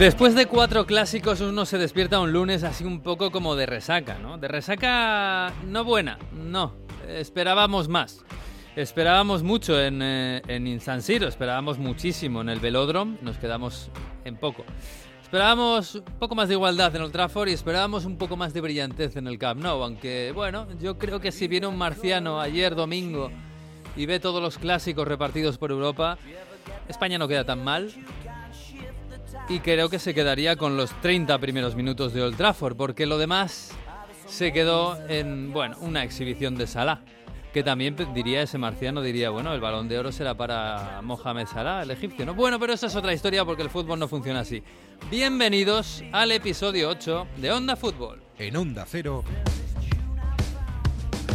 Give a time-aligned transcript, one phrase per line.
[0.00, 4.18] Después de cuatro clásicos uno se despierta un lunes así un poco como de resaca,
[4.18, 4.38] ¿no?
[4.38, 6.74] De resaca no buena, no.
[7.06, 8.24] Esperábamos más.
[8.76, 13.90] Esperábamos mucho en, eh, en San Siro, esperábamos muchísimo en el Velódromo, nos quedamos
[14.24, 14.64] en poco.
[15.20, 18.62] Esperábamos un poco más de igualdad en el Trafford y esperábamos un poco más de
[18.62, 22.74] brillantez en el Camp Nou, aunque bueno, yo creo que si viene un marciano ayer
[22.74, 23.30] domingo
[23.96, 26.16] y ve todos los clásicos repartidos por Europa,
[26.88, 27.92] España no queda tan mal,
[29.50, 33.18] y creo que se quedaría con los 30 primeros minutos de Old Trafford, porque lo
[33.18, 33.72] demás
[34.28, 37.00] se quedó en, bueno, una exhibición de Salah,
[37.52, 41.82] que también diría ese marciano, diría, bueno, el balón de oro será para Mohamed Salah,
[41.82, 42.34] el egipcio, ¿no?
[42.34, 44.62] Bueno, pero esa es otra historia porque el fútbol no funciona así.
[45.10, 48.22] Bienvenidos al episodio 8 de Onda Fútbol.
[48.38, 49.24] En Onda Cero.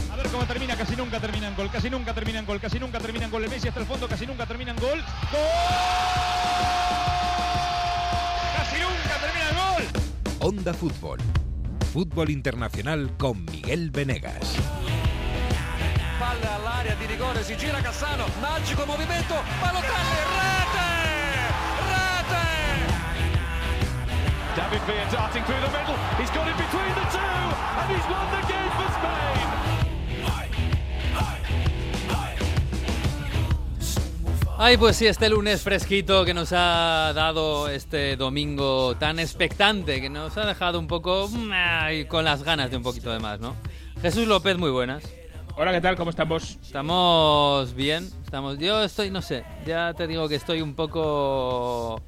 [0.09, 2.79] A ver cómo termina, casi nunca termina en gol, casi nunca termina en gol, casi
[2.79, 3.43] nunca termina en gol.
[3.43, 5.03] El Messi hasta el fondo, casi nunca termina en gol.
[5.33, 7.04] ¡Gol!
[10.45, 11.17] Onda Fútbol.
[11.91, 14.53] Fútbol internacional con Miguel Venegas.
[16.19, 20.91] Palla all'area di rigore, si gira Cassano, magico movimento, Balotelli, rete!
[21.89, 22.45] Rete!
[24.53, 25.97] David Villa darting through the middle.
[26.21, 27.49] He's got it between the two,
[27.81, 29.54] and he's won the game for Spain.
[34.57, 40.09] Ay, pues sí, este lunes fresquito que nos ha dado este domingo tan expectante, que
[40.09, 43.41] nos ha dejado un poco mm, ay, con las ganas de un poquito de más,
[43.41, 43.53] ¿no?
[44.01, 45.03] Jesús López, muy buenas.
[45.57, 45.97] Hola, ¿qué tal?
[45.97, 46.57] ¿Cómo estamos?
[46.61, 48.57] Estamos bien, estamos.
[48.57, 52.01] Yo estoy, no sé, ya te digo que estoy un poco.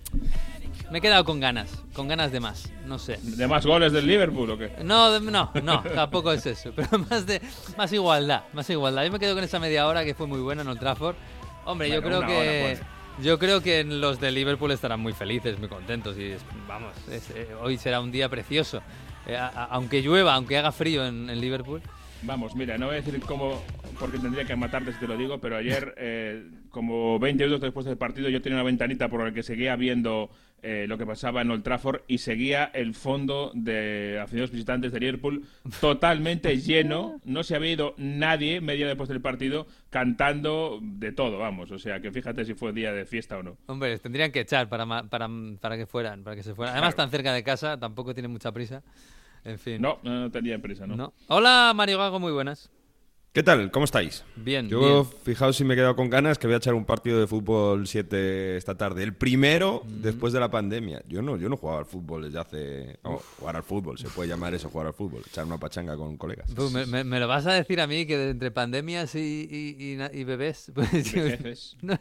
[0.90, 3.20] Me he quedado con ganas, con ganas de más, no sé.
[3.24, 4.72] ¿De más goles del Liverpool o qué?
[4.84, 7.42] No, no, no, tampoco es eso, pero más de
[7.78, 9.04] más igualdad, más igualdad.
[9.04, 11.16] Yo me quedo con esa media hora que fue muy buena en Old Trafford.
[11.68, 12.88] Hombre, yo Bueno, creo que hora,
[13.22, 17.30] yo creo que los de Liverpool estarán muy felices, muy contentos y es- vamos, es-
[17.32, 18.82] eh, hoy será un día precioso.
[19.28, 21.82] Eh, a- a- aunque llueva, aunque haga frío en, en Liverpool.
[22.24, 23.62] Vamos, mira, no voy a decir cómo,
[24.00, 27.86] porque tendría que matarte si te lo digo, pero ayer, eh, como 20 minutos después
[27.86, 30.30] del partido, yo tenía una ventanita por la que seguía viendo
[30.70, 35.00] eh, lo que pasaba en Old Trafford y seguía el fondo de aficionados visitantes de
[35.00, 35.46] Liverpool
[35.80, 37.22] totalmente lleno.
[37.24, 41.72] No se había ido nadie media después del partido cantando de todo, vamos.
[41.72, 43.58] O sea, que fíjate si fue día de fiesta o no.
[43.68, 45.30] Hombre, les tendrían que echar para, para,
[45.62, 46.74] para que fueran, para que se fueran.
[46.76, 47.10] Además, Claro.
[47.10, 48.84] tan cerca de casa, tampoco tienen mucha prisa.
[49.46, 49.82] En fin.
[49.82, 50.96] No, no, no tenía prisa, ¿no?
[50.98, 51.14] No.
[51.28, 52.70] Hola, Mario Gago, muy buenas.
[53.38, 53.70] ¿Qué tal?
[53.70, 54.26] ¿Cómo estáis?
[54.36, 55.06] Bien, Yo, bien.
[55.22, 57.86] fijaos si me he quedado con ganas, que voy a echar un partido de fútbol
[57.86, 59.04] 7 esta tarde.
[59.04, 61.04] El primero después de la pandemia.
[61.08, 63.00] Yo no, yo no jugaba al fútbol desde hace...
[63.04, 65.22] Vamos, jugar al fútbol, se puede llamar eso, jugar al fútbol.
[65.28, 66.52] Echar una pachanga con colegas.
[66.56, 69.94] Pues me, me- me lo vas a decir a mí que entre pandemias y, y-
[69.94, 70.72] y y bebés.
[70.74, 71.78] Pues, yo- Vejeces.
[71.84, 72.00] no,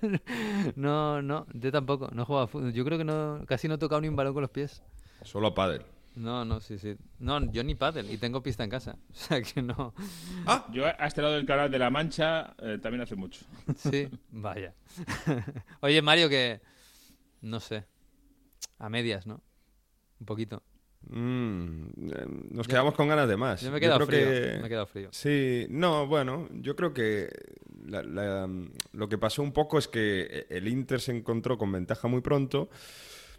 [0.75, 2.73] no, no, yo tampoco, no he jugado a fútbol.
[2.73, 4.83] Yo creo que no, casi no he tocado ni un balón con los pies.
[5.23, 5.83] Solo a pádel.
[6.17, 6.97] No, no, sí, sí.
[7.19, 8.97] No, yo ni pádel y tengo pista en casa.
[9.11, 9.95] O sea que no.
[10.73, 13.45] Yo a este lado del canal de la Mancha eh, también hace mucho.
[13.77, 14.75] Sí, vaya.
[15.81, 16.61] Oye, Mario, que.
[17.43, 17.85] No sé.
[18.79, 19.43] A medias, ¿no?
[20.19, 20.63] Un poquito.
[21.09, 23.61] Mm, eh, nos Yo- quedamos con ganas de más.
[23.61, 24.19] Yo me he quedado frío.
[24.21, 25.09] que- Me he quedado frío.
[25.13, 27.29] Sí, no, bueno, yo creo que
[27.85, 28.49] la- la-
[28.93, 32.71] lo que pasó un poco es que el Inter se encontró con ventaja muy pronto.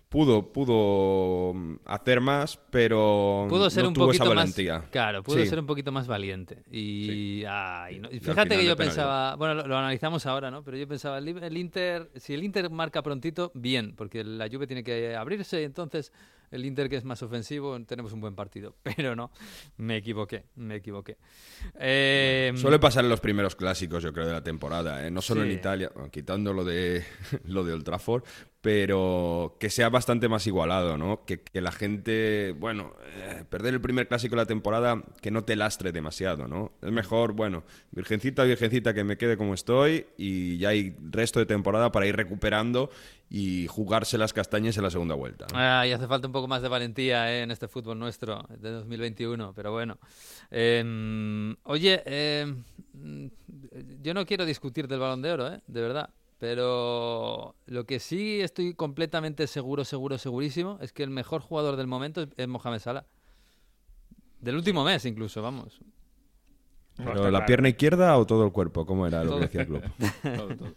[0.09, 4.43] Pudo, pudo mm, hacer más, pero Pudo ser no un tuvo poquito esa más.
[4.43, 4.85] valentía.
[4.89, 5.47] Claro, pudo Sí.
[5.47, 6.63] ser un poquito más valiente.
[6.71, 10.63] Y, ay, no, y fíjate que yo pensaba, bueno, lo, lo analizamos ahora, ¿no?
[10.63, 14.81] Pero yo pensaba, el, Inter, si el Inter marca prontito, bien, porque la Juve tiene
[14.83, 16.13] que abrirse y entonces
[16.51, 18.77] el Inter que es más ofensivo tenemos un buen partido.
[18.83, 19.29] Pero no,
[19.75, 21.17] me equivoqué, me equivoqué.
[21.79, 25.11] Eh, Suele pasar en los primeros clásicos, yo creo, de la temporada, ¿eh?
[25.11, 25.49] no solo Sí.
[25.49, 27.03] en Italia, bueno, quitando lo de,
[27.45, 28.23] lo de Old Trafford,
[28.61, 31.23] pero que sea bastante más igualado, ¿no?
[31.25, 35.55] Que, la gente, bueno, eh, perder el primer clásico de la temporada, que no te
[35.55, 36.71] lastre demasiado, ¿no?
[36.81, 41.45] Es mejor, bueno, virgencita, virgencita, que me quede como estoy y ya hay resto de
[41.45, 42.89] temporada para ir recuperando
[43.29, 45.47] y jugarse las castañas en la segunda vuelta.
[45.53, 48.71] Ah, y hace falta un poco más de valentía eh, en este fútbol nuestro de
[48.71, 49.97] 2021, pero bueno.
[50.49, 52.45] Eh, oye,
[52.93, 53.25] mm,
[54.01, 56.09] yo no quiero discutir del balón de oro, eh, de verdad.
[56.39, 61.87] Pero lo que sí estoy completamente seguro, seguro, segurísimo es que el mejor jugador del
[61.87, 63.05] momento es, Mohamed Salah.
[64.41, 65.79] Del último mes incluso, vamos.
[66.95, 67.45] Pero la claro.
[67.45, 69.81] pierna izquierda o todo el cuerpo, ¿cómo era lo que decía el club?
[70.23, 70.73] Todo, todo.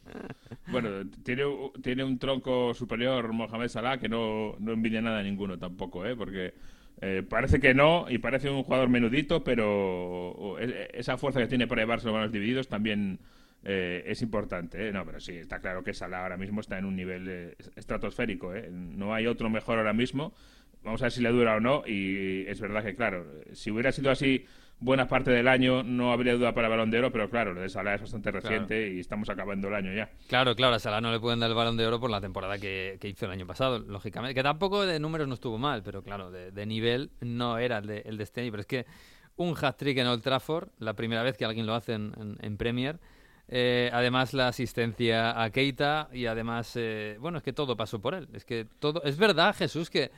[0.66, 0.88] Bueno,
[1.24, 1.44] tiene,
[1.82, 6.14] tiene un tronco superior Mohamed Salah que no, no envidia nada a ninguno tampoco, ¿eh?
[6.16, 6.52] Porque
[7.00, 9.66] eh, parece que no y parece un jugador menudito, pero
[10.32, 13.18] o- e- esa fuerza que tiene para llevarse los balones divididos también
[13.64, 14.88] eh, es importante.
[14.88, 14.92] ¿eh?
[14.92, 18.54] No, pero sí, está claro que Salah ahora mismo está en un nivel eh, estratosférico.
[18.54, 18.68] ¿eh?
[18.70, 20.34] No hay otro mejor ahora mismo.
[20.82, 21.82] Vamos a ver si le dura o no.
[21.86, 24.46] Y es verdad que, claro, si hubiera sido así
[24.82, 27.60] buena parte del año, no habría duda para el balón de oro, pero claro, lo
[27.60, 30.08] de Salah es bastante reciente y estamos acabando el año ya.
[30.26, 32.58] Claro, claro, a Salah no le pueden dar el balón de oro por la temporada
[32.58, 34.34] que, que hizo el año pasado, lógicamente.
[34.34, 37.86] Que tampoco de números no estuvo mal, pero claro, de, de nivel no era el
[37.86, 38.52] de, el de este año.
[38.52, 38.86] Pero es que
[39.36, 42.56] un hat-trick en Old Trafford, la primera vez que alguien lo hace en, en, en
[42.56, 42.98] Premier.
[43.52, 48.14] Eh, además la asistencia a Keita y además, eh, bueno, es que todo pasó por
[48.14, 48.28] él.
[48.32, 50.12] Es que todo, es verdad, Jesús, que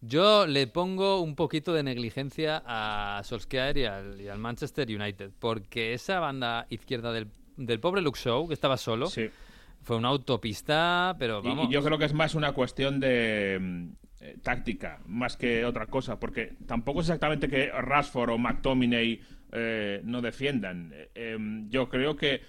[0.00, 5.30] yo le pongo un poquito de negligencia a Solskjaer y al, y al Manchester United,
[5.38, 9.30] porque esa banda izquierda del, del pobre Luke Shaw, que estaba solo, Sí.
[9.82, 11.68] fue una autopista, pero vamos.
[11.68, 13.88] Y, yo creo que es más una cuestión de mm,
[14.22, 19.20] eh, táctica, más que otra cosa, porque tampoco es exactamente que Rashford o McTominay
[20.02, 20.94] no defiendan.
[21.14, 22.40] Em, yo creo que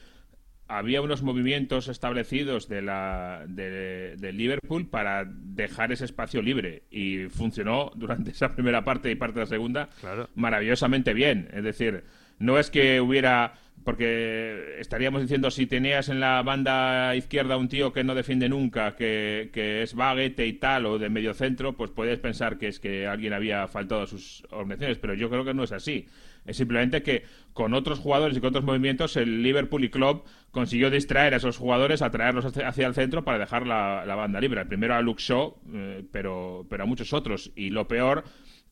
[0.68, 7.25] había unos movimientos establecidos de la de, de Liverpool para dejar ese espacio libre y
[7.30, 10.30] funcionó durante esa primera parte y parte de la segunda Claro.
[10.36, 11.50] maravillosamente bien.
[11.54, 12.04] Es decir,
[12.39, 13.54] no es que hubiera.
[13.83, 18.95] Porque estaríamos diciendo, si tenías en la banda izquierda un tío que no defiende nunca,
[18.95, 22.80] que, que es baguete y tal, o de medio centro, pues puedes pensar que es
[22.80, 26.07] que alguien había faltado a sus obligaciones, pero yo creo que no es así.
[26.45, 27.24] Es simplemente que
[27.54, 31.57] con otros jugadores y con otros movimientos, el Liverpool y Klopp consiguió distraer a esos
[31.57, 34.66] jugadores, atraerlos hacia, hacia el centro para dejar la, la banda libre.
[34.66, 37.51] Primero a Luke Shaw, eh, pero, pero a muchos otros.
[37.56, 38.24] Y lo peor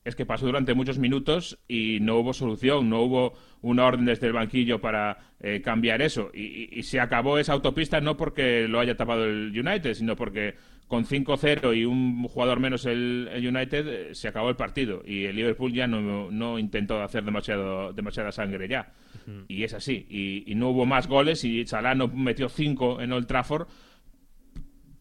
[0.03, 4.25] es que pasó durante muchos minutos y no hubo solución, no hubo una orden desde
[4.27, 6.31] el banquillo para eh, cambiar eso.
[6.33, 10.15] Y, y- y se acabó esa autopista no porque lo haya tapado el United, sino
[10.15, 10.55] porque
[10.91, 15.01] con 5-0 y un jugador menos el, el United eh, se acabó el partido.
[15.05, 18.91] Y el Liverpool ya no, no intentó hacer demasiado, demasiada sangre ya.
[19.47, 20.05] Y es así.
[20.09, 23.69] Y, y no hubo más goles y Salah no metió 5 en Old Trafford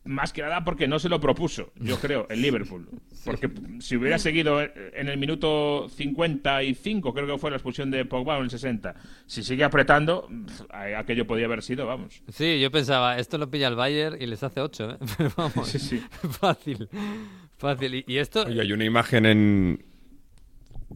[0.05, 2.89] más que nada porque no se lo propuso, yo creo, el Liverpool.
[3.25, 3.51] Porque
[3.81, 8.45] si hubiera seguido en el minuto 55, creo que fue la expulsión de Pogba en
[8.45, 8.95] el 60,
[9.27, 10.29] si sigue apretando,
[10.97, 12.23] aquello podía haber sido, vamos.
[12.29, 14.97] Sí, yo pensaba, esto lo pilla el Bayern y les hace 8, ¿eh?
[15.19, 16.03] Pero vamos, Sí, sí.
[16.41, 16.89] fácil,
[17.59, 17.95] fácil.
[17.97, 18.43] Y, y esto...
[18.47, 19.85] Oye, hay una imagen en,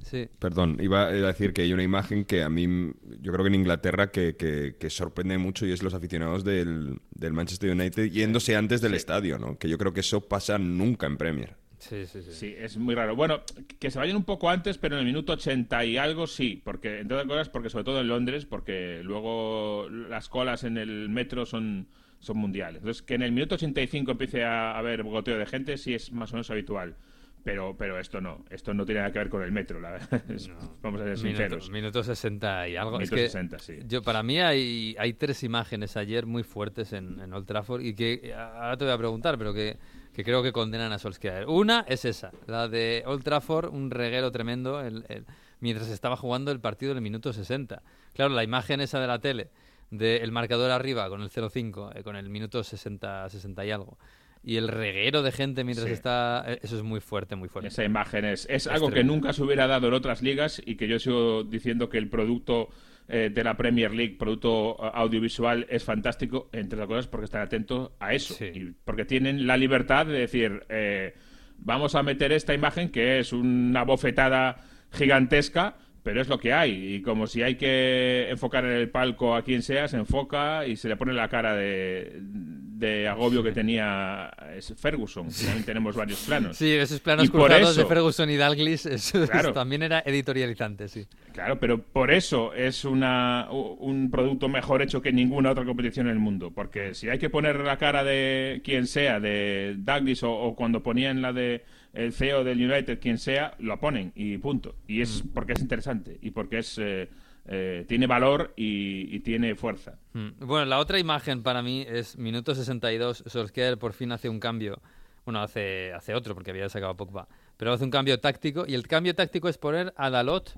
[0.04, 0.28] Sí.
[0.38, 3.54] Perdón, iba a decir que hay una imagen que a mí, yo creo que en
[3.56, 8.54] Inglaterra, que, que- que sorprende mucho y es los aficionados del, del Manchester United yéndose
[8.54, 9.58] antes del estadio, ¿no?
[9.58, 11.56] Que yo creo que eso pasa nunca en Premier.
[11.78, 12.32] Sí, sí, sí.
[12.32, 13.14] Sí, es muy raro.
[13.16, 13.42] Bueno,
[13.78, 17.00] que se vayan un poco antes, pero en el minuto 80 y algo sí, porque
[17.00, 21.44] entre otras cosas, porque sobre todo en Londres, porque luego las colas en el metro
[21.44, 21.88] son,
[22.20, 22.76] son mundiales.
[22.82, 26.30] Entonces, que en el minuto 85 empiece a haber goteo de gente sí es más
[26.32, 26.96] o menos habitual.
[27.44, 30.22] Pero, pero esto no, esto no tiene nada que ver con el metro, la verdad.
[30.82, 31.68] Vamos a ser sinceros.
[31.68, 32.92] Minuto, minuto 60 y algo.
[32.92, 33.78] Minuto es que 60, sí.
[33.86, 37.94] Yo, para mí hay, hay tres imágenes ayer muy fuertes en, en Old Trafford y
[37.94, 39.76] que ahora te voy a preguntar, pero que,
[40.14, 41.46] que creo que condenan a Solskjaer.
[41.46, 45.26] Una es esa, la de Old Trafford, un reguero tremendo el- el-
[45.60, 47.82] mientras estaba jugando el partido en el minuto 60.
[48.14, 49.50] Claro, la imagen esa de la tele,
[49.90, 53.98] del marcador arriba con el 0-5, eh, con el minuto 60, 60 y algo.
[54.46, 55.92] Y el reguero de gente mientras Sí.
[55.94, 56.44] está...
[56.46, 57.68] eh, Eso es muy fuerte, muy fuerte.
[57.68, 60.86] Esa imagen es, es algo que nunca se hubiera dado en otras ligas y que
[60.86, 62.68] yo sigo diciendo que el producto
[63.08, 67.42] eh, de la Premier League, producto eh, audiovisual, es fantástico, entre otras cosas porque están
[67.42, 68.34] atentos a eso.
[68.34, 68.44] Sí.
[68.54, 71.14] Y porque tienen la libertad de decir, eh,
[71.58, 74.56] vamos a meter esta imagen que es una bofetada
[74.92, 75.76] gigantesca.
[76.04, 79.42] Pero es lo que hay, y como si hay que enfocar en el palco a
[79.42, 84.30] quien sea, se enfoca y se le pone la cara de, de agobio que tenía
[84.76, 85.28] Ferguson.
[85.30, 86.58] También tenemos varios planos.
[86.58, 87.30] Sí, esos planos Y
[87.78, 89.54] de Ferguson y Dalglish, eso Claro.
[89.54, 91.06] también era editorializante, sí.
[91.32, 96.12] Claro, pero por eso es una, un producto mejor hecho que ninguna otra competición en
[96.12, 96.50] el mundo.
[96.50, 100.82] Porque si hay que poner la cara de quien sea, de Douglas o, o cuando
[100.82, 104.74] ponían la de el CEO del United, quien sea, lo ponen y punto.
[104.86, 107.08] Y es porque es interesante y porque es eh,
[107.46, 109.98] eh, tiene valor y, y tiene fuerza.
[110.14, 110.28] Mm.
[110.40, 114.80] Bueno, la otra imagen para mí es minuto 62, Solskjaer por fin hace un cambio,
[115.26, 118.74] bueno, hace, hace otro porque había sacado a Pogba, pero hace un cambio táctico y
[118.74, 120.54] el cambio táctico es poner a Dalot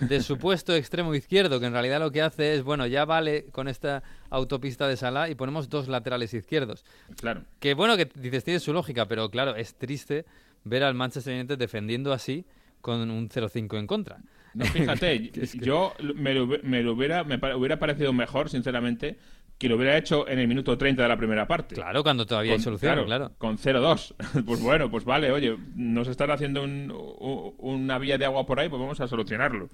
[0.00, 3.68] de supuesto extremo izquierdo, que en realidad lo que hace es, bueno, ya vale con
[3.68, 6.84] esta autopista de Salah y ponemos dos laterales izquierdos.
[7.20, 7.44] Claro.
[7.60, 10.24] Que bueno, que dices, tiene su lógica, pero claro, es triste
[10.64, 12.44] ver al Manchester United defendiendo así
[12.80, 14.18] con un 0-5 en contra.
[14.54, 19.16] No, fíjate, es que- yo me lo, me lo hubiera, me hubiera parecido mejor, sinceramente,
[19.58, 21.74] que lo hubiera hecho en el minuto 30 de la primera parte.
[21.74, 23.32] Claro, cuando todavía hay Con- solución, claro.
[23.36, 24.14] Con 0-2.
[24.46, 28.58] pues bueno, pues vale, oye, nos están haciendo un- u- una vía de agua por
[28.58, 29.68] ahí, pues vamos a solucionarlo.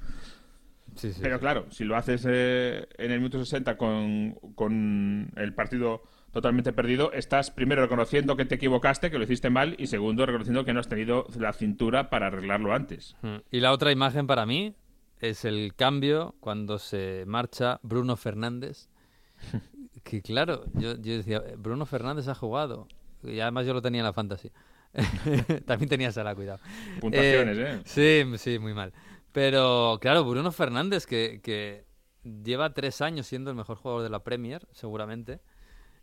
[0.96, 5.52] Sí, sí, Pero claro, si lo haces eh, en el minuto 60 con, con el
[5.54, 6.02] partido
[6.36, 10.66] totalmente perdido, estás primero reconociendo que te equivocaste, que lo hiciste mal, y segundo reconociendo
[10.66, 13.16] que no has tenido la cintura para arreglarlo antes.
[13.22, 13.36] Mm.
[13.50, 14.74] Y la otra imagen para mí
[15.18, 18.88] es el cambio cuando se marcha Bruno Fernández.
[20.04, 22.86] Que claro, yo, yo decía, Bruno Fernández ha jugado.
[23.24, 24.52] Y además yo lo tenía en la fantasy.
[25.66, 26.60] También tenía Sala, cuidado.
[27.00, 27.80] Puntuaciones, ¿eh?
[27.84, 28.92] Sí, sí, muy mal.
[29.32, 31.86] Pero claro, Bruno Fernández, que, que
[32.22, 35.40] lleva tres años siendo el mejor jugador de la Premier, seguramente.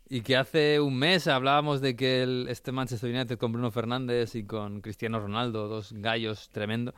[0.08, 4.34] Y que hace un mes hablábamos de que el- este Manchester United con Bruno Fernández
[4.34, 6.94] y con Cristiano Ronaldo, dos gallos tremendo.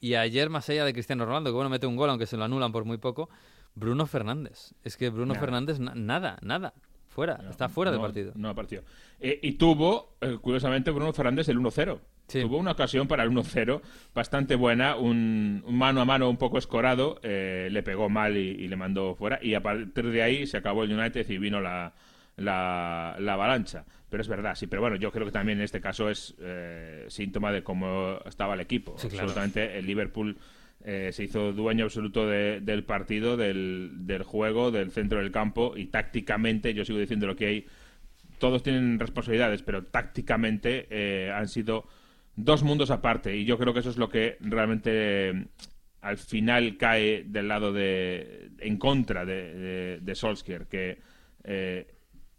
[0.00, 2.44] Y ayer, más allá de Cristiano Ronaldo, que bueno, mete un gol, aunque se lo
[2.44, 3.28] anulan por muy poco,
[3.74, 4.74] Bruno Fernández.
[4.82, 5.40] Es que Bruno Nada.
[5.40, 6.74] Fernández, na- nada, nada.
[7.06, 8.32] Fuera, está fuera del No, partido.
[8.36, 8.82] No ha partido.
[9.18, 12.00] Eh, y tuvo, eh, curiosamente, Bruno Fernández el 1-0.
[12.28, 12.40] Sí.
[12.42, 13.82] Tuvo una ocasión para el 1-0
[14.14, 18.50] bastante buena, un, un mano a mano un poco escorado, eh, le pegó mal y,
[18.50, 19.38] y le mandó fuera.
[19.42, 21.92] Y a partir de ahí se acabó el United y vino la,
[22.40, 23.84] la, la avalancha.
[24.08, 24.66] Pero es verdad, sí.
[24.66, 28.54] Pero bueno, yo creo que también en este caso es eh, síntoma de cómo estaba
[28.54, 28.96] el equipo.
[28.98, 29.24] Sí, claro.
[29.28, 30.36] Absolutamente, el Liverpool
[30.84, 35.74] eh, se hizo dueño absoluto de- del partido, del, del juego, del centro del campo
[35.76, 37.66] y tácticamente, yo sigo diciendo lo que hay,
[38.38, 41.86] todos tienen responsabilidades, pero tácticamente eh, han sido
[42.34, 44.90] dos mundos aparte y yo creo que eso es lo que realmente
[45.30, 45.44] eh,
[46.00, 50.98] al final cae del lado de en contra de, de, de Solskjaer, que
[51.44, 51.86] eh,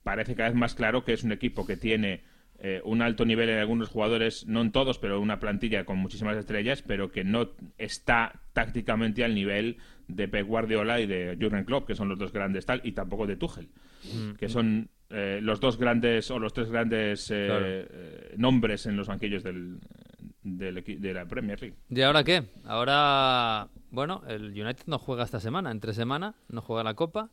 [0.03, 2.21] parece cada vez más claro que es un equipo que tiene
[2.63, 6.37] eh, un alto nivel en algunos jugadores, no en todos, pero una plantilla con muchísimas
[6.37, 9.77] estrellas, pero que no está tácticamente al nivel
[10.07, 13.25] de Pep Guardiola y de Jurgen Klopp, que son los dos grandes tal, y tampoco
[13.25, 13.69] de Tuchel,
[14.37, 18.37] que son eh, los dos grandes o los tres grandes eh, Claro.
[18.37, 19.79] nombres en los banquillos del,
[20.43, 21.75] del de la Premier League.
[21.89, 22.43] ¿Y ahora qué?
[22.65, 27.29] Ahora, bueno, el United no juega esta semana, entre semana, no juega la Copa.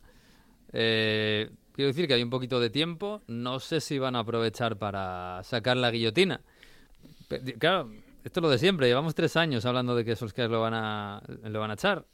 [0.72, 3.22] Eh, quiero decir que hay un poquito de tiempo.
[3.28, 6.40] No sé si van a aprovechar para sacar la guillotina.
[7.60, 7.88] Claro,
[8.24, 8.88] esto es lo de siempre.
[8.88, 12.04] Llevamos tres años hablando de que Solskjaer lo van a, lo van a echar.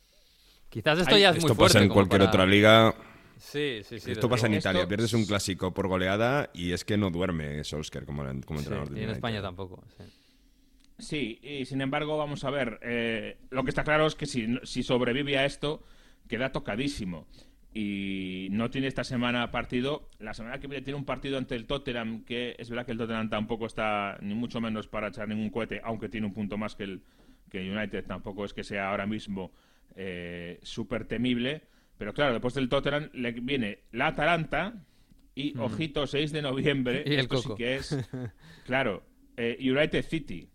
[0.69, 1.73] Quizás esto Ay, ya es muy Esto fuerte.
[1.75, 2.95] pasa en cualquier para- otra liga.
[3.39, 4.11] Sí, sí, sí.
[4.13, 4.59] Esto pasa en luego.
[4.59, 4.87] Esto- Italia.
[4.89, 8.99] Pierdes un clásico por goleada y es que no duerme Solskjaer como, como Sí, entrenador
[8.99, 9.11] y en.
[9.11, 9.83] España tampoco.
[9.97, 10.05] sí.
[10.99, 12.79] Sí, y sin embargo, vamos a ver.
[12.83, 15.83] eh, lo que está claro es que si, si sobrevive a esto,
[16.29, 17.27] queda tocadísimo.
[17.77, 20.09] Y no tiene esta semana partido.
[20.21, 22.99] La semana que viene tiene un partido ante el Tottenham, que es verdad que el
[22.99, 26.77] Tottenham tampoco está ni mucho menos para echar ningún cohete, aunque tiene un punto más
[26.77, 27.03] que el,
[27.51, 28.07] que el United.
[28.07, 29.53] Tampoco es que sea ahora mismo
[29.97, 31.63] eh, súper temible.
[31.99, 34.75] Pero claro, después del Tottenham le viene la Atalanta
[35.35, 37.03] y, ojito, 6 de noviembre.
[37.07, 37.97] Y el esto sí que es,
[38.67, 39.03] claro,
[39.37, 40.49] eh, United City.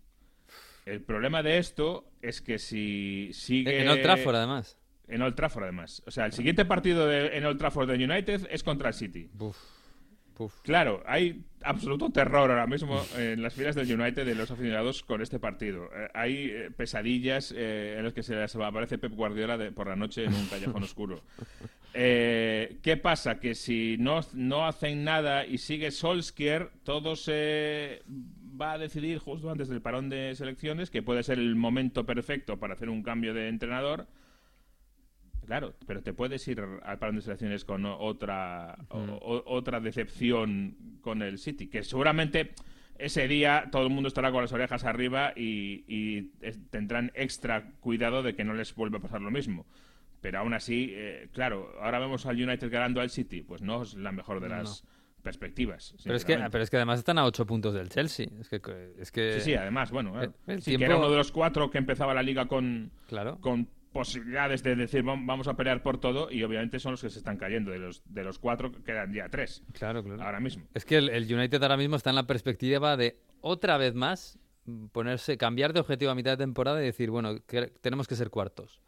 [0.86, 3.82] El problema de esto es que si sigue...
[3.82, 4.79] En Old Trafford, además.
[5.10, 6.02] En Old Trafford, además.
[6.06, 9.28] O sea, el siguiente partido de- en Old Trafford de United es contra el City.
[9.34, 9.56] Buf,
[10.38, 10.60] buf.
[10.62, 15.20] Claro, hay absoluto terror ahora mismo en las filas del United de los aficionados con
[15.20, 15.90] este partido.
[15.94, 19.88] Eh, hay eh, pesadillas eh, en las que se les aparece Pep Guardiola de- por
[19.88, 21.22] la noche en un callejón oscuro.
[21.92, 23.40] Eh, ¿Qué pasa?
[23.40, 28.02] Que si no, no hacen nada y sigue Solskjaer, todo se
[28.60, 32.60] va a decidir justo antes del parón de selecciones, que puede ser el momento perfecto
[32.60, 34.06] para hacer un cambio de entrenador.
[35.50, 40.76] Claro, pero te puedes ir al parón de selecciones con otra, o- o- otra decepción
[41.00, 42.52] con el City, que seguramente
[42.98, 46.30] ese día todo el mundo estará con las orejas arriba y,
[46.70, 49.66] tendrán extra cuidado de que no les vuelva a pasar lo mismo.
[50.20, 53.94] Pero aún así, eh, claro, ahora vemos al United ganando al City, pues no es
[53.94, 54.84] la mejor de las
[55.20, 55.96] perspectivas.
[56.04, 58.28] Pero es, que, pero es que además están a ocho puntos del Chelsea.
[58.40, 58.60] Es que,
[59.00, 61.32] es que Sí, sí, además, bueno, eh, el- el sí, que era uno de los
[61.32, 63.38] cuatro que empezaba la liga con, Claro.
[63.40, 67.10] con posibilidades de decir "Vam- vamos a pelear por todo y obviamente son los que
[67.10, 67.70] se están cayendo.
[67.70, 70.22] De los, de los cuatro quedan ya tres Claro, claro.
[70.22, 70.64] ahora mismo.
[70.74, 74.38] Es que el, el United ahora mismo está en la perspectiva de otra vez más
[74.92, 78.30] ponerse, cambiar de objetivo a mitad de temporada y decir, bueno, que- tenemos que ser
[78.30, 78.80] cuartos.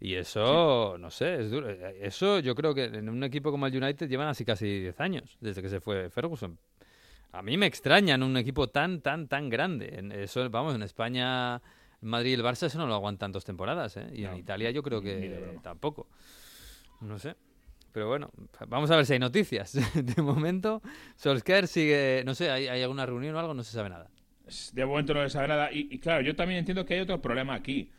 [0.00, 1.70] Y eso, no sé, es duro.
[1.70, 5.38] Eso yo creo que en un equipo como el United llevan así casi 10 años,
[5.40, 6.58] desde que se fue Ferguson.
[7.32, 9.94] A mí me extraña en un equipo tan, tan, tan grande.
[9.98, 11.62] En eso, vamos, en España,
[12.04, 14.08] Madrid y el Barça eso no lo aguantan dos temporadas, ¿eh?
[14.12, 16.08] Y No, en Italia yo creo que tampoco.
[17.00, 17.36] No sé.
[17.92, 18.30] Pero bueno,
[18.66, 19.72] vamos a ver si hay noticias.
[19.94, 20.82] De momento,
[21.16, 23.54] Solskjaer sigue, no sé, ¿hay, hay alguna reunión o algo?
[23.54, 24.10] No se sabe nada.
[24.72, 25.72] De momento no les sabe nada.
[25.72, 27.90] Y, y claro, yo también entiendo que hay otro problema aquí,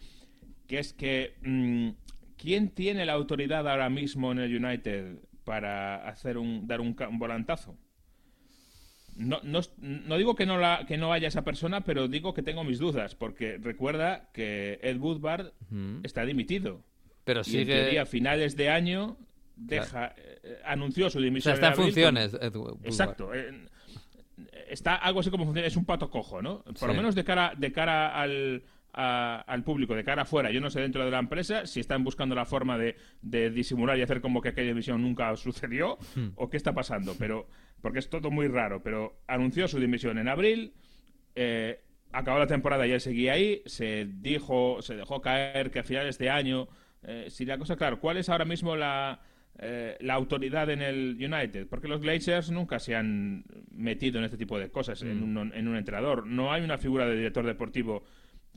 [0.67, 1.89] que es que mm,
[2.37, 7.17] ¿quién tiene la autoridad ahora mismo en el United para hacer un dar un, un
[7.19, 7.77] volantazo?
[9.15, 12.43] No, no, no digo que no, la, que no haya esa persona, pero digo que
[12.43, 15.53] tengo mis dudas, porque recuerda que Ed Woodward
[16.03, 16.81] está dimitido.
[17.23, 17.73] Pero Y en sigue.
[17.75, 19.17] teoría, a finales de año
[19.55, 21.55] deja, eh, anunció su o dimisión.
[21.55, 22.31] sea, está en funciones.
[22.31, 22.85] con- Edu Woodward.
[22.85, 23.33] Exacto.
[23.33, 23.51] eh,
[24.69, 26.63] está algo así como funciona, es un pato cojo, ¿no?
[26.79, 30.59] Por lo menos de cara, de cara al, a- al público, de cara afuera, yo
[30.61, 34.01] no sé dentro de la empresa si están buscando la forma de, de disimular y
[34.01, 36.29] hacer como que aquella dimisión nunca sucedió Hmm.
[36.35, 37.47] o qué está pasando, pero
[37.85, 40.73] porque es todo muy raro, pero anunció su dimisión en abril,
[41.35, 45.83] eh, acabó la temporada y él seguía ahí, se dijo, se dejó caer que a
[45.83, 46.67] finales de año,
[47.03, 49.19] eh, si la cosa, claro, ¿cuál es ahora mismo la,
[49.59, 51.67] eh, la autoridad en el United?
[51.67, 55.67] Porque los Glazers nunca se han metido en este tipo de cosas en, un, en
[55.67, 56.25] un entrenador.
[56.25, 58.03] No hay una figura de director deportivo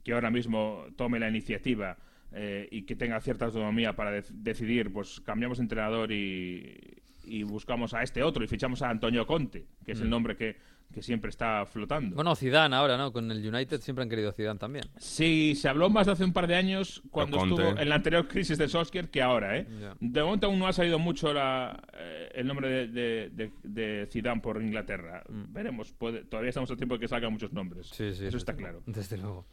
[0.04, 1.98] que ahora mismo tome la iniciativa
[2.32, 6.97] eh, y que tenga cierta autonomía para dec- decidir, pues cambiamos de entrenador y,
[7.28, 10.56] y buscamos a este otro y fichamos a Antonio Conte, que es el nombre que,
[10.92, 12.14] que siempre está flotando.
[12.16, 13.12] Bueno, Zidane ahora, ¿no?
[13.12, 14.84] Con el United siempre han querido Zidane también.
[14.96, 18.26] Sí, se habló más de hace un par de años cuando estuvo en la anterior
[18.28, 19.66] crisis de Solskjaer que ahora, ¿eh?
[20.00, 24.06] De momento aún no ha salido mucho la, eh, el nombre de, de, de- de
[24.10, 25.22] Zidane por Inglaterra.
[25.28, 27.90] Veremos, puede- todavía estamos a tiempo de que salgan muchos nombres.
[27.90, 27.94] Mm.
[27.94, 28.26] Sí, sí.
[28.26, 28.82] Eso está claro.
[28.86, 29.46] Desde luego.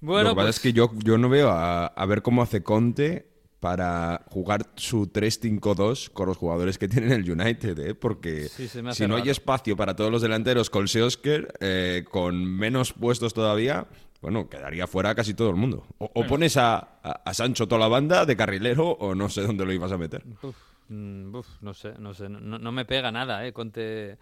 [0.00, 2.42] Lo Bueno, que pasa pues, es que yo, yo no veo a, a ver cómo
[2.42, 3.29] hace Conte
[3.60, 7.94] para jugar su 3-5-2 con los jugadores que tiene el United, ¿eh?
[7.94, 12.92] porque Sí, si no hay espacio para todos los delanteros con Seosker, eh, con menos
[12.94, 13.86] puestos todavía,
[14.22, 15.86] bueno, quedaría fuera casi todo el mundo.
[15.98, 19.42] O, o pones a, a- a Sancho toda la banda de carrilero o no sé
[19.42, 20.24] dónde lo ibas a meter.
[20.42, 20.56] uf,
[20.88, 22.28] mm, uf, no sé, no sé.
[22.28, 23.52] No, no me pega nada, ¿eh?
[23.52, 24.18] Conte.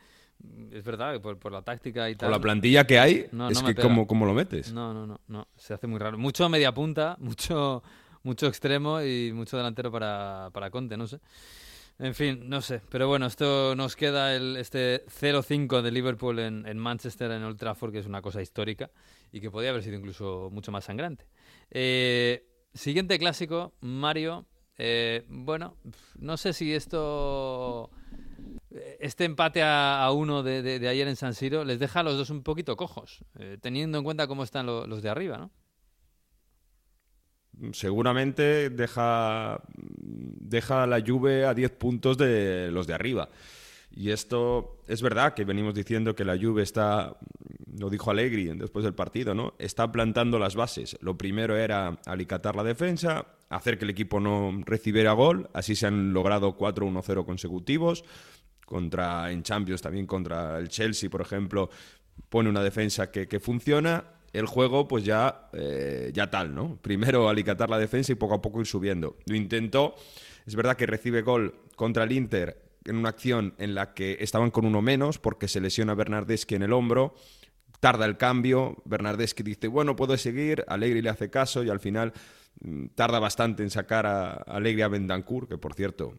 [0.71, 2.29] Es verdad, que por, por la táctica y tal.
[2.29, 3.81] Con la plantilla que hay, No, es no que.
[3.83, 4.73] ¿cómo, cómo lo metes?
[4.73, 5.49] No, no, no, no.
[5.57, 6.17] Se hace muy raro.
[6.17, 7.83] Mucho media punta, mucho,
[8.29, 11.19] mucho extremo y mucho delantero para, para Conte, no sé.
[11.99, 12.81] En fin, no sé.
[12.91, 17.59] Pero bueno, esto nos queda el, este 0-5 de Liverpool en, en Manchester, en Old
[17.59, 18.91] Trafford, que es una cosa histórica
[19.33, 21.27] y que podía haber sido incluso mucho más sangrante.
[21.71, 24.47] Eh, siguiente clásico, Mario.
[24.77, 25.77] Eh, bueno,
[26.21, 27.91] no sé si esto
[29.01, 32.31] este empate a, uno de, de- ayer en San Siro les deja a los dos
[32.31, 35.51] un poquito cojos, eh, teniendo en cuenta cómo están lo- los de arriba, ¿no?
[37.73, 43.29] Seguramente deja, deja la Juve a 10 puntos de los de arriba.
[43.91, 47.17] Y esto es verdad que venimos diciendo que la Juve está,
[47.79, 49.55] lo dijo Allegri después del partido, ¿no?
[49.59, 50.97] Está plantando las bases.
[51.01, 55.87] Lo primero era alicatar la defensa, hacer que el equipo no recibiera gol, así se
[55.87, 58.05] han logrado 4-1-0 consecutivos.
[58.65, 61.71] Contra, en Champions también contra el Chelsea, por ejemplo,
[62.29, 66.77] pone una defensa que, que funciona el juego, pues ya, eh, ya tal, ¿no?
[66.83, 69.17] Primero alicatar la defensa y poco a poco ir subiendo.
[69.27, 69.95] Lo intentó,
[70.47, 74.51] es verdad que recibe gol contra el Inter en una acción en la que estaban
[74.51, 77.15] con uno menos porque se lesiona Bernardeschi en el hombro,
[77.81, 82.13] tarda el cambio, Bernardeschi dice, bueno, puedo seguir, Allegri le hace caso y al final
[82.61, 86.19] mm, tarda bastante en sacar a a Allegri a Bentancur, que por cierto,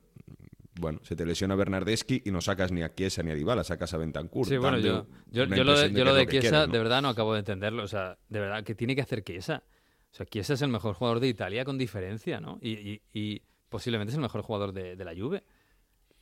[0.80, 3.94] bueno, se te lesiona Bernardeschi y no sacas ni a Chiesa ni a Dybala, sacas
[3.94, 4.46] a Bentancur.
[4.48, 6.74] Sí, bueno, yo, yo, lo de, yo lo de Chiesa, quieres, ¿no?
[6.74, 7.84] de verdad no acabo de entenderlo.
[7.84, 9.64] O sea, de verdad, ¿qué tiene que hacer Chiesa?
[10.12, 12.58] O sea, Chiesa es el mejor jugador de Italia con diferencia, ¿no?
[12.62, 15.44] Y, y- y posiblemente es el mejor jugador de, de la Juve.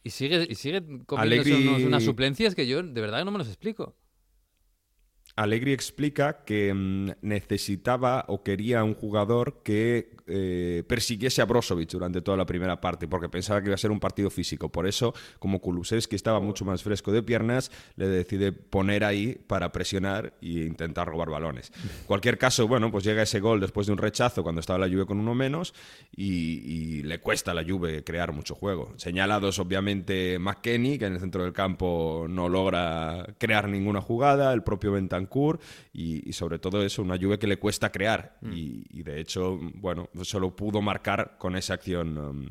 [0.03, 3.37] Y sigue, y sigue comiéndose Allegri- unos- unas suplencias que yo de verdad no me
[3.37, 3.95] los explico.
[5.37, 12.21] Allegri explica que mm, necesitaba o quería un jugador que eh, persiguiese a Brozovic durante
[12.21, 14.69] toda la primera parte, porque pensaba que iba a ser un partido físico.
[14.69, 19.71] Por eso, como Kulusevski estaba mucho más fresco de piernas, le decide poner ahí para
[19.71, 21.71] presionar e intentar robar balones.
[22.07, 25.05] Cualquier caso, bueno, pues llega ese gol después de un rechazo cuando estaba la Juve
[25.05, 25.75] con uno menos
[26.15, 26.23] y,
[26.65, 28.93] y le cuesta a la Juve crear mucho juego.
[28.97, 34.63] Señalados, obviamente, McKenny, que en el centro del campo no logra crear ninguna jugada, el
[34.63, 35.26] propio Bentancur
[35.93, 39.59] y, y sobre todo eso, una Juve que le cuesta crear y, y de hecho,
[39.75, 42.17] bueno, solo pudo marcar con esa acción.
[42.17, 42.47] um,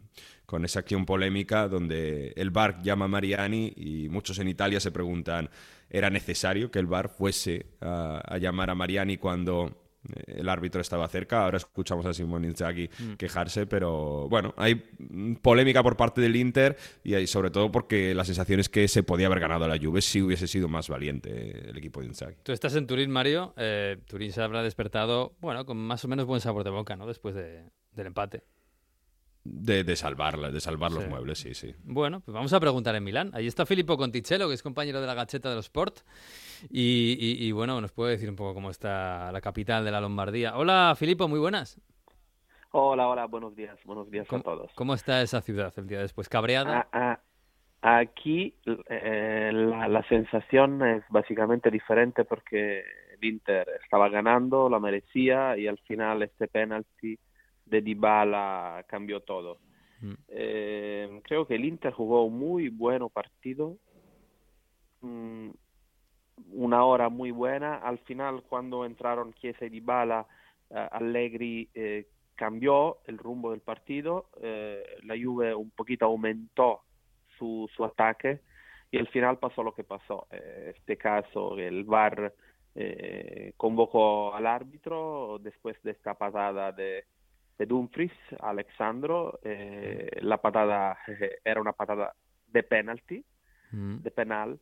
[0.47, 4.93] con esa acción polémica donde el VAR llama a Mariani y muchos en Italia se
[4.93, 5.51] preguntan,
[5.91, 9.86] ¿era necesario que el VAR fuese a, a llamar a Mariani cuando
[10.27, 11.45] el árbitro estaba cerca?
[11.45, 12.88] Ahora escuchamos a Simón Inzaghi
[13.19, 18.14] quejarse, pero bueno, hay mm, polémica por parte del Inter y hay, sobre todo porque
[18.14, 20.88] la sensación es que se podía haber ganado a la Juve si hubiese sido más
[20.88, 22.37] valiente el equipo de Inzaghi.
[22.42, 23.55] Tú estás en Turín, Mario.
[23.57, 27.07] Eh, Turín se habrá despertado, bueno, con más o menos buen sabor de boca, ¿no?
[27.07, 28.42] Después de- del empate.
[29.49, 31.73] De, de salvarla, de salvar los muebles, sí, sí.
[31.85, 33.31] Bueno, pues vamos a preguntar en Milán.
[33.33, 36.01] Ahí está Filippo Conticello, que es compañero de la Gacheta de los Sport.
[36.71, 40.01] Y, y- y, bueno, nos puede decir un poco cómo está la capital de la
[40.01, 40.57] Lombardía.
[40.57, 41.81] Hola, Filippo, muy buenas.
[42.73, 44.71] Hola, hola, buenos días, buenos días a ¿Cómo, todos.
[44.75, 46.29] cómo está esa ciudad el día después?
[46.29, 46.87] ¿Cabreada?
[46.92, 47.21] Ah,
[47.83, 48.55] ah, aquí
[48.88, 52.81] eh, la, la sensación es básicamente diferente porque
[53.19, 57.19] el Inter estaba ganando, la merecía y al final este penalti
[57.64, 59.59] de Dybala cambió todo.
[60.03, 60.12] Mm.
[60.29, 63.79] Eh, creo que el Inter jugó un muy buen partido,
[65.01, 65.49] mm,
[66.53, 67.77] una hora muy buena.
[67.77, 70.27] Al final, cuando entraron Chiesa y Dybala,
[70.70, 74.29] eh, Allegri eh, cambió el rumbo del partido.
[74.42, 76.83] eh, la Juve un poquito aumentó
[77.38, 78.40] su, su ataque
[78.90, 80.27] y al final pasó lo que pasó.
[80.31, 82.33] Eh, este caso, el VAR
[82.75, 87.05] eh, convocó al árbitro después de esta patada de,
[87.59, 89.38] de Dumfries, Alexandro.
[89.42, 90.99] la patada
[91.44, 92.14] era una patada
[92.49, 93.25] de penalty,
[93.72, 93.96] Mm.
[94.03, 94.61] de penal.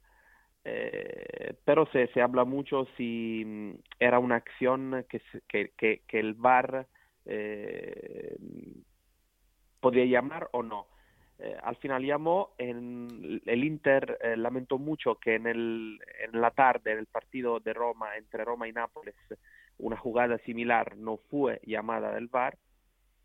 [0.67, 6.21] Eh, pero se, se habla mucho si mm, era una acción que, que, que, que
[6.21, 6.87] el VAR
[7.27, 8.37] eh,
[9.81, 10.87] podía llamar o no.
[11.39, 16.51] Eh, al final llamó, en, el Inter eh, lamentó mucho que en, el, en la
[16.53, 19.15] tarde del partido de Roma, entre Roma y Nápoles,
[19.79, 22.57] una jugada similar no fue llamada del VAR,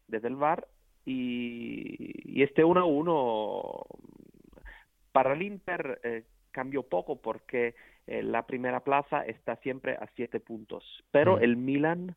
[0.08, 0.68] desde el VAR,
[1.06, 3.86] y, y este 1-1
[5.12, 7.76] para el Inter eh, cambió poco porque
[8.08, 11.44] eh, la primera plaza está siempre a siete puntos, pero Mm.
[11.44, 12.16] el Milan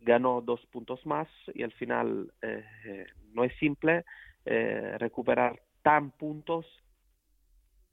[0.00, 4.04] ganó dos puntos más y al final eh, no es simple
[4.44, 6.66] eh, recuperar tan puntos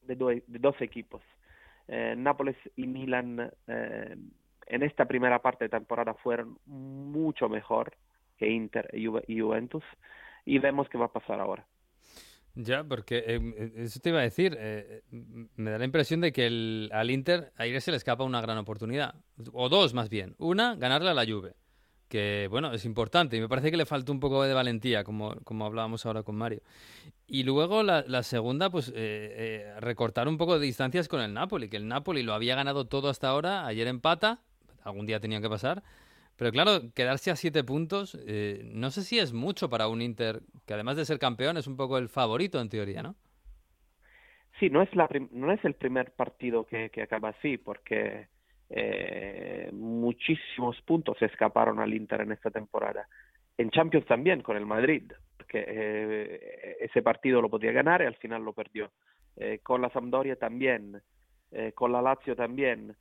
[0.02, 1.22] de, do- de dos equipos.
[2.18, 7.92] Nápoles y Milan en esta primera parte de temporada fueron mucho mejor
[8.38, 9.08] que Inter y
[9.40, 9.84] Juventus
[10.46, 11.66] y vemos qué va a pasar ahora.
[12.56, 14.56] Ya, porque eh, eso te iba a decir.
[14.60, 15.02] eh,
[15.56, 18.58] me da la impresión de que el- al Inter ayer se le escapa una gran
[18.58, 19.16] oportunidad.
[19.54, 20.36] O dos, más bien.
[20.40, 21.56] Una, ganarle a la Juve.
[22.10, 23.38] Que, bueno, es importante.
[23.38, 26.36] Y me parece que le falta un poco de valentía, como, como hablábamos ahora con
[26.36, 26.62] Mario.
[27.28, 31.34] Y luego la, la segunda, pues eh, eh, recortar un poco de distancias con el
[31.34, 31.70] Napoli.
[31.70, 33.68] Que el Napoli lo había ganado todo hasta ahora.
[33.68, 34.42] Ayer empata.
[34.84, 35.84] Algún día tenía que pasar.
[36.40, 40.40] Pero claro, quedarse a siete puntos, eh, no sé si es mucho para un Inter,
[40.66, 43.16] que además de ser campeón es un poco el favorito en teoría, ¿no?
[44.58, 48.30] Sí, no es, la no es el primer partido que, que acaba así, porque
[48.70, 53.06] eh, muchísimos puntos se escaparon al Inter en esta temporada.
[53.58, 58.16] En Champions también con el Madrid, porque eh, ese partido lo podía ganar y al
[58.16, 58.92] final lo perdió.
[59.36, 61.02] Eh, con la Sampdoria también,
[61.74, 62.96] con la Lazio también,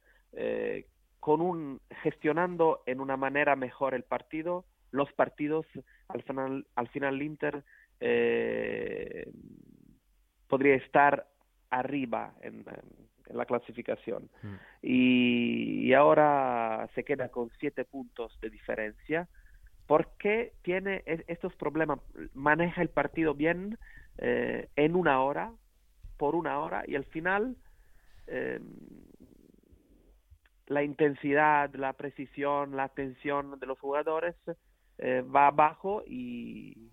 [1.28, 5.66] con un gestionando en una manera mejor el partido, los partidos
[6.08, 7.64] al final, al final el Inter
[8.00, 9.30] eh,
[10.46, 11.28] podría estar
[11.68, 12.64] arriba en,
[13.26, 14.30] en la clasificación.
[14.42, 14.54] Mm.
[14.80, 19.28] Y, y ahora se queda con siete puntos de diferencia
[19.86, 21.98] porque tiene es- estos problemas,
[22.32, 23.76] maneja el partido bien
[24.16, 25.52] eh, en una hora,
[26.16, 27.54] por una hora, y al final
[28.28, 28.60] eh,
[30.68, 34.36] la intensidad, la precisión, la atención de los jugadores
[34.98, 36.90] eh, va abajo y,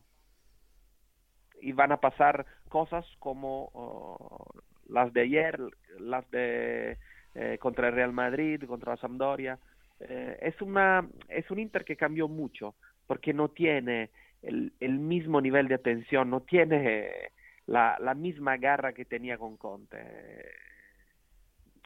[1.61, 4.47] y van a pasar cosas como oh,
[4.87, 5.59] las de ayer,
[5.99, 6.97] las de
[7.33, 9.59] eh, contra el Real Madrid, contra la Sampdoria.
[9.99, 12.75] Eh, es una es un Inter que cambió mucho
[13.07, 14.09] porque no tiene
[14.41, 17.31] el, el mismo nivel de atención, no tiene eh,
[17.65, 19.97] la, la misma garra que tenía con Conte.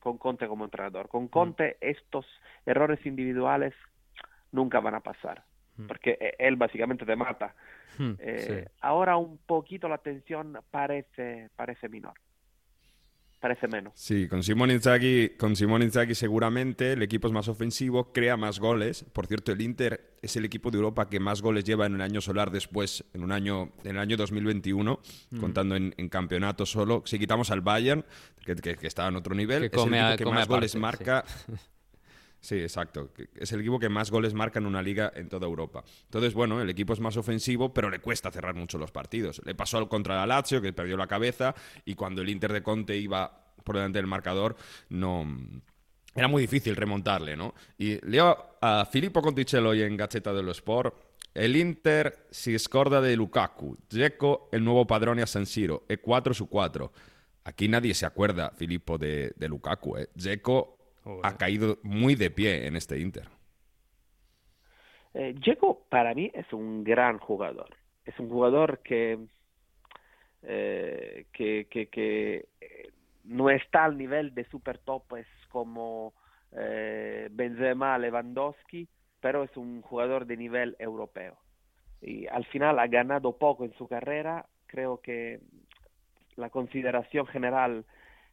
[0.02, 1.08] Con Conte como entrenador.
[1.10, 2.26] Con Conte estos
[2.66, 3.74] errores individuales
[4.52, 5.44] nunca van a pasar,
[5.78, 5.88] Mm.
[5.88, 7.56] porque eh, él básicamente te mata.
[7.98, 8.72] Hmm, Eh, sí.
[8.82, 12.14] Ahora un poquito la tensión parece, parece menor,
[13.40, 13.94] parece menos.
[13.96, 18.60] Sí, con Simone Inzaghi, con Simone Inzaghi seguramente el equipo es más ofensivo, crea más
[18.60, 19.06] goles.
[19.14, 22.02] Por cierto, el Inter es el equipo de Europa que más goles lleva en un
[22.02, 25.00] año solar después, en un año, en el año 2021,
[25.32, 25.40] Mm.
[25.40, 27.04] contando en, en campeonato solo.
[27.06, 28.04] Si quitamos al Bayern,
[28.46, 30.46] que, que- que está en otro nivel, Que es el a- equipo que come más
[30.46, 31.24] aparte, goles marca.
[31.28, 31.54] Sí,
[32.52, 33.14] exacto.
[33.14, 35.84] que Es el equipo que más goles marca en una liga en toda Europa.
[36.06, 39.42] Entonces, bueno, el equipo es más ofensivo, pero le cuesta cerrar mucho los partidos.
[39.46, 41.54] Le pasó contra la Lazio, que perdió la cabeza,
[41.86, 44.56] y cuando el Inter de Conte iba por delante del marcador,
[44.90, 45.28] no...
[46.16, 47.54] Era muy difícil remontarle, no?
[47.78, 50.96] Y leo a Filippo Conticello hoy en Gazzetta dello Sport.
[51.34, 53.78] El Inter si scorda de Lukaku.
[53.88, 55.86] Dzeko, el nuevo padrone a San Siro.
[55.88, 56.92] E 4 su 4.
[57.44, 59.98] Aquí nadie se acuerda, Filippo, de, Lukaku.
[59.98, 60.10] ¿eh?
[61.04, 61.22] Joder.
[61.24, 63.28] ha caído muy de pie en este Inter.
[65.14, 67.70] Eh, Dzeko para mí es un gran jugador.
[68.06, 69.20] Es un jugador que,
[70.44, 72.90] eh, que, que, que, eh,
[73.24, 76.14] no está al nivel de super topes como
[76.52, 78.88] eh, Benzema, Lewandowski,
[79.20, 81.38] pero es un jugador de nivel europeo.
[82.02, 84.46] Y al final ha ganado poco en su carrera.
[84.68, 85.42] Creo que
[86.36, 87.86] la consideración general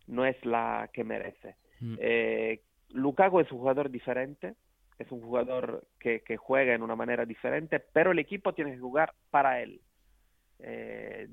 [0.07, 1.57] no es la que merece.
[1.81, 1.97] Mm.
[1.99, 2.61] Eh,
[2.91, 4.55] Lukaku es un jugador diferente,
[4.99, 8.81] es un jugador que, que juega en una manera diferente, pero el equipo tiene que
[8.81, 9.81] jugar para él.
[10.59, 11.29] Eh,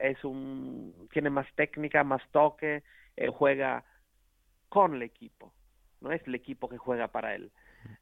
[0.00, 2.82] es un, tiene más técnica, más toque,
[3.32, 3.84] juega
[4.68, 5.52] con el equipo,
[6.00, 7.50] no es el equipo que juega para él.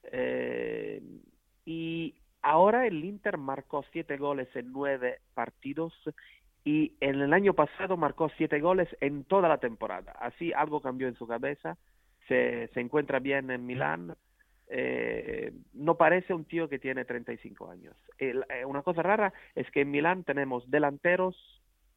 [0.05, 1.03] Eh,
[1.64, 5.92] y ahora el Inter marcó siete goles en nueve partidos
[6.64, 10.12] y en el año pasado marcó siete goles en toda la temporada.
[10.12, 11.77] Así algo cambió en su cabeza,
[12.27, 14.16] se, se encuentra bien en Milán.
[14.68, 17.94] Eh, no parece un tío que tiene 35 años.
[18.18, 18.35] Eh,
[18.66, 21.37] una cosa rara es que en Milán tenemos delanteros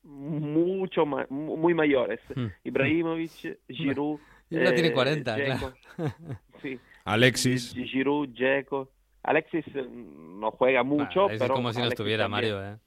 [0.03, 2.19] mucho muy mayores.
[2.36, 2.47] Hmm.
[2.63, 4.19] Ibrahimovic, Giroud.
[4.49, 5.58] Ya tiene 40, eh,
[6.62, 6.80] sí.
[7.03, 7.73] Alexis.
[7.73, 8.89] Giroud, Dzeko.
[9.23, 11.43] Alexis no juega mucho, pero...
[11.43, 12.77] Es como si no estuviera Mario, ¿eh?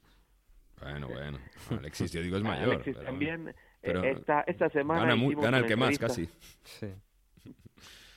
[0.80, 1.38] Bueno, bueno.
[1.70, 2.74] Alexis, yo digo, es mayor.
[2.74, 3.54] Alexis también.
[3.82, 5.14] esta, esta semana...
[5.14, 6.26] Gana, el que más, casi.
[6.62, 6.86] Sí.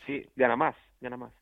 [0.06, 1.34] Sí, gana más, gana más.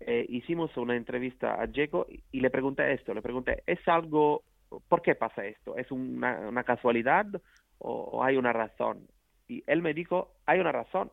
[0.00, 4.42] Eh, hicimos una entrevista a Diego y le pregunté esto, le pregunté, ¿es algo,
[4.88, 5.76] por qué pasa esto?
[5.76, 7.26] ¿Es una, casualidad
[7.78, 9.06] o, hay una razón?
[9.46, 11.12] Y él me dijo, hay una razón,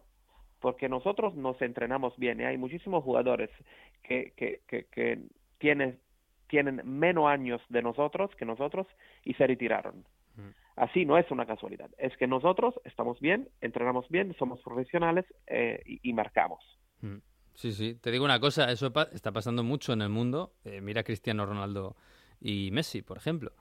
[0.59, 3.51] porque nosotros nos entrenamos bien y hay muchísimos jugadores
[4.01, 5.19] que, que, que,
[5.59, 5.99] tienen,
[6.49, 8.87] tienen menos años de nosotros que nosotros
[9.23, 10.05] y se retiraron.
[10.35, 10.49] Mm.
[10.75, 15.81] Así no es una casualidad, es que nosotros estamos bien, entrenamos bien, somos profesionales eh,
[15.85, 16.59] y, marcamos.
[17.01, 17.17] Mm.
[17.53, 17.95] Sí, sí.
[17.95, 20.53] Te digo una cosa, eso está pasando mucho en el mundo.
[20.63, 21.97] Eh, mira Cristiano Ronaldo
[22.39, 23.51] y Messi, por ejemplo.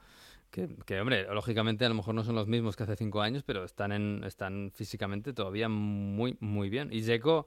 [0.51, 3.65] Que, hombre, lógicamente a lo mejor no son los mismos que hace cinco años, pero
[3.65, 6.89] están, en, están físicamente todavía muy, muy bien.
[6.91, 7.47] Y Zeco,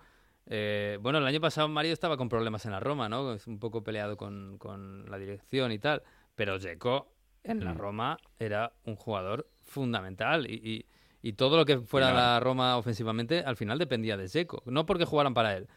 [0.54, 3.38] eh, bueno, el año pasado Mario estaba con problemas en la Roma, ¿no?
[3.48, 6.04] Un poco peleado con, con la dirección y tal.
[6.36, 7.78] Pero Zeco en la mm.
[7.78, 10.86] Roma era un jugador fundamental y,
[11.22, 14.62] y, todo lo que fuera la Roma ofensivamente al final dependía de Zeco.
[14.66, 15.70] No porque jugaran para él,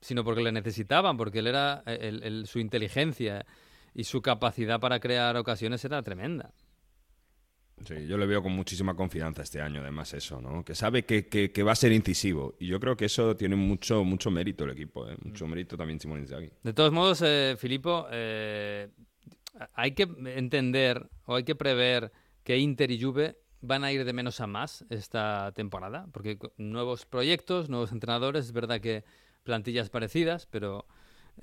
[0.00, 3.44] sino porque le necesitaban, porque él era eh, su inteligencia
[3.94, 6.52] y su capacidad para crear ocasiones era tremenda.
[7.84, 10.64] Sí, yo le veo con muchísima confianza este año, además, eso, ¿no?
[10.64, 12.54] Que sabe que, que, va a ser incisivo.
[12.58, 15.16] Y yo creo que eso tiene mucho, mucho mérito el equipo, ¿eh?
[15.22, 15.50] Mucho mm.
[15.50, 16.50] mérito también Simón Inzaghi.
[16.62, 18.88] De todos modos, eh, Filipo, eh,
[19.74, 22.12] hay que entender o hay que prever
[22.44, 27.06] que Inter y Juve van a ir de menos a más esta temporada, porque nuevos
[27.06, 29.04] proyectos, nuevos entrenadores, es verdad que
[29.42, 30.86] plantillas parecidas, pero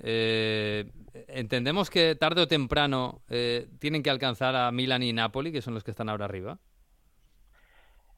[0.00, 0.84] eh,
[1.28, 5.74] entendemos que tarde o temprano eh, tienen que alcanzar a Milan y Napoli, que son
[5.74, 6.58] los que están ahora arriba.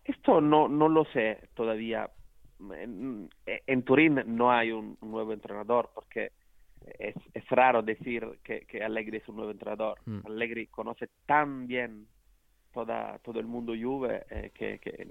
[0.04, 2.10] Esto no, no lo sé todavía.
[2.58, 6.32] En, Turín no hay un, nuevo entrenador porque
[6.98, 9.98] es, es raro decir que, que, Allegri es un nuevo entrenador.
[10.04, 10.26] Mm.
[10.26, 12.06] Allegri conoce tan bien
[12.72, 15.06] toda, todo el mundo Juve eh, que, que,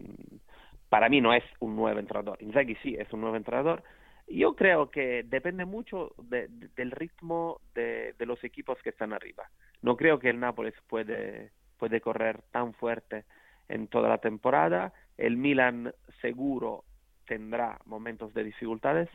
[0.89, 2.37] para mí no es un nuevo entrenador.
[2.41, 3.83] Inzaghi sí es un nuevo entrenador,
[4.29, 9.49] yo creo que depende mucho del ritmo de, los equipos que están arriba.
[9.81, 13.25] No creo que el Nápoles puede, puede correr tan fuerte
[13.67, 14.93] en toda la temporada.
[15.17, 16.83] El Milan seguro
[17.25, 19.09] tendrá momentos de dificultades.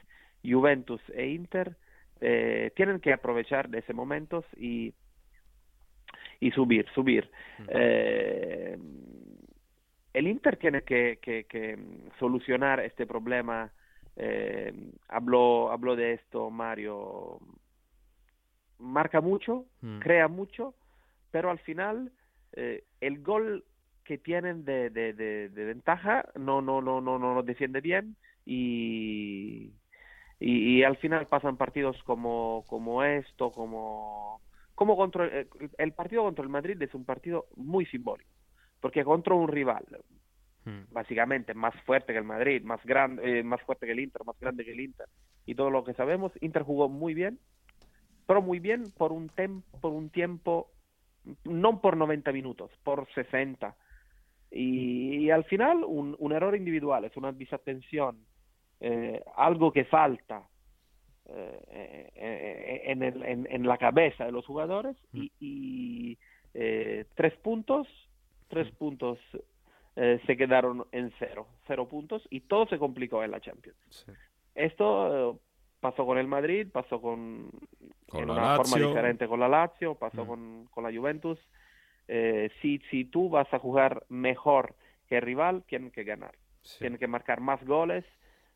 [0.44, 1.76] Juventus e Inter
[2.20, 4.94] eh, tienen que aprovechar de esos momentos y,
[6.40, 7.30] y subir, subir.
[7.68, 8.76] Eh,
[10.12, 11.78] el Inter tiene que, que
[12.18, 13.72] solucionar este problema
[14.16, 14.72] eh,
[15.08, 17.38] habló, habló de esto Mario,
[18.78, 19.98] marca mucho, mm.
[20.00, 20.74] crea mucho,
[21.30, 22.12] pero al final
[22.52, 23.64] eh, el gol
[24.04, 29.72] que tienen de, de, de, ventaja no no no no no lo defiende bien y,
[30.38, 34.42] y, al final pasan partidos como como esto como
[34.74, 35.48] como contra eh,
[35.78, 38.30] el partido contra el Madrid es un partido muy simbólico
[38.80, 39.84] porque contra un rival
[40.66, 40.84] Hmm.
[40.92, 44.40] básicamente más fuerte que el Madrid, más grande, eh, más fuerte que el Inter, más
[44.40, 45.06] grande que el Inter
[45.44, 46.32] y todo lo que sabemos.
[46.40, 47.38] Inter jugó muy bien,
[48.26, 49.30] pero muy bien por un
[49.82, 50.70] por un tiempo,
[51.44, 53.76] no por 90 minutos, por 60.
[54.50, 58.24] Y, al final un, un, error individual, es una desatención,
[58.80, 60.48] eh, algo que falta
[61.28, 65.30] eh, en, el, en, la cabeza de los jugadores y, hmm.
[65.40, 66.18] y
[67.14, 67.86] tres puntos,
[68.48, 68.76] tres hmm.
[68.76, 69.18] puntos
[69.96, 74.06] eh, se quedaron en cero, cero puntos y todo se complicó en la Champions.
[74.54, 75.38] Esto eh,
[75.80, 77.50] pasó con el Madrid, pasó con,
[78.08, 80.28] con una forma diferente con la Lazio, pasó mm.
[80.28, 81.38] con, con, la Juventus.
[82.08, 84.74] Eh, si, si tú vas a jugar mejor
[85.08, 86.34] que el rival, tienen que ganar.
[86.78, 88.04] Tienen que marcar más goles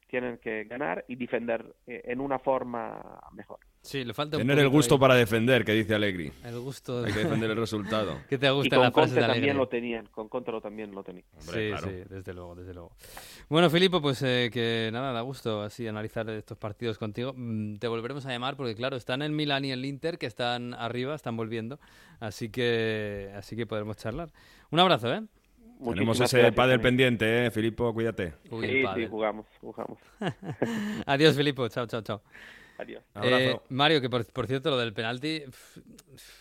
[0.08, 3.58] tienen que ganar y defender eh, en una forma mejor.
[3.80, 5.00] Sí, le falta un Tener el gusto ahí.
[5.00, 6.32] para defender, que dice Alegri.
[6.44, 7.04] El gusto.
[7.04, 8.18] Hay que defender el resultado.
[8.28, 10.60] ¿Qué te Y gusta con la frase Conte de también lo tenían, con Conte lo
[10.60, 11.24] también lo tenían.
[11.38, 11.88] Hombre, sí, claro.
[11.88, 12.92] sí, desde luego, desde luego.
[13.48, 17.32] Bueno, Filipo, pues eh, que nada, da gusto así analizar estos partidos contigo.
[17.36, 20.74] Mm, Te volveremos a llamar porque, claro, están el Milan y el Inter que están
[20.74, 21.78] arriba, están volviendo.
[22.18, 24.30] Así que, así que podremos charlar.
[24.70, 25.22] Un abrazo, ¿eh?
[25.84, 26.80] Tenemos ese gracias también.
[26.82, 27.50] pendiente, ¿eh?
[27.50, 28.34] Filipo, cuídate.
[28.50, 29.98] Uy, Sí, sí, jugamos, jugamos.
[31.06, 31.68] Adiós, Filipo.
[31.68, 32.22] Chao, chao, chao.
[32.78, 33.02] Adiós.
[33.22, 35.42] Eh, Mario, que por, por cierto, lo del penalti,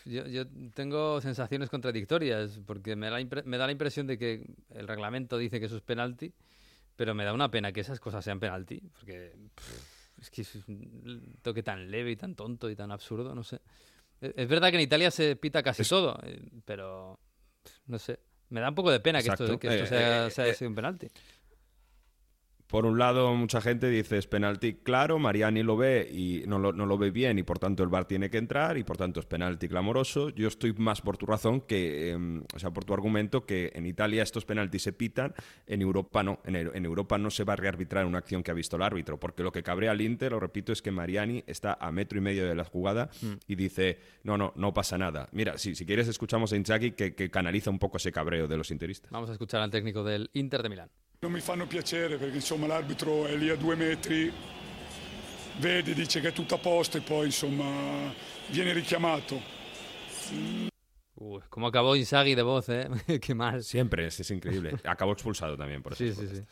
[0.05, 4.87] yo, yo tengo sensaciones contradictorias, porque me da, me da la impresión de que el
[4.87, 6.33] reglamento dice que eso es penalti,
[6.95, 10.55] pero me da una pena que esas cosas sean penalti, porque pf, es que es
[10.67, 13.59] un toque tan leve y tan tonto y tan absurdo, no sé.
[14.21, 17.19] E- Es verdad que en Italia se pita casi Es- todo, eh, pero
[17.87, 18.19] no sé.
[18.49, 20.67] Me da un poco de pena que esto, que esto Eh, sea, eh, sea eh,
[20.67, 21.07] un penalti.
[22.67, 26.73] Por un lado, mucha gente dice es penalti claro, Mariani lo ve y no lo,
[26.73, 29.21] no lo ve bien y por tanto el VAR tiene que entrar y por tanto
[29.21, 30.29] es penalti clamoroso.
[30.29, 33.85] Yo estoy más por tu razón que, eh, o sea, por tu argumento que en
[33.85, 35.33] Italia estos penaltis se pitan,
[35.65, 36.41] en Europa no.
[36.43, 39.17] En, en Europa no se va a rearbitrar una acción que ha visto el árbitro,
[39.17, 42.21] porque lo que cabrea al Inter, lo repito, es que Mariani está a metro y
[42.21, 43.09] medio de la jugada
[43.47, 45.29] y dice, no, no, no pasa nada.
[45.31, 48.57] Mira, si, si quieres escuchamos a Inzaghi que, que canaliza un poco ese cabreo de
[48.57, 49.09] los interistas.
[49.11, 50.89] Vamos a escuchar al técnico del Inter de Milán.
[51.19, 54.33] Non mi fanno piacere perché insomma l'arbitro è lì a due metri,
[55.57, 58.11] vede, dice che è tutto a posto e poi insomma
[58.47, 59.39] viene richiamato.
[61.19, 62.87] Uy, cómo acabó Inzaghi de voz, ¿eh?
[63.19, 63.63] Qué mal.
[63.63, 64.75] Siempre, es, es increíble.
[64.83, 66.03] Acabó expulsado también por eso.
[66.03, 66.43] Sí, sí, sí.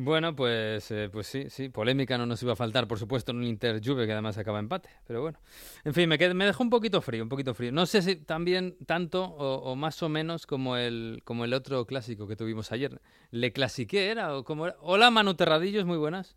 [0.00, 3.38] Bueno, pues, eh, pues sí, sí, polémica no nos iba a faltar, por supuesto, en
[3.38, 5.40] un Inter Juve que además acaba empate, pero bueno.
[5.84, 7.72] En fin, me, qued- me dejó un poquito frío, un poquito frío.
[7.72, 11.84] No sé si también tanto o, o más o menos como el, como el otro
[11.84, 13.00] clásico que tuvimos ayer.
[13.32, 14.76] ¿Le clasiqué era o cómo era?
[14.82, 16.36] Hola, Manu Terradillos, muy buenas.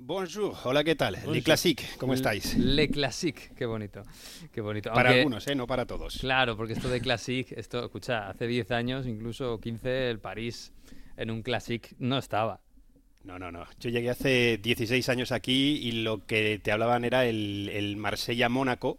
[0.00, 1.18] Bonjour, hola, ¿qué tal?
[1.26, 2.56] Le Classique, ¿cómo estáis?
[2.56, 4.04] Le Classique, qué bonito,
[4.52, 4.92] qué bonito.
[4.92, 5.56] Para algunos, ¿eh?
[5.56, 6.18] No para todos.
[6.20, 10.72] Claro, porque esto de Classic, esto, escucha, hace 10 años, incluso 15, el París
[11.16, 12.60] en un Classic no estaba.
[13.28, 13.64] No, no, no.
[13.78, 18.98] Yo llegué hace 16 años aquí y lo que te hablaban era el, el Marsella-Mónaco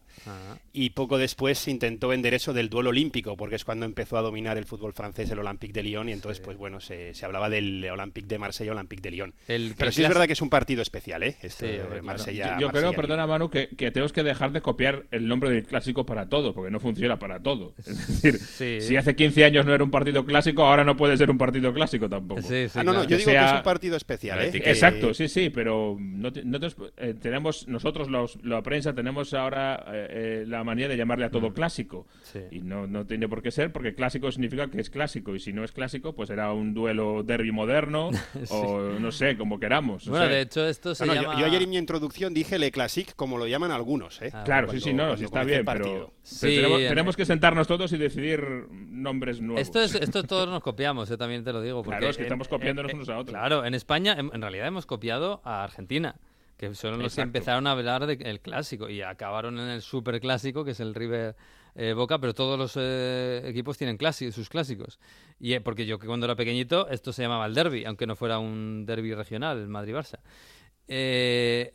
[0.74, 4.22] y poco después se intentó vender eso del duelo olímpico porque es cuando empezó a
[4.22, 7.50] dominar el fútbol francés el Olympique de Lyon y entonces pues bueno, se, se hablaba
[7.50, 9.34] del Olympique de Marsella, Olympique de Lyon.
[9.48, 11.36] El- Pero el sí es verdad que es un partido especial, ¿eh?
[11.42, 12.04] Este Sí, claro.
[12.04, 12.46] Marsella.
[12.46, 12.96] Yo, yo creo, Marsella-Lyon.
[12.96, 16.54] perdona Manu, que, que tenemos que dejar de copiar el nombre del clásico para todo,
[16.54, 17.74] porque no funciona para todo.
[17.80, 18.82] Es decir, Sí.
[18.82, 21.74] si hace 15 años no era un partido clásico, ahora no puede ser un partido
[21.74, 22.42] clásico tampoco.
[22.42, 23.04] Sí, sí, Ah, no, no, claro.
[23.04, 24.52] yo Que digo que es sea- un partido especial, ¿eh?
[24.52, 28.94] Que- Exacto, sí, sí, pero no te- no te- eh, tenemos nosotros los, la prensa
[28.94, 32.40] tenemos ahora eh, eh, la manía de llamarle a todo clásico Sí.
[32.52, 35.54] y no, no tiene por qué ser porque clásico significa que es clásico y si
[35.54, 38.10] no es clásico pues será un duelo derby moderno
[38.50, 40.08] o no sé como queramos.
[40.08, 42.34] o Bueno, sea, de hecho, esto se No, no, yo- yo, ayer en mi introducción
[42.34, 44.30] dije Le Classique como lo llaman algunos, ¿eh?
[44.34, 45.96] Ah, Claro, cuando- sí, sí, no, sí está bien, pero, partido.
[46.08, 49.62] pero Sí, tenemos, en- tenemos que sentarnos todos y decidir nombres nuevos.
[49.62, 51.84] Esto, es, esto todos nos copiamos, eh, también te lo digo.
[51.84, 53.34] Porque Claro, es que en- estamos copiándonos en- unos a otros.
[53.36, 56.16] Claro, en España, en, en realidad hemos copiado a Argentina,
[56.58, 60.66] que son los que empezaron a hablar del clásico y acabaron en el super clásico,
[60.66, 61.36] que es el River
[61.76, 63.98] eh, Boca, pero todos los eh, equipos tienen
[64.32, 65.00] sus clásicos.
[65.40, 68.16] Y eh, porque yo que cuando era pequeñito, esto se llamaba el derby, aunque no
[68.16, 70.20] fuera un derby regional, el Madrid-Barça.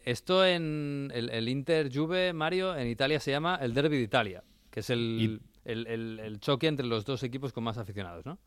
[0.05, 4.43] Esto en el, el Inter Juve, Mario, en Italia se llama el Derby de Italia,
[4.71, 8.39] que es el- el choque entre los dos equipos con más aficionados, ¿no?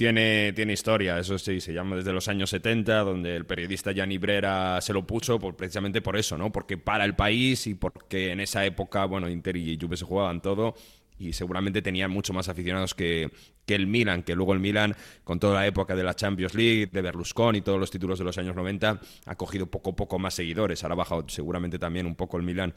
[0.00, 4.16] Tiene, tiene historia, eso sí, se llama desde los años 70, donde el periodista Gianni
[4.16, 6.50] Brera se lo puso por, precisamente por eso, ¿no?
[6.50, 10.40] Porque para el país y porque en esa época, bueno, Inter y Juve se jugaban
[10.40, 10.74] todo
[11.18, 13.30] y seguramente tenían mucho más aficionados que,
[13.66, 16.86] que el Milan, que luego el Milan, con toda la época de la Champions League,
[16.90, 20.18] de Berlusconi y todos los títulos de los años 90, ha cogido poco a poco
[20.18, 20.82] más seguidores.
[20.82, 22.72] Ahora ha bajado seguramente también un poco el Milan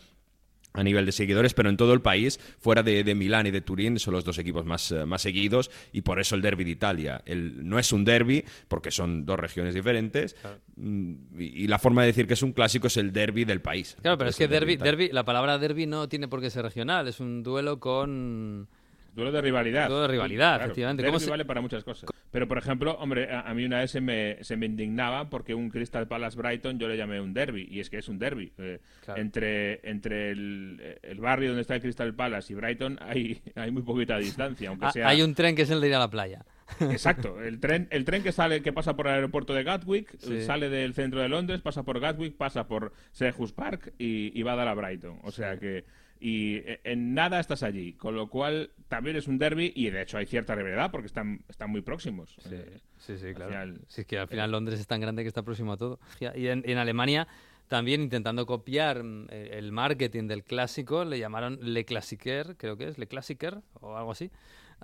[0.73, 3.61] a nivel de seguidores, pero en todo el país, fuera de, de Milán y de
[3.61, 6.71] Turín, son los dos equipos más, eh, más seguidos y por eso el derby de
[6.71, 7.21] Italia.
[7.25, 10.35] El, no es un derby, porque son dos regiones diferentes,
[10.75, 13.61] mm, y, y la forma de decir que es un clásico es el derby del
[13.61, 13.95] país.
[14.01, 16.49] Claro, pero es que el derbi derby, derby, la palabra derby no tiene por qué
[16.49, 18.67] ser regional, es un duelo con...
[19.13, 19.87] Duelo de rivalidad.
[19.87, 21.05] Duelo de rivalidad, Claro, efectivamente.
[21.05, 22.09] ¿Cómo se- vale para muchas cosas.
[22.31, 25.53] Pero, por ejemplo, hombre, a, a mí una vez se me, se me indignaba porque
[25.53, 27.67] un Crystal Palace Brighton yo le llamé un derby.
[27.69, 28.51] Y es que es un derby.
[28.57, 29.21] Eh, Claro.
[29.21, 33.83] Entre, entre el, el barrio donde está el Crystal Palace y Brighton hay, hay muy
[33.83, 34.69] poquita distancia.
[34.69, 35.07] Aunque Ah, sea...
[35.09, 36.43] Hay un tren que es el de ir a la playa.
[36.79, 40.41] Exacto, el tren, el tren que sale, que pasa por el aeropuerto de Gatwick, Sí.
[40.41, 44.53] sale del centro de Londres, pasa por Gatwick, pasa por Selhurst Park y, y va
[44.53, 45.19] a dar a Brighton.
[45.23, 45.85] O sea que
[46.19, 50.17] y en nada estás allí, con lo cual también es un derby y de hecho
[50.17, 52.35] hay cierta rivalidad porque están, están muy próximos.
[52.39, 53.51] Sí, Eh, sí, sí, claro.
[53.51, 55.99] final- Sí, es que al final Londres es tan grande que está próximo a todo.
[56.35, 57.27] Y en, en Alemania,
[57.67, 62.87] también intentando copiar mm, eh, el marketing del clásico, le llamaron Le Classiker, creo que
[62.87, 64.31] es, Le Classiker o algo así,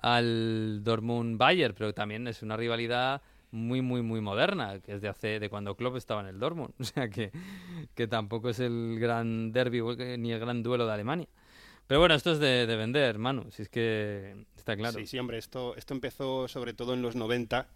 [0.04, 3.22] al Dortmund Bayer, pero también es una rivalidad
[3.52, 6.72] muy, muy, muy moderna, que es de hace de cuando Klopp estaba en el Dortmund.
[6.80, 7.30] O sea que,
[7.94, 9.82] que tampoco es el gran derby
[10.18, 11.28] ni el gran duelo de Alemania.
[11.86, 14.98] Pero bueno, esto es de, de vender, Manu, si es que está claro.
[14.98, 17.66] Sí, sí, hombre, esto, esto empezó sobre todo en los 90,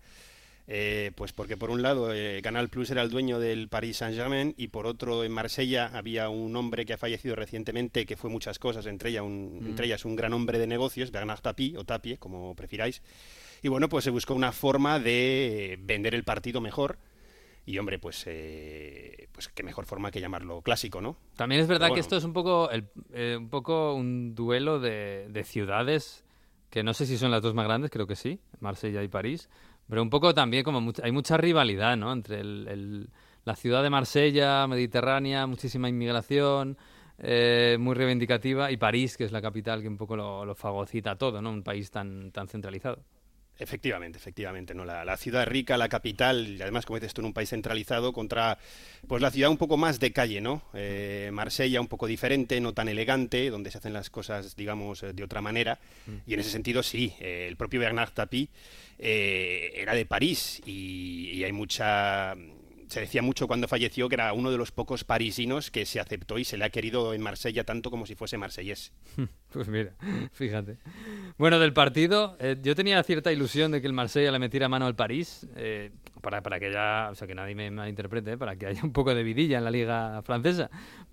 [0.68, 4.55] eh, pues porque por un lado eh, Canal Plus era el dueño del Paris Saint-Germain
[4.57, 8.59] y por otro en Marsella había un hombre que ha fallecido recientemente que fue muchas
[8.61, 9.66] cosas, entre, ella un, Mm.
[9.66, 13.03] entre ellas un gran hombre de negocios, Bernard Tapie o Tapie, como prefiráis.
[13.64, 16.98] Y bueno, pues se buscó una forma de vender el partido mejor.
[17.64, 21.16] Y hombre, pues, eh, pues qué mejor forma que llamarlo clásico, ¿no?
[21.34, 25.28] También es verdad que esto es un poco, el- eh, un poco un duelo de,
[25.30, 26.26] de ciudades
[26.68, 29.48] que no sé si son las dos más grandes, creo que sí, Marsella y París,
[29.88, 32.12] pero un poco también como much- hay mucha rivalidad, ¿no?
[32.12, 33.08] Entre el- el-
[33.46, 36.76] la ciudad de Marsella, mediterránea, muchísima inmigración,
[37.16, 41.16] eh, muy reivindicativa, y París, que es la capital que un poco lo, lo fagocita
[41.16, 41.48] todo, ¿no?
[41.48, 43.02] Un país tan, tan centralizado.
[43.57, 44.84] Efectivamente, efectivamente, ¿no?
[44.84, 48.12] La, la ciudad rica, la capital, y además, como dices tú, en un país centralizado
[48.12, 48.59] contra,
[49.07, 50.62] pues la ciudad un poco más de calle, ¿no?
[50.74, 55.12] Eh, Marsella un poco diferente, no tan elegante, donde se hacen las cosas, digamos, eh,
[55.12, 55.78] de otra manera.
[56.26, 58.48] Y en ese sentido, sí, eh, el propio Bernard Tapie
[58.98, 62.34] eh, era de París y, y hay mucha...
[62.89, 66.39] Se decía mucho cuando falleció que era uno de los pocos parisinos que se aceptó
[66.39, 68.93] y se le ha querido en Marsella tanto como si fuese marsellés.
[69.55, 69.93] Pues mira,
[70.32, 70.78] fíjate.
[71.39, 74.87] Bueno, del partido, eh, yo tenía cierta ilusión de que el Marsella le metiera mano
[74.87, 78.57] al París, eh, para, para que ya, o sea, que nadie me malinterprete, eh, para
[78.57, 80.70] que haya un poco de vidilla en la liga francesa.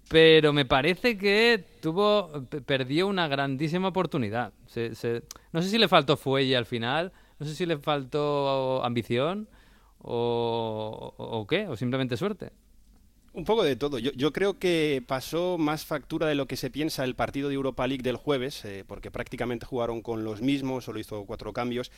[0.09, 4.53] Pero me parece que tuvo, pe- perdió una grandísima oportunidad.
[4.65, 8.84] Se- se- no sé si le faltó fuelle al final, no sé si le faltó
[8.84, 9.47] ambición
[10.03, 12.51] o, qué, o simplemente suerte.
[13.33, 13.97] Un poco de todo.
[13.97, 17.87] Yo, creo que pasó más factura de lo que se piensa el partido de Europa
[17.87, 21.91] League del jueves, eh, porque prácticamente jugaron con los mismos, solo hizo cuatro cambios.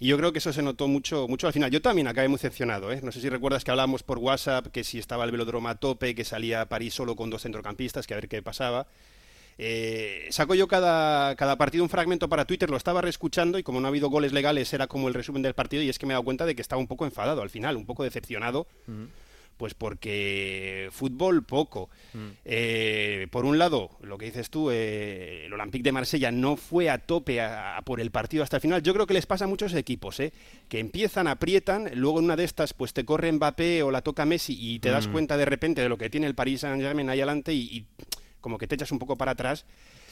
[0.00, 1.70] Y yo creo que eso se notó mucho, mucho al final.
[1.70, 2.90] Yo también acabé muy decepcionado.
[2.90, 3.00] ¿eh?
[3.04, 6.16] No sé si recuerdas que hablábamos por WhatsApp que si estaba el velódromo a tope,
[6.16, 8.88] que salía París solo con dos centrocampistas, que a ver qué pasaba.
[9.58, 13.80] Eh, saco yo cada, cada partido un fragmento para Twitter, lo estaba reescuchando y como
[13.80, 16.12] no ha habido goles legales era como el resumen del partido y es que me
[16.12, 18.66] he dado cuenta de que estaba un poco enfadado al final, un poco decepcionado
[19.56, 21.90] pues porque fútbol poco.
[22.44, 26.90] Eh, por un lado, lo que dices tú, eh, el Olympique de Marsella no fue
[26.90, 28.82] a tope a, a por el partido hasta el final.
[28.82, 30.32] Yo creo que les pasa a muchos equipos, ¿eh?
[30.68, 34.24] que empiezan, aprietan, luego en una de estas pues te corre Mbappé o la toca
[34.24, 37.20] Messi y te das cuenta de repente de lo que tiene el Paris Saint-Germain ahí
[37.20, 37.86] adelante y, y
[38.44, 39.64] como que te echas un poco para atrás.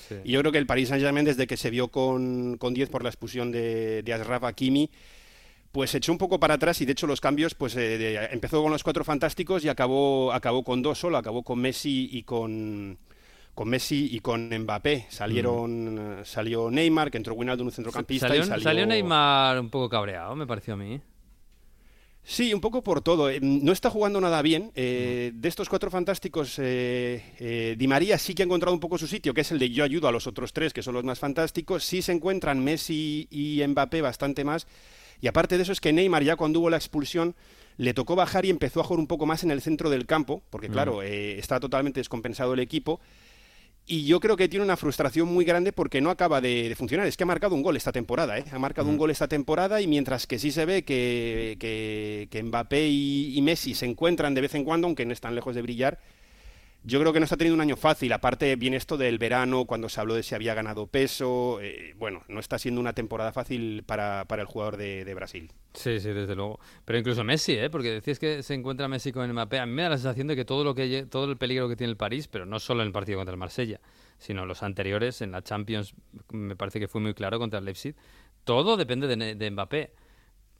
[0.09, 0.15] Sí.
[0.25, 3.03] Y yo creo que el Paris Saint-Germain, desde que se vio con, con 10 por
[3.03, 4.91] la expulsión de, de Ashraf Hakimi,
[5.71, 8.25] pues se echó un poco para atrás y de hecho los cambios, pues eh, de-
[8.33, 12.23] empezó con los cuatro fantásticos y acabó, acabó con dos solo, acabó con Messi y
[12.25, 12.99] con
[13.55, 15.07] con Messi y con Mbappé.
[15.11, 18.65] Salieron, eh, salió Neymar, que entró Wijnaldum, un centrocampista, Salió, y salió...
[18.65, 21.01] salió Neymar un poco cabreado, me pareció a mí.
[22.25, 23.29] Sí, un poco por todo.
[23.31, 24.71] Eh, No está jugando nada bien.
[24.75, 28.97] Eh, De estos cuatro fantásticos, eh, eh, Di María sí que ha encontrado un poco
[28.97, 31.05] su sitio, que es el de yo ayudo a los otros tres, que son los
[31.05, 31.85] más fantásticos.
[31.85, 34.67] Sí se encuentran Messi y Mbappé bastante más.
[35.21, 37.35] Y aparte de eso es que Neymar ya cuando hubo la expulsión
[37.77, 40.43] le tocó bajar y empezó a jugar un poco más en el centro del campo,
[40.51, 43.01] porque claro, eh, está totalmente descompensado el equipo.
[43.85, 47.07] Y yo creo que tiene una frustración muy grande porque no acaba de, de funcionar.
[47.07, 48.45] Es que ha marcado un gol esta temporada, ¿eh?
[48.53, 52.43] Ha marcado un gol esta temporada y mientras que sí se ve que, que, que
[52.43, 55.63] Mbappé y, y Messi se encuentran de vez en cuando, aunque no están lejos de
[55.63, 55.99] brillar,
[56.85, 58.13] yo creo que no está teniendo un año fácil.
[58.13, 61.61] Aparte viene esto del verano, cuando se habló de si había ganado peso.
[61.61, 65.53] eh, bueno, no está siendo una temporada fácil para, para el jugador de, de Brasil.
[65.75, 66.59] Sí, sí, desde luego.
[66.85, 67.71] Pero incluso Messi, ¿eh?
[67.71, 69.59] Porque decías que se encuentra Messi con Mbappé.
[69.59, 71.77] A mí me da la sensación de que todo lo que todo el peligro que
[71.77, 73.81] tiene el París, pero no solo en el partido contra el Marsella,
[74.19, 75.95] sino los anteriores en la Champions,
[76.31, 77.95] me parece que fue muy claro contra el Leipzig.
[78.45, 79.93] Todo depende de, de Mbappé.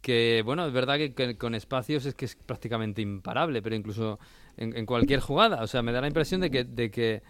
[0.01, 4.19] Que bueno, es verdad que, que con espacios es que es prácticamente imparable, pero incluso
[4.57, 5.63] en, cualquier jugada.
[5.63, 7.23] O sea, me da la impresión de que, de que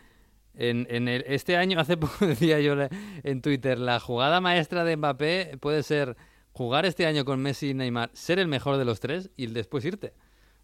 [0.55, 2.75] en, en el- este año, hace poco decía yo
[3.23, 6.17] en Twitter, la jugada maestra de Mbappé puede ser
[6.53, 9.85] jugar este año con Messi y Neymar, ser el mejor de los tres y después
[9.85, 10.13] irte.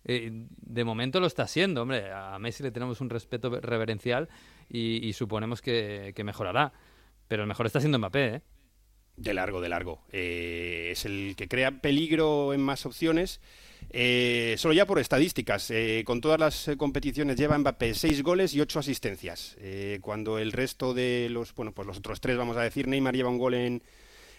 [0.04, 2.12] Eh, de momento lo está siendo, hombre.
[2.12, 4.28] A Messi le tenemos un respeto reverencial
[4.68, 6.72] y, y suponemos que, que mejorará.
[7.26, 8.42] Pero el mejor está siendo Mbappé, ¿eh?
[9.16, 10.02] De largo, de largo.
[10.12, 13.40] Eh, es el que crea peligro en más opciones.
[13.91, 18.61] Eh, solo ya por estadísticas, eh, con todas las competiciones lleva Mbappé seis goles y
[18.61, 19.57] ocho asistencias,
[20.01, 23.30] cuando el resto de los, bueno, pues los otros tres, vamos a decir, Neymar lleva
[23.30, 23.82] un gol en,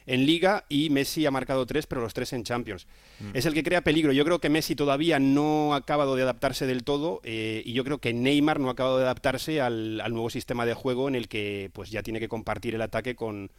[0.10, 2.88] en Liga y Messi ha marcado tres, pero los tres en Champions.
[3.20, 3.30] Mm.
[3.36, 4.12] Es el que crea peligro.
[4.12, 7.84] Yo creo que Messi todavía no ha acabado de adaptarse del todo eh, y yo
[7.84, 11.28] creo que Neymar no ha acabado de adaptarse al, nuevo sistema de juego en el
[11.28, 13.52] que pues ya tiene que compartir el ataque con,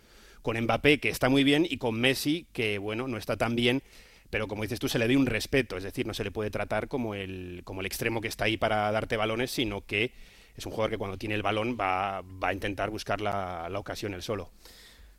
[0.43, 3.83] con Mbappé, que está muy bien, y con Messi, que bueno, no está tan bien
[4.31, 6.51] pero como dices tú, se le dé un respeto, es decir, no se le puede
[6.51, 10.13] tratar como el, como el extremo que está ahí para darte balones, sino que
[10.57, 13.79] es un jugador que cuando tiene el balón va, va a intentar buscar la, la
[13.79, 14.51] ocasión él solo.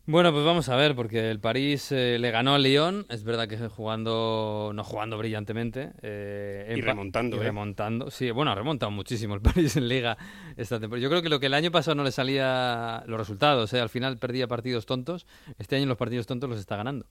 [0.07, 3.47] Bueno, pues vamos a ver, porque el París eh, le ganó al Lyon, es verdad
[3.47, 5.91] que jugando, no jugando brillantemente.
[6.01, 7.38] Eh, y remontando.
[7.38, 7.43] Y ¿eh?
[7.43, 10.18] remontando, sí, bueno, ha remontado muchísimo el París en Liga
[10.57, 11.03] esta temporada.
[11.03, 14.18] Yo creo que lo que el año pasado no le salía los resultados, al final
[14.18, 15.28] perdía partidos tontos,
[15.59, 17.05] este año los partidos tontos los está ganando.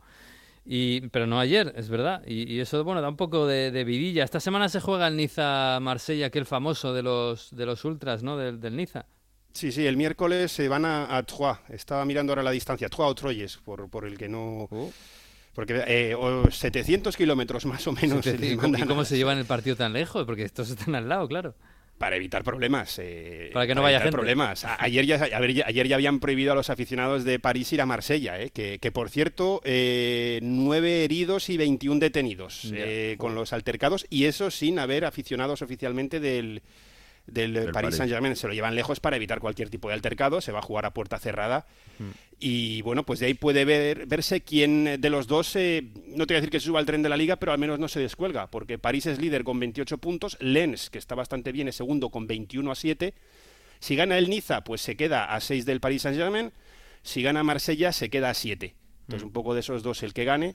[0.65, 2.23] Y, pero no ayer, es verdad.
[2.27, 4.25] Y, eso, bueno, da un poco de, vidilla.
[4.25, 8.37] Esta semana se juega el Niza-Marsella, aquel famoso de los, de los ultras, ¿no?
[8.37, 9.07] Del, del Niza.
[9.53, 11.59] Sí, sí, el miércoles se van a, a Troyes.
[11.71, 12.89] Estaba mirando ahora la distancia.
[12.89, 14.69] Troyes o Troyes, por, por el que no...
[14.71, 14.91] Uh.
[15.53, 16.17] Porque eh,
[16.49, 18.25] 700 kilómetros más o menos.
[18.27, 20.25] ¿Y cómo se llevan el partido tan lejos?
[20.25, 21.55] Porque estos están al lado, claro.
[22.01, 22.99] Para evitar problemas.
[22.99, 24.13] Eh, para que no vaya gente.
[24.13, 24.65] problemas.
[24.65, 28.49] ayer, ya, ayer ya habían prohibido a los aficionados de París ir a Marsella, eh,
[28.49, 34.25] que, que, por cierto, eh, nueve heridos y 21 detenidos eh, con los altercados, y
[34.25, 36.63] eso sin haber aficionados oficialmente del,
[37.27, 40.59] del, Paris Saint-Germain se lo llevan lejos para evitar cualquier tipo de altercado, se va
[40.61, 41.67] a jugar a puerta cerrada
[41.99, 42.11] mm.
[42.41, 46.35] y bueno, pues de ahí puede ver, verse quién de los dos, eh, no te
[46.35, 48.01] voy a decir que suba al tren de la liga, pero al menos no se
[48.01, 52.11] descuelga, porque París es líder con 28 puntos, Lens, que está bastante bien, es segundo
[52.11, 53.15] con 21 a 7,
[53.81, 56.53] si gana el Niza, pues se queda a 6 del Paris Saint-Germain,
[57.03, 58.75] si gana Marsella, se queda a 7.
[59.03, 59.29] Entonces, mm.
[59.29, 60.55] un poco de esos dos el que gane.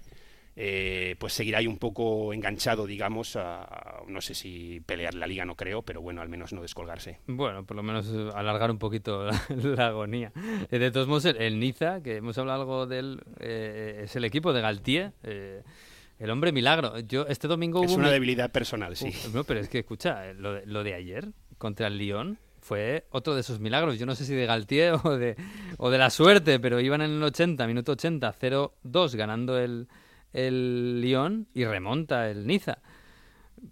[0.57, 5.43] Eh, pues seguirá ahí un poco enganchado, digamos, a, no sé si pelear la liga,
[5.43, 7.19] no creo, pero bueno, al menos no descolgarse.
[7.27, 10.31] Bueno, por lo menos eh, alargar un poquito la, agonía.
[10.71, 14.53] Eh, de todos modos, el, Niza, que hemos hablado algo de él, es el equipo
[14.53, 15.11] de Galtier.
[15.23, 16.99] el hombre milagro.
[16.99, 19.11] Yo este domingo es una debilidad personal, sí.
[19.33, 21.27] no, pero es que escucha, lo, lo de ayer
[21.57, 23.99] contra el Lyon fue otro de esos milagros.
[23.99, 25.35] Yo no sé si de Galtier o de,
[25.77, 29.87] o de la suerte, pero iban en el 80, minuto 80, 0-2 ganando el,
[30.35, 32.79] el Lyon y remonta el Niza.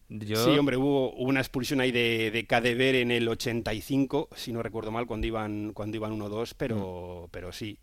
[0.10, 5.06] Sí, hombre, hubo una expulsión ahí de, de en el 85, si no recuerdo mal,
[5.06, 7.32] cuando iban, cuando iban 1-2, pero, mm.
[7.32, 7.78] pero sí.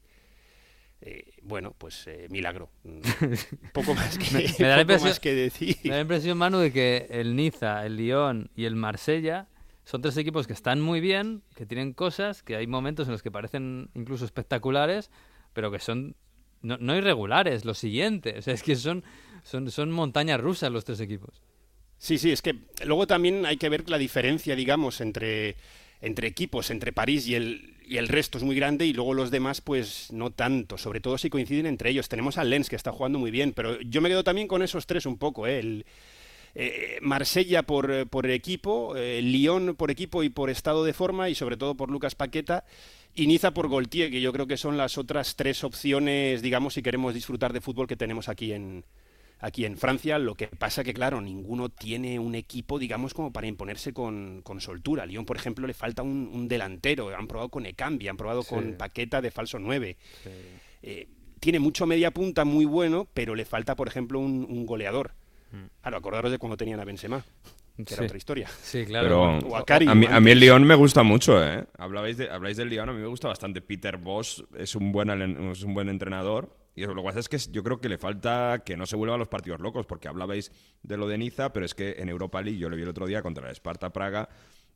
[1.02, 2.70] Eh, bueno, pues eh, milagro.
[3.72, 5.76] poco más que, me, da más que decir.
[5.84, 9.48] Me da la impresión, Manu, de que el Niza, el Lyon y el Marsella
[9.84, 13.22] son tres equipos que están muy bien, que tienen cosas, que hay momentos en los
[13.22, 15.10] que parecen incluso espectaculares,
[15.52, 16.16] pero que son
[16.62, 18.38] no, no irregulares, lo siguiente.
[18.38, 19.04] O sea, es que son,
[19.42, 21.40] son, son montañas rusas los tres equipos.
[21.98, 22.56] Sí, sí, es que
[22.86, 25.56] luego también hay que ver la diferencia, digamos, entre,
[26.00, 29.30] entre equipos, entre París y el, y el resto es muy grande y luego los
[29.30, 32.08] demás pues no tanto, sobre todo si coinciden entre ellos.
[32.08, 34.86] Tenemos al Lens que está jugando muy bien, pero yo me quedo también con esos
[34.86, 35.58] tres un poco, ¿eh?
[35.58, 35.84] El,
[36.54, 41.34] eh, Marsella por, por equipo, eh, Lyon por equipo y por estado de forma y
[41.34, 42.64] sobre todo por Lucas Paqueta
[43.14, 46.82] y Niza por Goltier, que yo creo que son las otras tres opciones, digamos, si
[46.82, 48.84] queremos disfrutar de fútbol que tenemos aquí en,
[49.40, 50.18] aquí en Francia.
[50.18, 54.60] Lo que pasa que, claro, ninguno tiene un equipo, digamos, como para imponerse con, con
[54.60, 55.02] soltura.
[55.02, 57.14] A Lyon, por ejemplo, le falta un, delantero.
[57.16, 59.96] Han probado con Ekambi, han probado con Paqueta de falso 9.
[60.82, 61.08] Eh,
[61.40, 65.14] tiene mucho media punta muy bueno, pero le falta, por ejemplo, un, goleador.
[65.50, 65.80] Mm.
[65.82, 67.24] Claro, acordaros de cuando tenían a Benzema
[67.84, 68.48] que era otra historia.
[68.62, 69.38] Sí, claro.
[69.38, 71.64] a, mí, a, mí, el Lyon me gusta mucho, ¿eh?
[71.78, 73.60] Hablabais, de, habláis del Lyon, a mí me gusta bastante.
[73.60, 75.10] Peter Boss es un buen,
[75.50, 76.56] es un buen entrenador.
[76.76, 79.16] Y lo que pasa es que yo creo que le falta que no se vuelva
[79.16, 80.52] a los partidos locos, porque hablabais
[80.82, 83.06] de lo de Niza, pero es que en Europa League, yo lo vi el otro
[83.06, 84.28] día contra el Sparta Praga,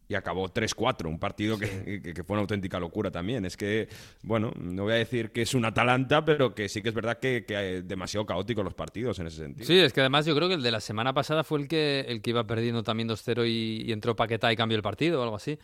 [0.09, 3.45] y acabó 3-4, un partido que, fue una auténtica locura también.
[3.45, 3.89] Es que,
[4.23, 7.19] bueno, no voy a decir que es un Atalanta, pero que sí que es verdad
[7.19, 9.67] que, que demasiado caótico los partidos en ese sentido.
[9.67, 12.01] Sí, es que además yo creo que el de la semana pasada fue el que,
[12.09, 15.37] el que iba perdiendo también 2-0 y, entró Paquetá y cambió el partido o algo
[15.37, 15.59] así.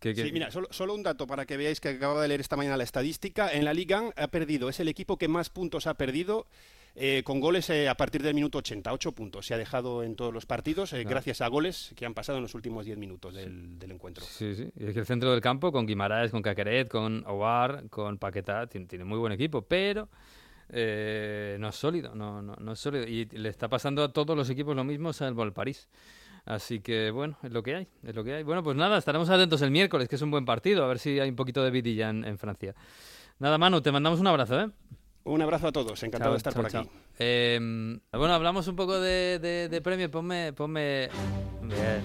[0.00, 2.76] Sí, mira, solo, solo, un dato para que veáis que acabo de leer esta mañana
[2.76, 3.52] la estadística.
[3.52, 6.46] En la Liga ha perdido, es el equipo que más puntos ha perdido
[7.00, 9.46] eh, con goles eh, a partir del minuto 88 puntos.
[9.46, 12.42] Se ha dejado en todos los partidos eh, gracias a goles que han pasado en
[12.42, 14.24] los últimos 10 minutos del, encuentro.
[14.24, 14.68] Sí, sí.
[14.76, 18.66] Y es que el centro del campo, con Guimaraes, con Caqueret, con Ouar, con Paquetá,
[18.66, 20.08] tiene, muy buen equipo, pero
[20.70, 23.06] no es sólido, no, no, no, es sólido.
[23.06, 25.88] Y le está pasando a todos los equipos lo mismo, salvo al París.
[26.46, 28.42] Así que bueno, es lo que hay, es lo que hay.
[28.42, 31.20] Bueno, pues nada, estaremos atentos el miércoles, que es un buen partido, a ver si
[31.20, 32.74] hay un poquito de vidilla en, en Francia.
[33.38, 34.70] Nada, Manu, te mandamos un abrazo, ¿eh?
[35.24, 36.80] Un abrazo a todos, encantado Chao, de estar chao, por chao.
[36.82, 36.90] aquí.
[37.18, 37.58] Eh,
[38.12, 40.10] bueno, hablamos un poco de, de, de premio.
[40.10, 41.08] Ponme, ponme.
[41.62, 42.02] Bien,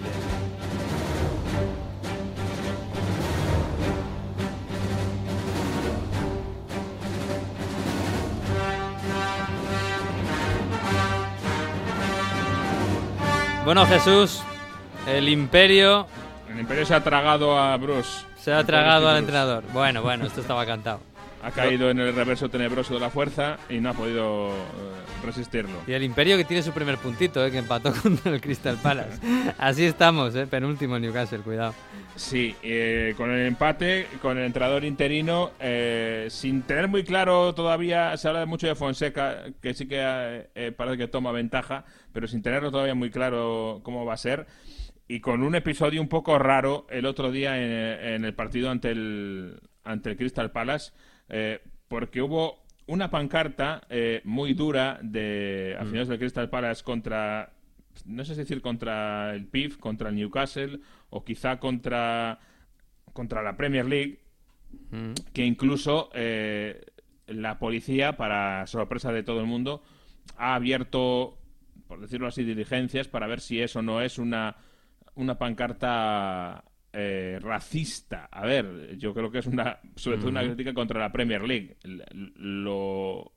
[13.64, 14.42] Bueno, Jesús,
[15.06, 16.06] el Imperio
[16.50, 18.24] El Imperio se ha tragado a Bruce.
[18.36, 19.18] se ha tragado al Bruce.
[19.20, 19.64] entrenador.
[19.72, 21.00] Bueno, bueno, esto estaba cantado.
[21.44, 24.52] Ha caído en el reverso tenebroso de la fuerza y no ha podido eh,
[25.24, 25.74] resistirlo.
[25.86, 29.20] Y el Imperio que tiene su primer puntito, eh, que empató contra el Crystal Palace.
[29.58, 31.74] Así estamos, eh, penúltimo Newcastle, cuidado.
[32.16, 38.16] Sí, eh, con el empate, con el entrenador interino, eh, sin tener muy claro todavía,
[38.16, 42.70] se habla mucho de Fonseca, que sí que parece que toma ventaja, pero sin tenerlo
[42.70, 44.46] todavía muy claro cómo va a ser.
[45.08, 47.70] Y con un episodio un poco raro el otro día en,
[48.14, 50.92] en el partido ante el, ante el Crystal Palace,
[51.28, 57.52] eh, porque hubo una pancarta eh, muy dura de aficionados del Crystal Palace contra,
[58.04, 62.38] no sé si decir contra el PIF, contra el Newcastle o quizá contra,
[63.12, 64.20] contra la Premier League,
[65.32, 66.84] que incluso eh,
[67.26, 69.82] la policía, para sorpresa de todo el mundo,
[70.36, 71.38] ha abierto,
[71.86, 74.56] por decirlo así, diligencias para ver si eso no es una,
[75.14, 76.64] una pancarta
[76.94, 78.28] eh, racista.
[78.30, 81.76] A ver, yo creo que es una, sobre todo una crítica contra la Premier League.
[82.36, 83.32] Lo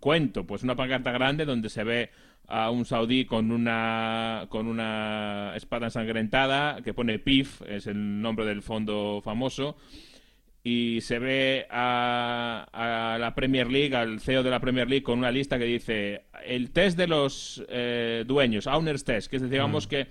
[0.00, 2.10] cuento, pues una pancarta grande donde se ve
[2.48, 8.44] a un saudí con una con una espada ensangrentada que pone PIF, es el nombre
[8.44, 9.76] del fondo famoso
[10.68, 15.20] y se ve a, a la Premier League, al CEO de la Premier League, con
[15.20, 19.52] una lista que dice el test de los eh, dueños, owners test, que es decir,
[19.52, 20.08] digamos que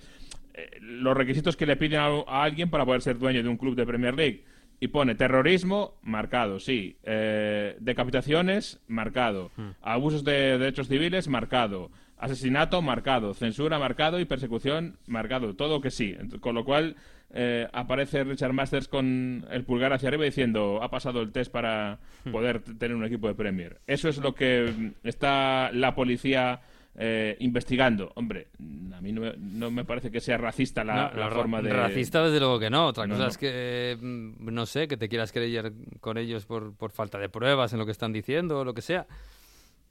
[0.56, 3.56] eh, los requisitos que le piden a, a alguien para poder ser dueño de un
[3.56, 4.44] club de Premier League.
[4.78, 6.96] Y pone terrorismo, marcado, sí.
[7.04, 9.50] Eh, decapitaciones, marcado.
[9.80, 11.90] Abusos de derechos civiles, marcado.
[12.18, 13.32] Asesinato, marcado.
[13.32, 14.20] Censura, marcado.
[14.20, 15.54] Y persecución, marcado.
[15.56, 16.14] Todo que sí.
[16.40, 16.96] Con lo cual
[17.32, 21.98] eh, aparece Richard Masters con el pulgar hacia arriba diciendo ha pasado el test para
[22.30, 23.80] poder t- tener un equipo de Premier.
[23.86, 26.60] Eso es lo que mm, está la policía
[26.98, 28.12] eh, investigando.
[28.16, 28.48] Hombre,
[28.94, 31.72] a mí no me, no me parece que sea racista la, No, la forma de...
[31.72, 32.86] Racista, desde luego que no.
[32.86, 36.74] Otra No, cosa es que, mm, no sé, que te quieras creer con ellos por,
[36.74, 39.06] por falta de pruebas en lo que están diciendo o lo que sea.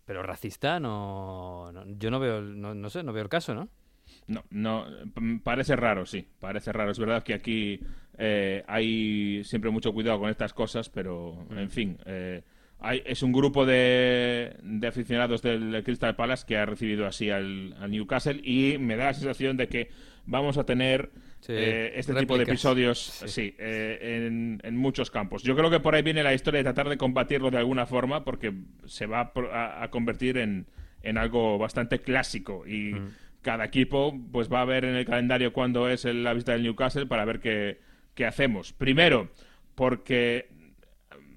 [0.06, 3.70] Pero racista, no, yo no veo, no, sé, no veo el caso, ¿no?
[4.28, 4.86] No, no,
[5.16, 6.92] p- parece raro, sí, parece raro.
[6.92, 7.80] Es verdad que aquí
[8.18, 12.44] eh, hay siempre mucho cuidado con estas cosas, pero en fin, eh,
[12.86, 17.76] hay, es un grupo de, de aficionados del Crystal Palace que ha recibido así al,
[17.80, 19.90] al Newcastle y me da la sensación de que
[20.26, 21.12] vamos a tener
[21.42, 23.28] Sí, eh, este tipo de episodios, Sí.
[23.28, 25.44] sí, eh, en, en muchos campos.
[25.44, 28.24] Yo creo que por ahí viene la historia de tratar de combatirlo de alguna forma
[28.24, 28.52] porque
[28.86, 30.66] se va a convertir en,
[31.04, 33.10] en algo bastante clásico y Mm.
[33.44, 37.06] cada equipo pues va a ver en el calendario cuándo es la visita del Newcastle
[37.06, 37.78] para ver qué,
[38.16, 38.74] qué hacemos.
[38.74, 39.30] Primero,
[39.76, 40.48] porque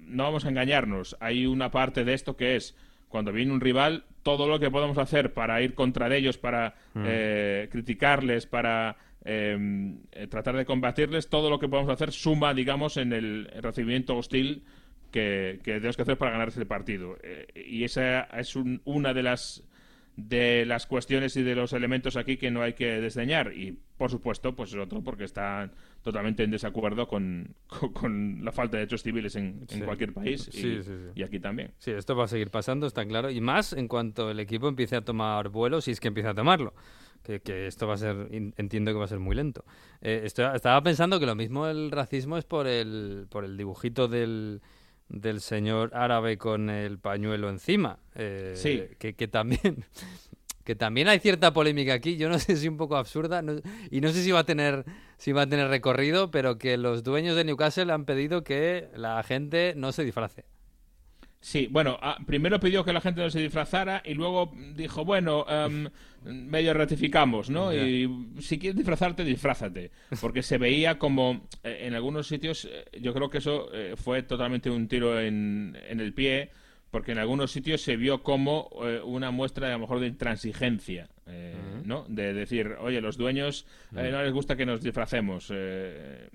[0.09, 2.75] no vamos a engañarnos, hay una parte de esto que es
[3.07, 7.03] cuando viene un rival, todo lo que podemos hacer para ir contra ellos, para Mm.
[7.07, 9.57] eh, criticarles, para eh,
[10.13, 14.63] eh, tratar de combatirles, todo lo que podemos hacer suma, digamos, en el recibimiento hostil
[15.11, 17.17] que, que tenemos que hacer para ganar ese partido.
[17.23, 19.63] Eh, y esa es un- una de las
[20.27, 24.09] de las cuestiones y de los elementos aquí que no hay que desdeñar y por
[24.11, 28.81] supuesto pues es otro porque están totalmente en desacuerdo con, con, con la falta de
[28.81, 29.81] derechos civiles en, en Sí.
[29.81, 30.93] cualquier país y, Sí, sí, sí.
[31.15, 33.29] y aquí también Sí, esto va a seguir pasando, está claro.
[33.31, 36.35] Y más en cuanto el equipo empiece a tomar vuelo, si es que empieza a
[36.35, 36.73] tomarlo.
[37.23, 39.65] Que, que esto va a ser, entiendo que va a ser muy lento.
[40.01, 44.07] Eh, esto- estaba pensando que lo mismo el racismo es por el, por el dibujito
[44.07, 44.61] del,
[45.09, 47.99] del señor árabe con el pañuelo encima.
[48.15, 48.83] Eh, Sí.
[48.97, 49.83] Que, que también...
[50.65, 54.01] Que también hay cierta polémica aquí, yo no sé si un poco absurda, no- y
[54.01, 54.85] no sé si va a tener
[55.17, 59.23] si va a tener recorrido, pero que los dueños de Newcastle han pedido que la
[59.23, 60.45] gente no se disfrace.
[61.41, 65.45] Sí, bueno, ah, primero pidió que la gente no se disfrazara y luego dijo, bueno,
[65.47, 65.87] em,
[66.25, 67.73] medio ratificamos, ¿no?
[67.73, 69.89] Y si quieres disfrazarte, disfrázate.
[70.19, 74.23] Porque se veía como eh, en algunos sitios, eh, yo creo que eso eh, fue
[74.23, 76.49] totalmente un tiro en, en el pie,
[76.91, 78.67] porque en algunos sitios se vio como
[79.05, 82.03] una muestra a lo mejor de intransigencia, eh, ¿no?
[82.09, 83.65] De decir, oye, los dueños
[83.95, 85.49] eh, no les gusta que nos disfracemos.
[85.53, 86.27] eh,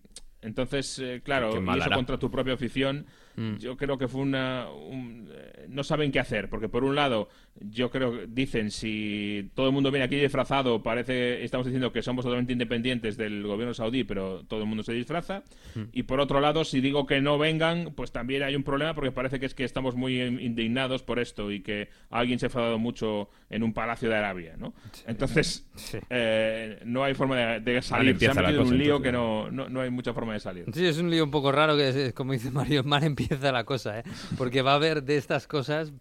[0.42, 3.04] Entonces, claro, y eso contra tu propia afición,
[3.36, 3.56] Mm.
[3.56, 4.68] yo creo que fue una...
[4.70, 7.28] un- eh, no saben qué hacer, porque por un lado,
[7.60, 12.02] yo creo que dicen, si todo el mundo viene aquí disfrazado, parece, estamos diciendo que
[12.02, 15.42] somos totalmente independientes del gobierno saudí, pero todo el mundo se disfraza.
[15.74, 15.82] Mm.
[15.92, 19.10] Y por otro lado, si digo que no vengan, pues también hay un problema, porque
[19.10, 22.78] parece que es que estamos muy indignados por esto y que alguien se ha enfadado
[22.78, 24.74] mucho en un palacio de Arabia, ¿no?
[25.06, 25.98] Entonces, Sí.
[26.10, 28.16] eh, no hay forma de, de salir.
[28.18, 29.02] Se ha metido en un lío entonces.
[29.08, 30.64] que no, no, no hay mucha forma de salir.
[30.72, 33.64] Sí, es un lío un poco raro que, es como dice Mario, mal empieza la
[33.64, 34.04] cosa, ¿eh?
[34.36, 35.92] Porque va a haber de estas cosas...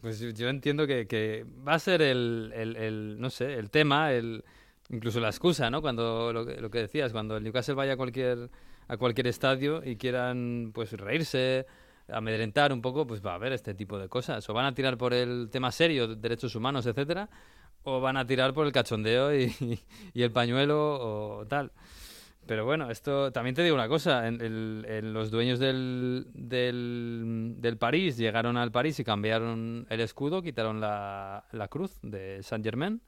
[0.00, 4.44] Pues yo- entiendo que, va a ser el, no sé, el tema, el,
[4.90, 5.80] incluso la excusa, ¿no?
[5.80, 8.50] Cuando lo, lo que decías, cuando el Newcastle vaya a cualquier,
[8.86, 11.66] a cualquier estadio y quieran pues reírse,
[12.08, 14.46] amedrentar un poco, pues va a haber este tipo de cosas.
[14.50, 17.30] O van a tirar por el tema serio, derechos humanos, etcétera,
[17.82, 19.78] o van a tirar por el cachondeo y
[20.14, 21.72] el pañuelo o tal.
[22.46, 27.54] Pero bueno, esto también te digo una cosa, en, el- en los dueños del, del,
[27.58, 32.64] del París llegaron al París y cambiaron el escudo, quitaron la, la cruz de Saint
[32.64, 33.00] Germain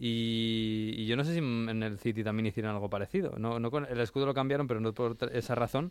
[0.00, 3.34] y, y yo no sé si en el City también hicieron algo parecido.
[3.36, 5.90] No, no con- el escudo lo cambiaron, pero no por esa razón.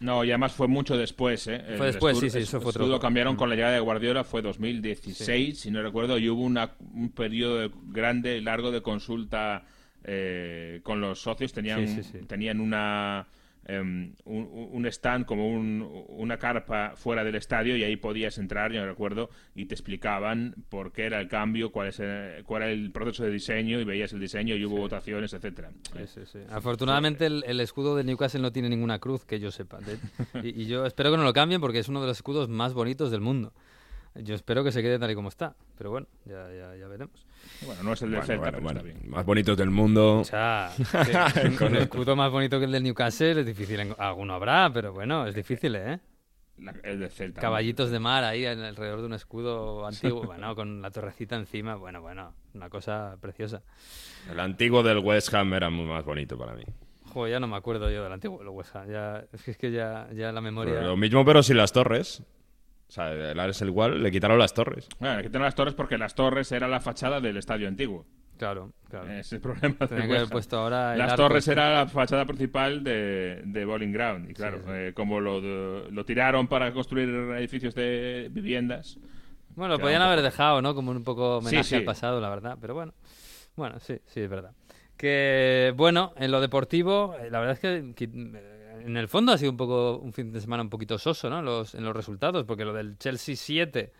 [0.00, 1.62] No, y además fue mucho después, ¿eh?
[1.76, 3.50] Fue El después, escudo- sí, sí, eso fue otro- escudo lo cambiaron con Mm.
[3.50, 7.70] la llegada de Guardiola, fue 2016, si no recuerdo, y hubo una, un periodo de-
[7.88, 9.64] grande, largo de consulta
[10.04, 11.52] eh, con los socios.
[11.52, 12.26] Tenían, Sí, sí, sí.
[12.26, 13.26] tenían una...
[13.64, 18.72] em, un, un stand como un- una carpa fuera del estadio y ahí podías entrar,
[18.72, 22.72] yo recuerdo, y te explicaban por qué era el cambio, cuál, es el, cuál era
[22.72, 25.70] el proceso de diseño y veías el diseño y hubo votaciones, etcétera.
[26.06, 26.40] Sí.
[26.50, 29.78] Afortunadamente el, el escudo de Newcastle no tiene ninguna cruz que yo sepa.
[29.80, 29.98] De-
[30.48, 32.74] y, y yo espero que no lo cambien porque es uno de los escudos más
[32.74, 33.52] bonitos del mundo.
[34.16, 35.54] Yo espero que se quede tal y como está.
[35.78, 37.26] Pero bueno, ya, ya, ya veremos.
[37.66, 38.80] Bueno, no es el del Bueno, Celta, bueno, pero bueno.
[38.80, 39.10] está bien.
[39.10, 40.18] Más bonitos del mundo.
[40.20, 40.70] O sea,
[41.32, 43.94] que un, un escudo más bonito que el del Newcastle es difícil.
[43.98, 46.00] Alguno habrá, pero bueno, es difícil, ¿eh?
[46.58, 47.40] La- el del Celta.
[47.40, 51.74] Caballitos de mar ahí en- alrededor de un escudo antiguo, bueno, con la torrecita encima.
[51.76, 53.62] Bueno, bueno, una cosa preciosa.
[54.30, 56.64] El antiguo del West Ham era muy más bonito para mí.
[57.12, 58.90] Joder, ya no me acuerdo yo del antiguo lo West Ham.
[58.90, 60.74] Ya, es que, es que ya, ya la memoria...
[60.74, 62.22] Pero lo mismo, pero sin las torres.
[62.92, 64.86] O sea, el Ares el igual, le quitaron las torres.
[65.00, 68.04] Bueno, le quitaron las torres porque las torres era la fachada del estadio antiguo.
[68.36, 69.06] Claro, claro.
[69.06, 69.76] Ese es el problema.
[69.88, 71.52] Tenía que haber puesto ahora el Las arco torres este.
[71.52, 74.28] era la fachada principal de, de Bowling Ground.
[74.30, 74.70] Y claro, Sí, sí.
[74.74, 78.98] eh, como lo, de- lo tiraron para construir edificios de viviendas.
[79.56, 80.74] Bueno, lo podían haber dejado, ¿no?
[80.74, 82.58] Como un poco homenaje Sí, al pasado, la verdad.
[82.60, 82.92] Pero bueno,
[83.56, 84.52] bueno, sí, sí, es verdad.
[84.98, 87.60] Que, bueno, en lo deportivo, eh, la verdad es
[87.94, 87.94] que,
[88.84, 91.42] en el fondo ha sido un poco un fin de semana un poquito soso, ¿no?
[91.42, 93.92] Los, en los resultados, porque lo del Chelsea 7,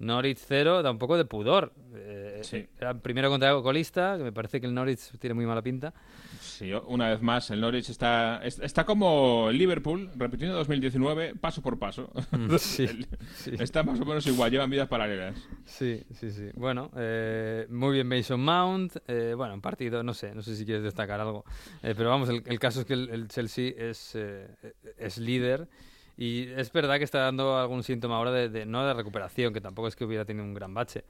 [0.00, 1.72] Norwich 0, da un poco de pudor.
[1.94, 2.66] Eh, Sí.
[2.80, 5.92] Era primero contra el colista, que me parece que el Norwich tiene muy mala pinta.
[6.40, 11.60] Sí, una vez más, el Norwich está, es- está como el Liverpool, repitiendo 2019, paso
[11.60, 12.10] por paso.
[12.30, 13.50] Mm, sí, El- sí.
[13.58, 15.36] Está más o menos igual, llevan vidas paralelas.
[15.66, 16.48] Sí, sí, sí.
[16.54, 18.96] Bueno, eh, muy bien Mason Mount.
[19.06, 21.44] eh, bueno, un partido, no sé, no sé si quieres destacar algo.
[21.82, 24.48] Eh, pero vamos, el, el caso es que el, el Chelsea es, eh,
[24.96, 25.68] es líder.
[26.20, 29.62] Y es verdad que está dando algún síntoma ahora de, de- no de recuperación, que
[29.62, 31.02] tampoco es que hubiera tenido un gran bache.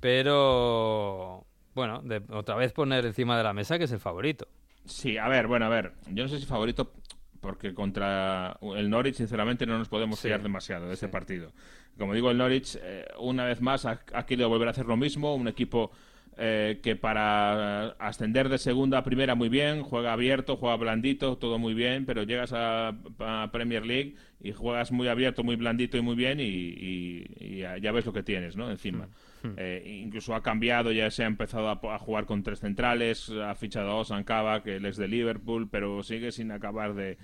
[0.00, 1.44] Pero,
[1.74, 4.48] bueno, de otra vez poner encima de la mesa que es el favorito.
[4.86, 5.92] Sí, a ver, bueno, a ver.
[6.10, 6.92] Yo no sé si favorito,
[7.40, 11.12] porque contra el Norwich, sinceramente, no nos podemos Sí, fiar demasiado de ese sí.
[11.12, 11.52] partido.
[11.98, 14.96] Como digo, el Norwich, eh, una vez más, ha, ha querido volver a hacer lo
[14.96, 15.34] mismo.
[15.34, 15.90] Un equipo
[16.38, 21.58] eh, que para ascender de segunda a primera muy bien, juega abierto, juega blandito, todo
[21.58, 26.02] muy bien, pero llegas a, a Premier League y juegas muy abierto, muy blandito y
[26.02, 28.70] muy bien y, y- y ya, ves lo que tienes, ¿no?
[28.70, 29.08] Encima.
[29.56, 33.90] Eh, incluso ha cambiado, ya se ha empezado a, jugar con tres centrales, ha fichado
[33.92, 37.16] a Osan Kava, que él es de Liverpool, pero sigue sin acabar de,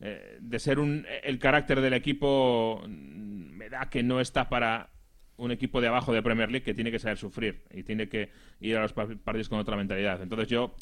[0.00, 1.06] eh, de ser un...
[1.22, 4.90] El carácter del equipo mm, me da que no está para
[5.40, 8.30] un equipo de abajo de Premier League que tiene que saber sufrir y tiene que
[8.60, 10.22] ir a los pa- partidos con otra mentalidad.
[10.22, 10.74] Entonces yo,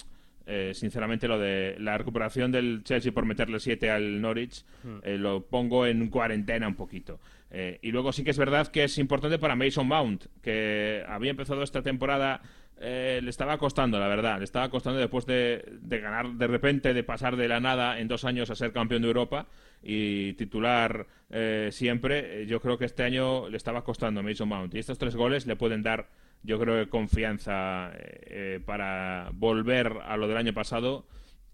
[0.46, 4.64] eh, sinceramente, lo de la recuperación del Chelsea por meterle 7 al Norwich,
[5.02, 7.20] eh, lo pongo en cuarentena un poquito.
[7.50, 11.30] Eh, y luego sí que es verdad que es importante para Mason Mount, que había
[11.30, 12.42] empezado esta temporada,
[12.80, 16.94] eh, le estaba costando, la verdad, le estaba costando después de, de ganar de repente,
[16.94, 19.46] de pasar de la nada en dos años a ser campeón de Europa
[19.82, 22.42] y titular eh, siempre.
[22.42, 24.74] Eh, Yo creo que este año le estaba costando a Mason Mount.
[24.74, 26.08] Y estos tres goles le pueden dar,
[26.42, 28.20] yo creo confianza eh,
[28.56, 31.06] eh, para volver a lo del año pasado.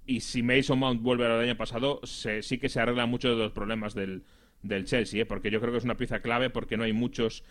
[0.06, 3.08] Y si Mason Mount vuelve a lo del año pasado, se- sí que se arreglan
[3.08, 4.22] muchos de los problemas del,
[4.62, 5.26] del Chelsea, ¿eh?
[5.26, 7.42] porque yo creo que es una pieza clave, porque no hay muchos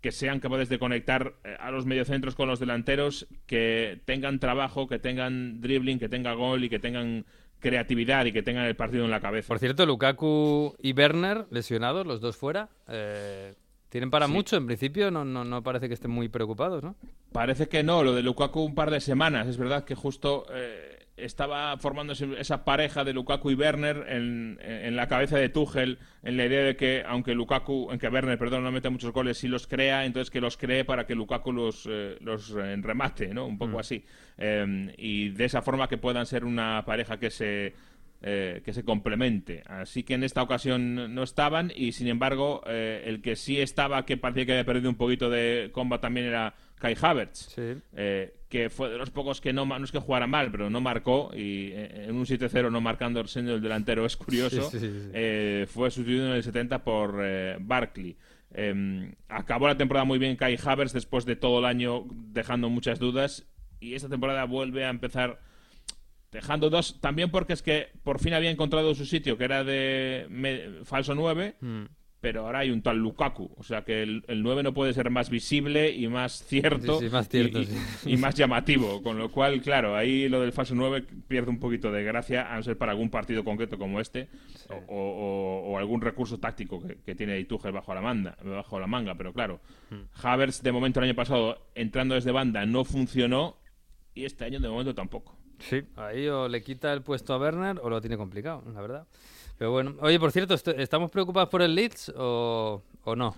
[0.00, 4.86] que sean capaces de conectar eh, a los mediocentros con los delanteros, que tengan trabajo,
[4.88, 7.26] que tengan dribbling, que tengan gol y que tengan
[7.60, 9.48] creatividad y que tengan el partido en la cabeza.
[9.48, 12.68] Por cierto, Lukaku y Werner, lesionados, los dos fuera.
[12.88, 13.54] Eh,
[13.88, 14.32] tienen para Sí.
[14.32, 16.96] mucho, en principio no, no, no parece que estén muy preocupados, ¿no?
[17.32, 19.46] Parece que no, lo de Lukaku un par de semanas.
[19.46, 24.96] Es verdad que justo eh, estaba formándose esa pareja de Lukaku y Werner en, en
[24.96, 28.64] la cabeza de Tuchel, en la idea de que aunque Lukaku, en que Werner, perdón,
[28.64, 31.88] no mete muchos goles, sí los crea, entonces que los cree para que Lukaku los,
[31.90, 33.46] eh, los eh, remate, ¿no?
[33.46, 34.04] Un poco así.
[34.38, 37.74] Eh, y de esa forma que puedan ser una pareja que se
[38.22, 39.62] eh, que se complemente.
[39.64, 44.04] Así que en esta ocasión no estaban y sin embargo eh, el que sí estaba,
[44.04, 47.56] que parecía que había perdido un poquito de comba también era Kai Havertz,
[47.96, 50.80] eh, que fue de los pocos que no, no es que jugara mal, pero no
[50.82, 54.68] marcó y eh, en un 7-0 no marcando siendo el delantero es curioso.
[54.70, 55.08] Sí, sí, sí, sí.
[55.14, 58.16] Eh, fue sustituido en el 70 por eh, Barkley.
[58.52, 62.98] Eh, acabó la temporada muy bien Kai Havertz después de todo el año dejando muchas
[62.98, 63.46] dudas
[63.78, 65.38] y esta temporada vuelve a empezar
[66.32, 70.26] dejando dos también porque es que por fin había encontrado su sitio que era de
[70.30, 71.84] me- falso 9 Mm.
[72.20, 75.08] Pero ahora hay un tal Lukaku o sea que el, el 9 no puede ser
[75.10, 78.10] más visible y más cierto Sí, sí, más cierto, y, y- sí.
[78.12, 81.90] y más llamativo con lo cual claro ahí lo del falso 9 pierde un poquito
[81.90, 84.28] de gracia a no ser para algún partido concreto como este
[84.68, 88.86] o, o- o algún recurso táctico que, que tiene Tuchel bajo la manga bajo la
[88.86, 89.60] manga pero claro
[89.90, 90.04] Hmm.
[90.22, 93.56] Havertz de momento el año pasado entrando desde banda no funcionó
[94.14, 97.80] y este año de momento tampoco Sí, ahí o le quita el puesto a Werner
[97.82, 99.06] o lo tiene complicado, la verdad.
[99.60, 103.36] Pero bueno, oye, por cierto, est- ¿estamos preocupados por el Leeds o, o no?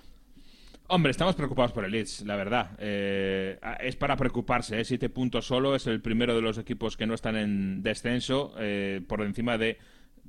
[0.86, 2.76] Hombre, estamos preocupados por el Leeds, la verdad.
[2.78, 4.84] Eh, es para preocuparse, ¿eh?
[4.84, 9.00] Siete puntos solo, es el primero de los equipos que no están en descenso, eh,
[9.08, 9.78] por encima de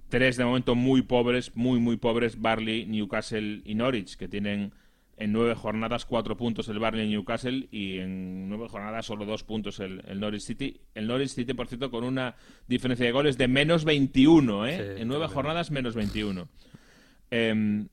[0.10, 4.74] tres de momento muy pobres, muy, muy pobres, Barley, Newcastle y Norwich, que tienen
[5.18, 9.43] en nueve jornadas cuatro puntos el Barley y Newcastle y en nueve jornadas solo dos
[9.43, 10.82] puntos el, el Norwich City.
[10.95, 12.36] El Norwich City, por cierto, con una
[12.68, 14.95] diferencia de goles de menos 21, ¿eh?
[14.95, 16.47] Sí, en nueve jornadas menos 21.
[17.32, 17.88] Em,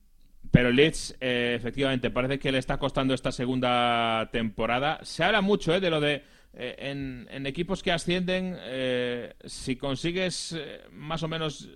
[0.51, 4.99] pero Leeds, eh, efectivamente, parece que le está costando esta segunda temporada.
[5.03, 9.77] Se habla mucho eh, de lo de eh, en, en equipos que ascienden, eh, si
[9.77, 11.69] consigues eh, más o menos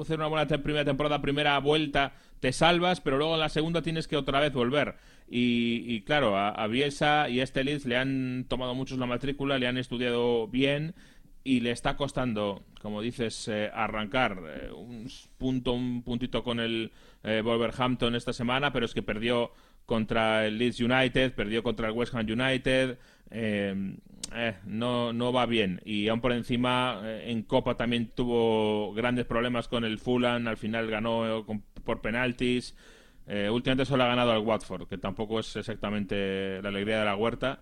[0.00, 4.08] hacer una buena te- primera temporada, primera vuelta, te salvas, pero luego la segunda tienes
[4.08, 4.96] que otra vez volver.
[5.28, 9.06] Y, y claro, a, a Bielsa y a este Leeds le han tomado muchos la
[9.06, 10.94] matrícula, le han estudiado bien
[11.42, 15.08] y le está costando, como dices, eh, arrancar eh, un
[15.38, 16.90] punto, un puntito con el
[17.22, 19.52] eh, Wolverhampton esta semana, pero es que perdió
[19.84, 22.98] contra el Leeds United, perdió contra el West Ham United,
[23.30, 23.94] eh,
[24.34, 25.80] eh, no, no va bien.
[25.84, 30.88] Y aún por encima, en Copa también tuvo grandes problemas con el Fulham, al final
[30.90, 32.74] ganó con- por penaltis.
[33.26, 37.16] Eh, últimamente solo ha ganado al Watford, que tampoco es exactamente la alegría de la
[37.16, 37.60] huerta.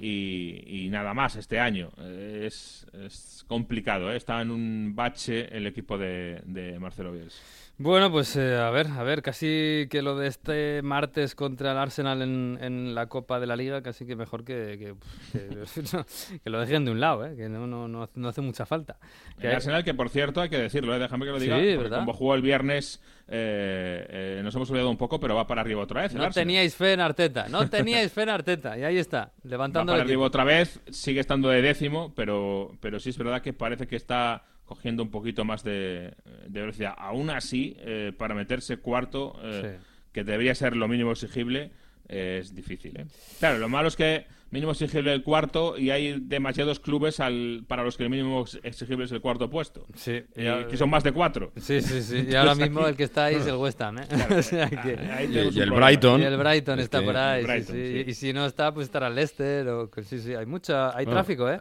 [0.00, 1.90] Y, y nada más este año.
[1.98, 4.16] Eh, es, es complicado, ¿eh?
[4.16, 7.40] está en un bache el equipo de, de Marcelo Bielsa.
[7.78, 11.76] Bueno, pues eh, a ver, a ver, casi que lo de este martes contra el
[11.78, 14.94] Arsenal en, en la Copa de la Liga, casi que mejor que, que,
[15.38, 17.36] que- que lo dejen de un lado, ¿eh?
[17.36, 18.96] que no, no, no, hace- no hace mucha falta.
[19.38, 20.98] Que El hay- Arsenal, que por cierto, hay que decirlo, ¿eh?
[20.98, 24.06] déjame que lo diga, Sí, como jugó el viernes, eh,
[24.38, 26.14] eh, nos hemos olvidado un poco, pero va para arriba otra vez.
[26.14, 29.92] no teníais fe en Arteta, no teníais fe en Arteta, y ahí está, Va levantando
[29.92, 33.52] para el arriba otra vez, sigue estando de décimo, pero, pero sí es verdad que
[33.52, 36.14] parece que está cogiendo un poquito más de,
[36.48, 36.94] de velocidad.
[36.96, 39.78] Aún así, eh, para meterse cuarto, eh,
[40.12, 41.70] que debería ser lo mínimo exigible,
[42.08, 42.98] eh, es difícil.
[42.98, 43.06] ¿eh?
[43.38, 47.82] Claro, lo malo es que mínimo exigible el cuarto y hay demasiados clubes al, para
[47.82, 49.84] los que el mínimo exigible es el cuarto puesto.
[49.96, 51.52] Sí, Y que son más de cuatro.
[51.56, 52.26] Sí, sí, sí.
[52.30, 54.06] Y ahora mismo aquí- el que está ahí es el West Ham, ¿eh?
[54.08, 55.70] Claro, O sea que- ahí Y- el.
[55.72, 56.20] Brighton.
[56.20, 57.86] Y el Brighton Es está que- por ahí, sí, Brighton, sí.
[58.04, 58.10] sí.
[58.10, 59.66] Y si no está, pues estará el Leicester.
[59.68, 59.90] O...
[60.04, 60.96] Sí, sí, hay mucha...
[60.96, 61.58] Hay Bueno, tráfico, ¿eh?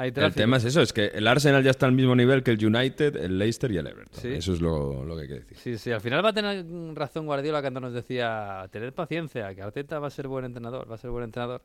[0.00, 2.52] Hay El tema es eso, es que el Arsenal ya está al mismo nivel que
[2.52, 4.18] el United, el Leicester y el Everton.
[4.18, 4.28] Sí.
[4.28, 5.58] Eso es lo, lo que hay que decir.
[5.58, 9.60] Sí, sí, al final va a tener razón Guardiola cuando nos decía, tened paciencia, que
[9.60, 11.60] Arteta va a ser buen entrenador, va a ser buen entrenador.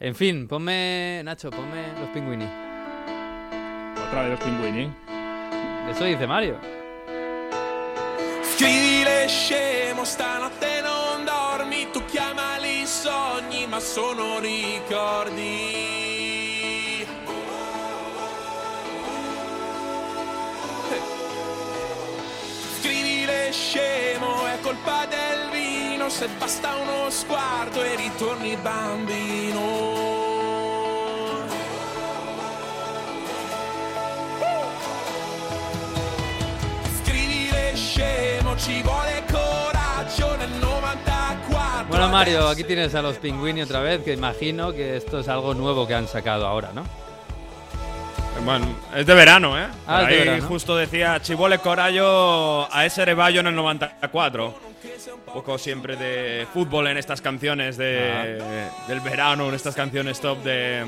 [0.00, 2.46] En fin, ponme, Nacho, ponme los pingüini.
[4.06, 4.90] Otra vez los pingüini.
[5.90, 6.56] Eso dice Mario.
[8.54, 16.07] Scrivile scemo, stanotte non dormi, tu chiamali sogni, ma sono ricordi.
[23.48, 29.60] Scrivile scemo, è colpa del vino, se basta uno sguardo e ritorni bambino.
[37.02, 41.86] Scrivile scemo, ci vuole coraggio nel 94.
[41.88, 45.54] Bueno, Mario, aquí tienes a los pingüini otra vez, que imagino que esto es algo
[45.54, 47.07] nuevo que han sacado ahora, ¿no?
[48.44, 49.66] Bueno, es de verano, ¿eh?
[49.86, 50.46] Ah, es de Ahí verano.
[50.46, 54.46] justo decía Chivole Corallo a ese Reballo en el 94.
[55.26, 58.40] Un poco siempre de fútbol en estas canciones de,
[58.86, 60.84] del verano, en estas canciones top de,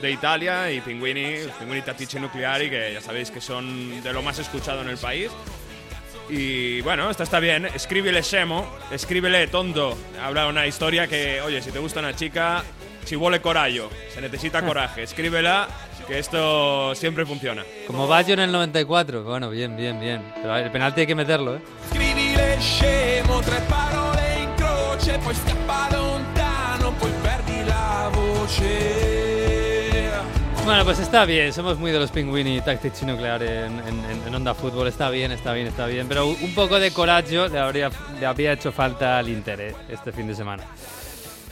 [0.00, 4.38] de Italia y Pinguini, Pinguini Tattici Nucleari, que ya sabéis que son de lo más
[4.38, 5.30] escuchado en el país.
[6.28, 7.66] Y bueno, esta está bien.
[7.66, 9.98] Escríbele Semo, escríbele tonto.
[10.22, 12.62] Habla una historia que, oye, si te gusta una chica,
[13.04, 15.02] Chivole Corallo, se necesita coraje.
[15.02, 15.66] Escríbela,
[16.06, 17.64] que esto siempre funciona.
[17.86, 19.22] Como Baggio en el 94.
[19.24, 20.22] Bueno, bien, bien, bien.
[20.36, 21.60] Pero el penalti hay que meterlo, ¿eh?
[21.90, 30.10] Scrivile scemo, tre parole in croce, poi scappa lontano, poi perdi la voce.
[30.64, 31.52] Bueno, pues está bien.
[31.52, 34.86] Somos muy de los Pinguini Tactici Nuclear en, en- en- en Onda Fútbol.
[34.88, 36.06] Está bien, está bien, está bien.
[36.06, 37.90] Pero un poco de coraggio le habría,
[38.20, 39.74] le habría hecho falta al Inter ¿eh?
[39.88, 40.62] este fin de semana.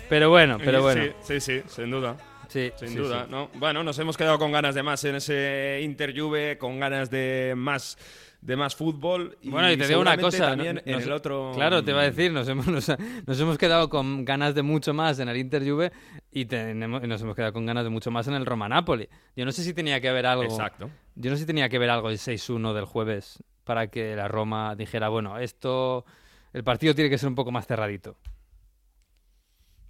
[0.09, 1.03] Pero bueno, pero bueno.
[1.23, 2.17] Sí, sí, sí, sin duda.
[2.49, 3.31] Sí, Sin sí, duda, sí.
[3.31, 3.49] ¿no?
[3.55, 7.55] Bueno, nos hemos quedado con ganas de más en ese Inter Juve, con ganas de
[7.57, 7.97] más
[8.41, 9.37] de más fútbol.
[9.43, 10.51] Bueno, y te digo una cosa.
[10.51, 11.51] También en nos- el otro.
[11.55, 12.89] Claro, te iba a decir, nos hemos, nos,
[13.27, 15.91] nos hemos quedado con ganas de mucho más en el Inter Juve
[16.31, 19.09] y, tenemos, y nos hemos quedado con ganas de mucho más en el Roma Napoli.
[19.35, 20.45] Yo no sé si tenía que ver algo.
[20.45, 20.89] Exacto.
[21.17, 24.29] Yo no sé si tenía que ver algo el 6-1 del jueves para que la
[24.29, 26.05] Roma dijera, bueno, esto.
[26.53, 28.17] El partido tiene que ser un poco más cerradito.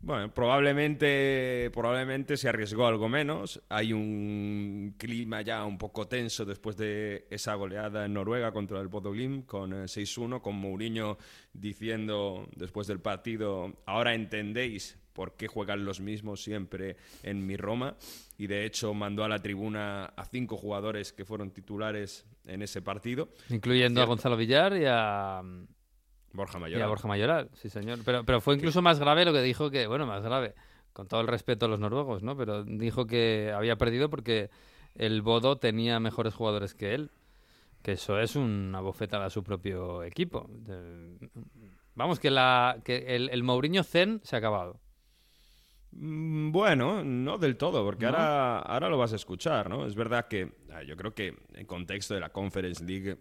[0.00, 3.60] Bueno, probablemente, probablemente se arriesgó algo menos.
[3.68, 8.88] Hay un clima ya un poco tenso después de esa goleada en Noruega contra el
[8.88, 11.18] Bodo Glimt con eh, 6-1, con Mourinho
[11.52, 17.96] diciendo después del partido, ahora entendéis por qué juegan los mismos siempre en mi Roma.
[18.36, 22.82] Y de hecho mandó a la tribuna a cinco jugadores que fueron titulares en ese
[22.82, 23.30] partido.
[23.48, 24.04] Incluyendo a.
[24.04, 25.42] Gonzalo Villar y a,
[26.32, 26.82] Borja y Mayoral.
[26.84, 27.98] a Borja Mayoral, sí señor.
[28.04, 30.54] Pero, pero fue incluso más grave lo que dijo que, bueno, más grave,
[30.92, 32.36] con todo el respeto a los noruegos, ¿no?
[32.36, 34.50] Pero dijo que había perdido porque
[34.94, 37.10] el Bodo tenía mejores jugadores que él.
[37.82, 40.50] Que eso es una bofetada a su propio equipo.
[41.94, 44.80] Vamos, que, la, que el, el Mourinho Zen se ha acabado.
[45.92, 48.10] Mm, Bueno, no del todo, porque ¿No?
[48.10, 49.86] ahora, ahora lo vas a escuchar, ¿no?
[49.86, 53.16] Es verdad que ah, yo creo que en contexto de la Conference League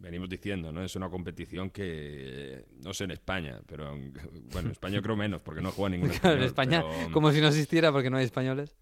[0.00, 0.82] venimos diciendo, ¿no?
[0.82, 4.12] Es una competición que no sé en España, pero en-
[4.52, 7.30] bueno, en España creo menos porque no juega ningún Claro, en español, España, pero- como
[7.32, 8.76] si no existiera porque no hay españoles.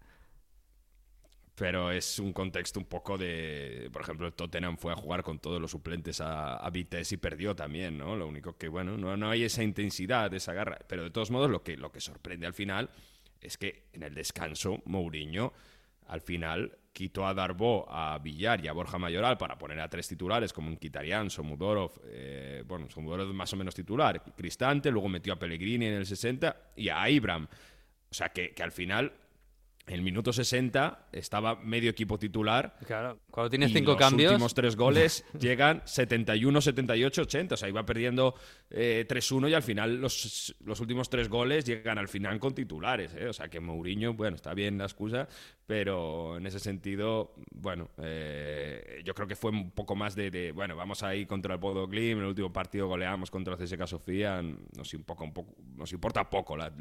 [1.55, 5.39] pero es un contexto un poco de, por ejemplo, el Tottenham fue a jugar con
[5.39, 8.15] todos los suplentes a, a Vitesse y perdió también, ¿no?
[8.15, 11.51] Lo único que, bueno, no, no hay esa intensidad, esa garra, pero de todos modos
[11.51, 12.89] lo que, lo que sorprende al final
[13.41, 15.51] es que en el descanso Mourinho
[16.07, 20.07] al final quitó a Darbo, a Villar y a Borja Mayoral para poner a tres
[20.07, 25.33] titulares como un Kitarian, Somudorov, eh, bueno, Somudorov más o menos titular, Cristante, luego metió
[25.33, 27.47] a Pellegrini en el 60 y a Ibram.
[28.11, 29.13] O sea que, que al final,
[29.87, 32.75] en el minuto 60, estaba medio equipo titular.
[32.85, 34.31] Claro, cuando tienes y cinco los cambios.
[34.31, 37.53] últimos tres goles llegan 71, 78, 80.
[37.53, 38.35] O sea, iba perdiendo
[38.69, 43.13] eh, 3-1 y al final los, los últimos tres goles llegan al final con titulares.
[43.15, 43.27] ¿eh?
[43.27, 45.27] O sea, que Mourinho, bueno, está bien la excusa,
[45.69, 50.75] pero en ese sentido, bueno, eh, yo creo que fue un poco más de, bueno,
[50.75, 54.41] vamos ahí contra el Bodo Glimt, en el último partido goleamos contra el CSKA Sofía,
[54.41, 56.73] nos, un un poco, nos importa poco la,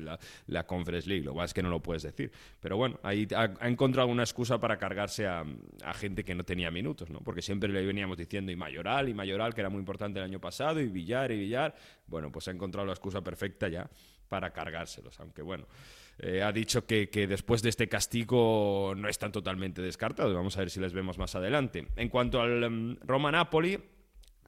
[0.46, 2.32] la, Conference League, lo cual es que no lo puedes decir.
[2.60, 5.44] Pero bueno, ahí ha, ha encontrado una excusa para cargarse a,
[5.84, 7.20] a gente que no tenía minutos, ¿no?
[7.20, 10.40] Porque siempre le veníamos diciendo y Mayoral, y Mayoral, que era muy importante el año
[10.40, 11.74] pasado, y Villar, y Villar.
[12.06, 13.86] Bueno, pues ha encontrado la excusa perfecta ya
[14.30, 15.66] para cargárselos, aunque bueno.
[16.20, 20.34] Eh, ha dicho que, que después de este castigo no están totalmente descartados.
[20.34, 21.86] Vamos a ver si les vemos más adelante.
[21.96, 23.78] En cuanto al um, Roma-Napoli,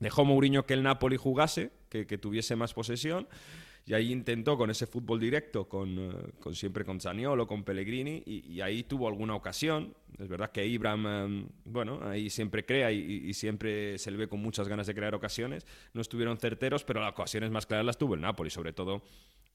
[0.01, 3.29] dejó Mourinho que el Napoli jugase, que, que tuviese más posesión.
[3.87, 8.23] Y ahí intentó con ese fútbol directo, con, eh, con siempre con Zaniolo, con Pellegrini,
[8.27, 9.95] y, ahí tuvo alguna ocasión.
[10.19, 14.29] Es verdad que Ibram, eh, bueno, ahí siempre crea y, y siempre se le ve
[14.29, 15.67] con muchas ganas de crear ocasiones.
[15.95, 19.03] No estuvieron certeros, pero las ocasiones más claras las tuvo el Napoli, sobre todo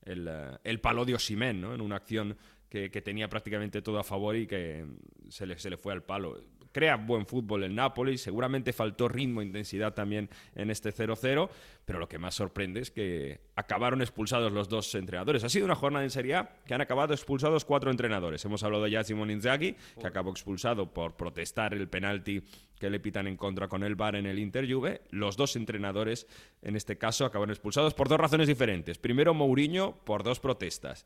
[0.05, 1.73] el, eh, el palo de Osimhen, ¿no?
[1.73, 2.37] En una acción
[2.69, 4.85] que, que tenía prácticamente todo a favor y que
[5.29, 6.39] se le, se le fue al palo.
[6.75, 11.49] Crea buen fútbol el Napoli, seguramente faltó ritmo e intensidad también en este 0-0,
[11.85, 15.45] pero lo que más sorprende es que acabaron expulsados los dos entrenadores.
[15.45, 18.43] Ha sido una jornada en Serie que han acabado expulsados cuatro entrenadores.
[18.43, 22.43] Hemos hablado ya de Simone Inzaghi, que acabó expulsado por protestar el penalti
[22.77, 25.03] que le pitan en contra con el VAR en el Inter Juve.
[25.11, 26.27] Los dos entrenadores,
[26.61, 28.97] en este caso, acabaron expulsados por dos razones diferentes.
[28.97, 31.05] Primero, Mourinho por dos protestas.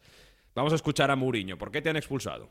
[0.56, 1.60] Vamos a escuchar a Mourinho.
[1.60, 2.50] ¿Por qué te han expulsado?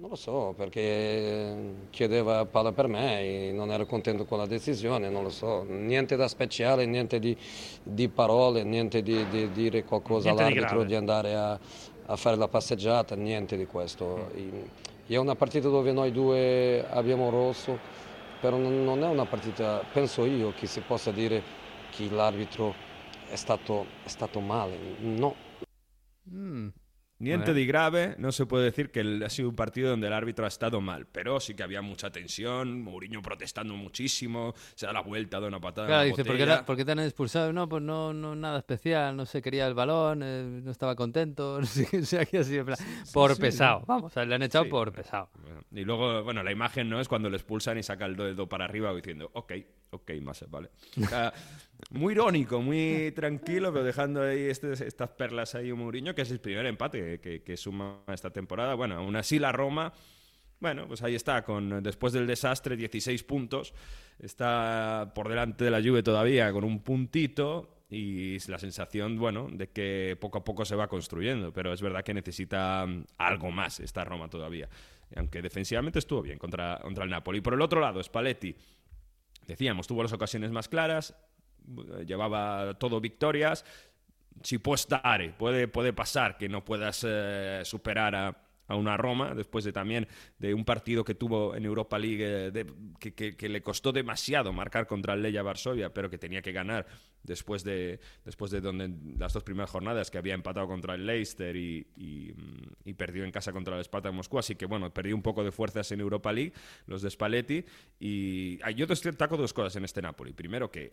[0.00, 5.08] Non lo so, perché chiedeva palla per me e non ero contento con la decisione,
[5.08, 5.64] non lo so.
[5.64, 7.36] Niente da speciale, niente di,
[7.82, 10.86] di parole, niente di, di dire qualcosa Niente di all'arbitro, grave.
[10.86, 11.58] di, andare a,
[12.06, 14.30] a fare la passeggiata, niente di questo.
[14.34, 14.70] E
[15.08, 17.76] è una partita dove noi due abbiamo rosso,
[18.40, 21.42] però non, non è una partita, penso io, che si possa dire
[21.90, 22.72] che l'arbitro
[23.28, 24.76] è stato, è stato male.
[25.00, 25.34] No.
[26.32, 26.68] Mm.
[27.20, 30.44] Niente de grave, no se puede decir que ha sido un partido donde el árbitro
[30.44, 35.00] ha estado mal, pero sí que había mucha tensión, Mourinho protestando muchísimo, se da la
[35.00, 35.88] vuelta, da una patada.
[35.88, 37.52] Claro, en la dice, ¿por qué, por te han expulsado?
[37.52, 41.58] No, pues no, no, nada especial, no sé, quería el balón, eh, no estaba contento,
[41.60, 42.78] no sé, o sea, que así, en plan,
[43.12, 45.28] por sí, pesado, vamos, o sea, le han echado por pesado.
[45.42, 48.48] Bueno, Y luego, bueno, la imagen no es cuando le expulsan y saca el dedo
[48.48, 49.52] para arriba diciendo, ok,
[49.90, 50.70] ok, más vale.
[51.90, 56.30] Muy irónico, muy tranquilo, pero dejando ahí este- estas perlas ahí un Mourinho, que es
[56.30, 58.74] el primer empate que, que suma esta temporada.
[58.74, 59.92] Bueno, aún así la Roma,
[60.60, 63.72] bueno, pues ahí está, con después del desastre, 16 puntos.
[64.18, 69.68] Está por delante de la Juve todavía con un puntito y la sensación, bueno, de
[69.70, 73.80] que poco a poco se va construyendo, pero es verdad que necesita mm, algo más
[73.80, 74.68] esta Roma todavía.
[75.16, 77.40] Aunque defensivamente estuvo bien contra, contra el Napoli.
[77.40, 78.54] Por el otro lado, Spalletti,
[79.48, 81.16] decíamos, tuvo las ocasiones más claras,
[81.66, 83.64] eh, llevaba todo victorias.
[84.42, 89.34] Si può stare, puede, puede pasar que no puedas eh, superar a, a una Roma
[89.34, 90.06] después de también
[90.38, 95.14] de un partido que tuvo en Europa League eh, que le costó demasiado marcar contra
[95.14, 96.86] el Leia Varsovia, pero que tenía que ganar
[97.22, 101.56] después de después de donde las dos primeras jornadas que había empatado contra el Leicester
[101.56, 105.14] y, y, mm, y perdió en casa contra el Spartak Moscú, así que bueno, perdió
[105.14, 106.52] un poco de fuerzas en Europa League
[106.86, 107.64] los de Spalletti
[107.98, 110.32] y ah, yo destaco dos cosas en este Napoli.
[110.32, 110.92] Primero que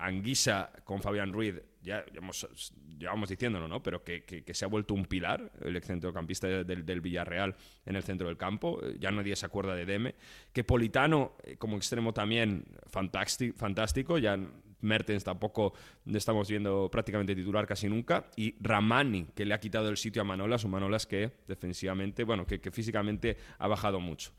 [0.00, 3.82] Anguisa con Fabián Ruiz, ya llevamos, diciéndolo, ¿no?
[3.82, 8.02] Pero que, que- se ha vuelto un pilar, el centrocampista del, del Villarreal en el
[8.02, 8.80] centro del campo.
[8.82, 10.14] Eh, Ya nadie se acuerda de Deme.
[10.52, 14.18] Que Politano, eh, como extremo también, fantásti- fantástico.
[14.18, 14.38] Ya
[14.80, 15.72] Mertens tampoco
[16.06, 18.26] estamos viendo prácticamente titular casi nunca.
[18.36, 22.46] Y Ramani, que le ha quitado el sitio a Manolas, un Manolas que defensivamente, bueno,
[22.46, 24.30] que, que físicamente ha bajado mucho.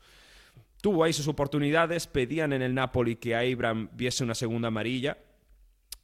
[0.80, 5.18] Tuvo ahí sus oportunidades, pedían en el Napoli que a Abraham viese una segunda amarilla.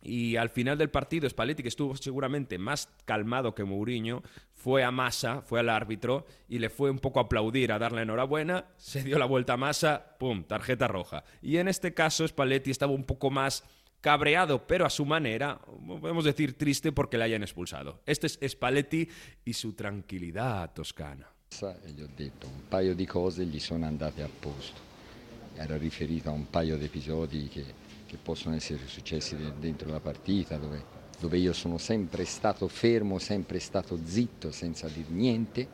[0.02, 4.22] Y al final del partido, Spalletti, que estuvo seguramente más calmado que Mourinho,
[4.52, 8.02] fue a Massa, fue al árbitro y le fue un poco a aplaudir, a darle
[8.02, 11.24] enhorabuena, se dio la vuelta a Massa, ¡pum!, tarjeta roja.
[11.42, 13.64] Y en este caso, Spalletti estaba un poco más
[14.00, 15.60] cabreado, pero a su manera,
[16.00, 18.02] podemos decir triste porque le hayan expulsado.
[18.06, 19.08] Este es Spalletti
[19.44, 21.28] y su tranquilidad toscana.
[21.60, 24.80] E un paio di cose gli sono andate a posto.
[25.56, 27.64] Era riferito a un paio di episodi che,
[28.06, 30.82] che possono essere successi de- dentro la partita, dove,
[31.18, 35.68] dove io sono sempre stato fermo, sempre stato zitto, senza dire niente.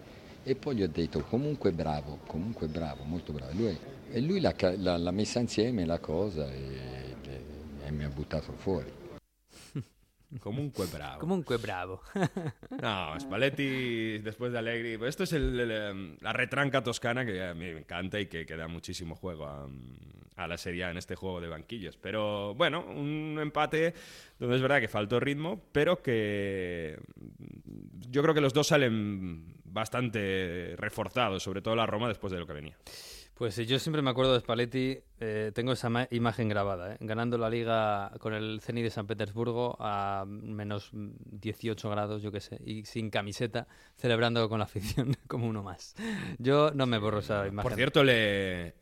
[0.44, 3.52] E poi gli ho detto comunque bravo, comunque bravo, molto bravo.
[3.54, 3.78] Lui,
[4.10, 7.40] e lui l'ha, l'ha- l'ha messa insieme la cosa e, e-
[7.86, 8.90] e mi ha buttato fuori.
[10.40, 11.18] Comunque bravo.
[11.20, 12.02] Comunque bravo.
[12.82, 14.96] No, Spalletti después de Allegri.
[14.98, 18.26] pues Esto es el- el, em, la retranca toscana que a mí me encanta y
[18.26, 19.68] que, que da muchísimo juego a,
[20.36, 21.96] a la Serie A en este juego de banquillos.
[21.98, 23.94] Pero bueno, un empate
[24.38, 26.98] donde es verdad que faltó ritmo, pero que
[28.10, 32.46] yo creo que los dos salen bastante reforzados, sobre todo la Roma después de lo
[32.46, 32.76] que venía.
[33.42, 36.96] Pues sí, yo siempre me acuerdo de Spalletti, eh, tengo esa ma- imagen grabada, ¿eh?
[37.00, 42.38] ganando la liga con el Zenit de San Petersburgo a menos 18 grados, yo qué
[42.38, 43.66] sé, y sin camiseta,
[43.96, 45.96] celebrando con la afición como uno más.
[46.38, 47.68] Yo no me borro esa imagen.
[47.68, 48.76] Por cierto, le,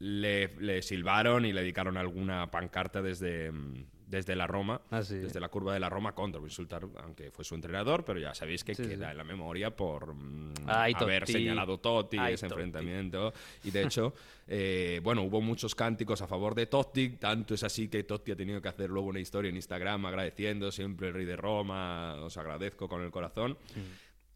[0.00, 5.14] le, le silbaron y le dedicaron alguna pancarta desde, mm, desde la Roma, Ah, sí.
[5.16, 8.62] desde la curva de la Roma contra insultar, aunque fue su entrenador, pero ya sabéis
[8.62, 9.10] que Sí, queda sí.
[9.12, 11.32] en la memoria por mm, Ay, haber Totti.
[11.32, 12.60] señalado Totti Ay, ese Totti.
[12.60, 13.32] enfrentamiento.
[13.64, 14.12] Y de hecho,
[14.48, 18.36] eh, bueno, hubo muchos cánticos a favor de Totti, tanto es así que Totti ha
[18.36, 22.36] tenido que hacer luego una historia en Instagram agradeciendo siempre el rey de Roma, os
[22.36, 23.56] agradezco con el corazón.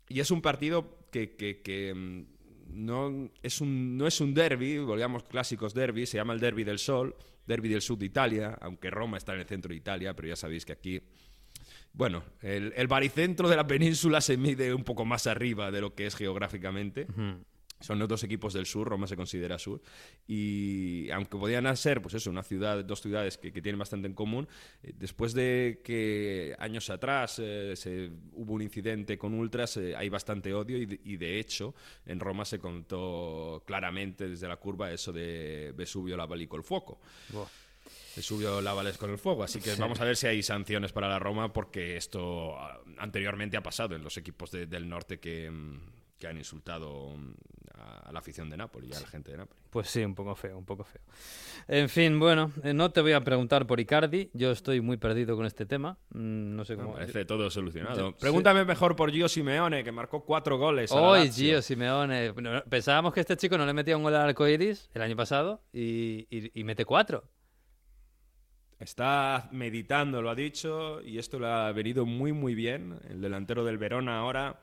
[0.08, 2.24] Y es un partido que, que- que, mm,
[2.68, 6.78] no, es un, no es un derby, volvamos clásicos derby, se llama el Derby del
[6.78, 7.14] Sol,
[7.46, 10.36] Derby del Sur de Italia, aunque Roma está en el centro de Italia, pero ya
[10.36, 11.00] sabéis que aquí,
[11.92, 15.94] bueno, el, el baricentro de la península se mide un poco más arriba de lo
[15.94, 17.06] que es geográficamente.
[17.80, 19.82] Son los dos equipos del sur, Roma se considera sur,
[20.26, 24.14] y aunque podían ser, pues eso, una ciudad, dos ciudades que, que tienen bastante en
[24.14, 24.48] común,
[24.82, 30.08] eh, después de que años atrás eh, se, hubo un incidente con ultras, eh, hay
[30.08, 31.74] bastante odio y de, y de hecho
[32.06, 36.98] en Roma se contó claramente desde la curva eso de Vesubio lavali col fuoco.
[37.30, 37.46] Buah.
[38.16, 41.18] Vesubio lávales con el fuego, así que vamos a ver si hay sanciones para la
[41.18, 45.80] Roma porque esto ah, anteriormente ha pasado en los equipos de- del norte que, mm,
[46.18, 47.34] que han insultado mm,
[48.04, 49.62] a la afición de Nápoles y a la gente de Nápoles.
[49.70, 51.02] Pues sí, un poco feo, un poco feo.
[51.68, 55.36] En fin, bueno, eh, no te voy a preguntar por Icardi, yo estoy muy perdido
[55.36, 56.94] con este tema, mm, no sé cómo...
[56.94, 57.96] parece todo solucionado.
[58.12, 60.90] Yo- Pregúntame mejor por Gio Simeone, que marcó cuatro goles.
[60.92, 61.30] Hoy.
[61.30, 62.32] Gio Simeone.
[62.68, 66.26] Pensábamos que este chico no le metía un gol al arcoiris el año pasado y,
[66.30, 67.24] y- y mete cuatro.
[68.78, 72.98] Está meditando, lo ha dicho, y esto le ha venido muy, muy bien.
[73.08, 74.60] El delantero del Verona ahora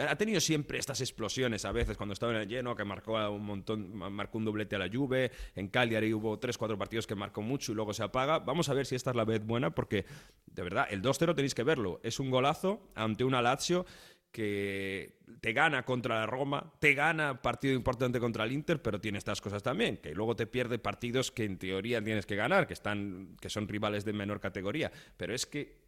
[0.00, 3.44] ha tenido siempre estas explosiones a veces cuando estaba en el lleno, que marcó un
[3.44, 5.30] montón, marcó un doblete a la Juve.
[5.54, 8.38] En Cagliari hubo tres, cuatro partidos que marcó mucho y luego se apaga.
[8.38, 10.06] Vamos a ver si esta es la vez buena, porque
[10.46, 12.00] de verdad, el 2-0 tenéis que verlo.
[12.02, 13.84] Es un golazo ante una Lazio
[14.32, 19.18] que te gana contra la Roma, te gana partido importante contra el Inter, pero tiene
[19.18, 22.72] estas cosas también, que luego te pierde partidos que en teoría tienes que ganar, que
[22.72, 25.82] están que son rivales de menor categoría, pero es que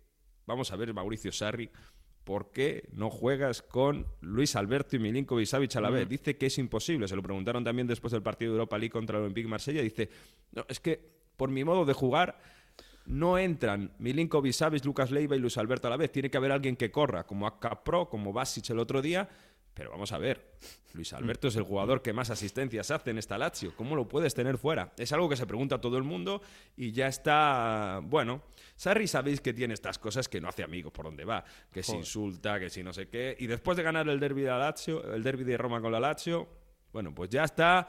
[0.47, 1.70] vamos a ver Mauricio Sarri
[2.24, 6.09] ¿Por qué no juegas con Luis Alberto y Milinkovic Savic a la vez?
[6.09, 7.06] Dice que es imposible.
[7.06, 9.82] Se lo preguntaron también después del partido de Europa League contra el Olympique Marsella.
[9.82, 10.09] Dice,
[10.52, 11.01] no, es que
[11.36, 12.40] por mi modo de jugar
[13.06, 16.10] no entran Milinkovic Savic, Lucas Leiva y Luis Alberto a la vez.
[16.10, 19.28] Tiene que haber alguien que corra, como Acapro, como Basic el otro día.
[19.74, 20.55] Pero vamos a ver,
[20.92, 23.74] Luis Alberto es el jugador que más asistencias hace en esta Lazio.
[23.76, 24.92] ¿Cómo lo puedes tener fuera?
[24.96, 26.40] Es algo que se pregunta todo el mundo
[26.76, 28.01] y ya está.
[28.05, 28.42] Bueno,
[28.76, 31.96] Sarri sabéis que tiene estas cosas que no hace amigos por donde va, que se
[31.96, 33.36] insulta, que si no sé qué.
[33.38, 35.98] Y después de ganar el derby de la Lazio, el derby de Roma con la
[35.98, 36.48] Lazio,
[36.92, 37.88] bueno, pues ya está.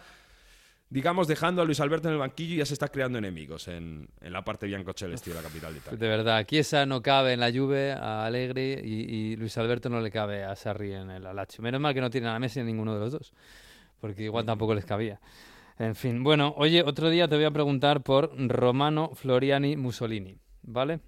[0.95, 4.07] Digamos, dejando a Luis Alberto en el banquillo y ya se está creando enemigos en,
[4.22, 5.99] en la parte Biancocelesti de la capital de Italia.
[5.99, 9.99] De verdad, Chiesa no cabe en la Juve, a Allegri y, y Luis Alberto no
[9.99, 11.61] le cabe a Sarri en el Lazio.
[11.61, 13.34] Menos mal que no tienen a Messi en ninguno de los dos,
[13.99, 15.19] porque igual tampoco les cabía.
[15.77, 21.01] En fin, bueno, oye, otro día te voy a preguntar por Romano Floriani Mussolini, ¿vale?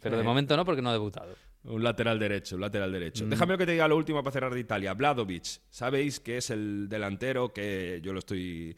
[0.00, 0.26] Pero de Sí.
[0.28, 1.34] momento no, porque no ha debutado.
[1.64, 3.26] Un lateral derecho, un lateral derecho.
[3.26, 3.30] Mm.
[3.30, 4.94] Déjame que te diga lo último para cerrar de Italia.
[4.94, 8.76] Vladovic, sabéis que es el delantero que yo lo estoy.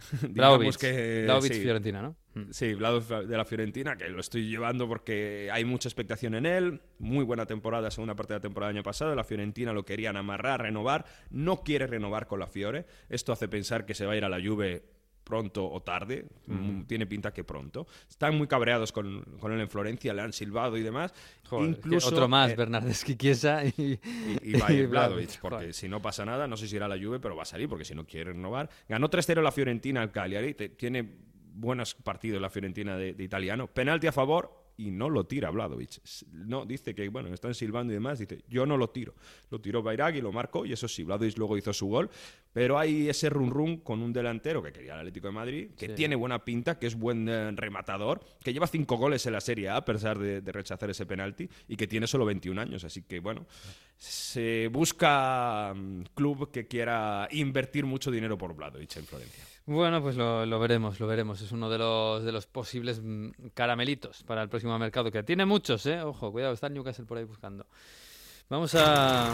[0.22, 1.26] Vlahovic, que.
[1.42, 1.54] Sí.
[1.54, 2.16] Fiorentina, ¿no?
[2.34, 2.50] Mm.
[2.50, 6.80] Sí, Vlahovic de la Fiorentina, que lo estoy llevando porque hay mucha expectación en él.
[6.98, 9.14] Muy buena temporada, segunda parte de la temporada del año pasado.
[9.14, 11.04] La Fiorentina lo querían amarrar, renovar.
[11.30, 12.86] No quiere renovar con la Fiore.
[13.08, 14.82] Esto hace pensar que se va a ir a la Juve
[15.30, 16.26] pronto o tarde.
[16.46, 17.86] Mm, Tiene pinta que pronto.
[18.08, 21.14] Están muy cabreados con, con él en Florencia, le han silbado y demás.
[21.48, 24.00] Joder, Incluso otro más, eh, Bernardeschi Chiesa y, y,
[24.42, 24.86] y va a ir y
[25.40, 25.74] porque Joder.
[25.74, 27.68] si no pasa nada, no sé si irá a la Juve, pero va a salir,
[27.68, 28.68] porque si no quiere renovar.
[28.88, 31.08] Ganó 3-0 la Fiorentina al Cagliari, te- tiene
[31.54, 33.66] buenos partidos la Fiorentina de, de italiano.
[33.68, 36.00] Penalti a favor y no lo tira Vladovic.
[36.32, 39.14] No, dice que, bueno, están silbando y demás, dice, yo no lo tiro.
[39.50, 42.08] Lo tiró Bairaghi, lo marcó, y eso sí, Vladovic luego hizo su gol.
[42.52, 45.86] Pero hay ese run run con un delantero que quería el Atlético de Madrid, que
[45.88, 45.94] Sí.
[45.94, 49.68] tiene buena pinta, que es buen eh, rematador, que lleva cinco goles en la Serie
[49.68, 52.82] A a pesar de, de rechazar ese penalti y que tiene solo 21 años.
[52.82, 53.46] Así que bueno,
[53.96, 59.44] se busca mm, club que quiera invertir mucho dinero por Vladovic en Florencia.
[59.66, 61.40] Bueno, pues lo, lo veremos, lo veremos.
[61.42, 65.44] Es uno de los, de los posibles mm, caramelitos para el próximo mercado, que tiene
[65.44, 66.00] muchos, ¿eh?
[66.02, 67.66] Ojo, cuidado, está Newcastle por ahí buscando.
[68.48, 69.32] Vamos a...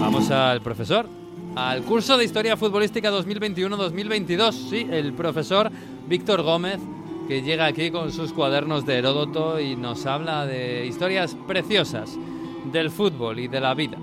[0.00, 1.06] Vamos al profesor,
[1.54, 4.52] al curso de Historia Futbolística 2021-2022.
[4.52, 5.70] Sí, el profesor
[6.08, 6.80] Víctor Gómez,
[7.28, 12.18] que llega aquí con sus cuadernos de Heródoto y nos habla de historias preciosas
[12.66, 13.98] del fútbol y de la vida.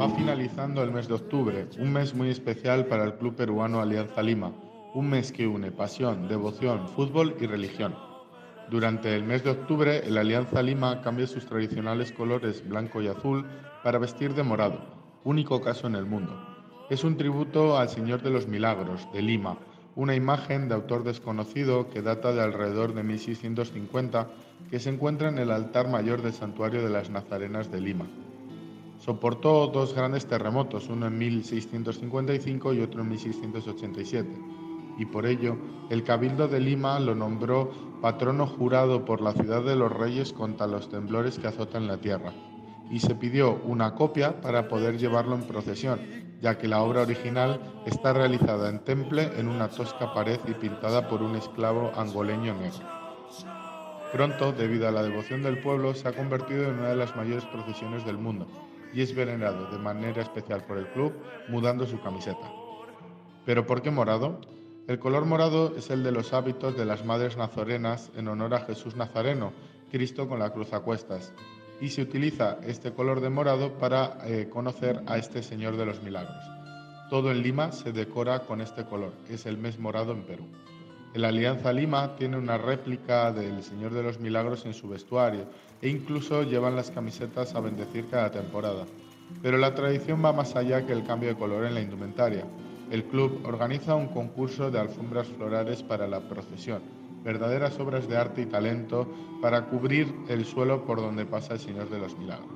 [0.00, 4.22] Va finalizando el mes de octubre, un mes muy especial para el club peruano Alianza
[4.22, 4.52] Lima,
[4.94, 7.94] un mes que une pasión, devoción, fútbol y religión.
[8.70, 13.46] Durante el mes de octubre, el Alianza Lima cambia sus tradicionales colores blanco y azul
[13.82, 14.80] para vestir de morado,
[15.24, 16.38] único caso en el mundo.
[16.90, 19.58] Es un tributo al Señor de los Milagros, de Lima,
[19.96, 24.28] una imagen de autor desconocido que data de alrededor de 1650
[24.70, 28.06] que se encuentra en el altar mayor del santuario de las Nazarenas de Lima.
[28.98, 34.28] Soportó dos grandes terremotos, uno en 1655 y otro en 1687,
[34.98, 35.56] y por ello
[35.90, 37.70] el Cabildo de Lima lo nombró
[38.00, 42.32] patrono jurado por la ciudad de los reyes contra los temblores que azotan la tierra,
[42.90, 46.00] y se pidió una copia para poder llevarlo en procesión,
[46.40, 51.08] ya que la obra original está realizada en temple en una tosca pared y pintada
[51.08, 52.95] por un esclavo angoleño negro.
[54.12, 57.44] Pronto, debido a la devoción del pueblo, se ha convertido en una de las mayores
[57.46, 58.46] procesiones del mundo
[58.94, 61.12] y es venerado de manera especial por el club
[61.48, 62.50] mudando su camiseta.
[63.44, 64.40] ¿Pero por qué morado?
[64.86, 68.60] El color morado es el de los hábitos de las madres nazarenas en honor a
[68.60, 69.52] Jesús Nazareno,
[69.90, 71.32] Cristo con la cruz a cuestas,
[71.80, 76.02] y se utiliza este color de morado para eh, conocer a este Señor de los
[76.02, 76.42] Milagros.
[77.10, 80.46] Todo en Lima se decora con este color, es el mes morado en Perú.
[81.14, 85.46] El Alianza Lima tiene una réplica del Señor de los Milagros en su vestuario
[85.80, 88.84] e incluso llevan las camisetas a bendecir cada temporada.
[89.42, 92.46] Pero la tradición va más allá que el cambio de color en la indumentaria.
[92.90, 96.82] El club organiza un concurso de alfombras florales para la procesión,
[97.24, 99.08] verdaderas obras de arte y talento
[99.42, 102.48] para cubrir el suelo por donde pasa el Señor de los Milagros.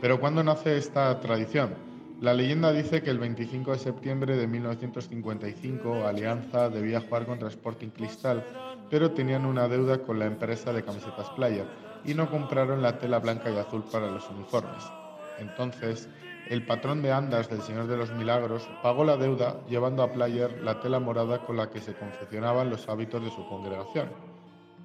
[0.00, 1.93] Pero ¿cuándo nace esta tradición?
[2.24, 7.90] La leyenda dice que el 25 de septiembre de 1955 Alianza debía jugar contra Sporting
[7.90, 8.42] Cristal,
[8.88, 11.66] pero tenían una deuda con la empresa de camisetas Player
[12.02, 14.84] y no compraron la tela blanca y azul para los uniformes.
[15.38, 16.08] Entonces,
[16.48, 20.62] el patrón de andas del Señor de los Milagros pagó la deuda llevando a Player
[20.62, 24.33] la tela morada con la que se confeccionaban los hábitos de su congregación.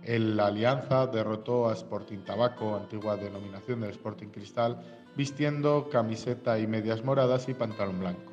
[0.03, 4.81] El Alianza derrotó a Sporting Tabaco, antigua denominación del Sporting Cristal,
[5.15, 8.31] vistiendo camiseta y medias moradas y pantalón blanco.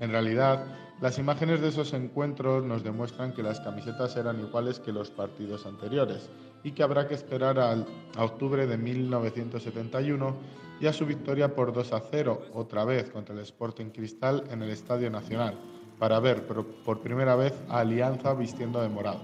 [0.00, 0.64] En realidad,
[1.00, 5.66] las imágenes de esos encuentros nos demuestran que las camisetas eran iguales que los partidos
[5.66, 6.30] anteriores
[6.62, 10.36] y que habrá que esperar a octubre de 1971
[10.80, 14.62] y a su victoria por 2 a 0, otra vez contra el Sporting Cristal en
[14.62, 15.58] el Estadio Nacional,
[15.98, 19.20] para ver por primera vez a Alianza vistiendo de morado.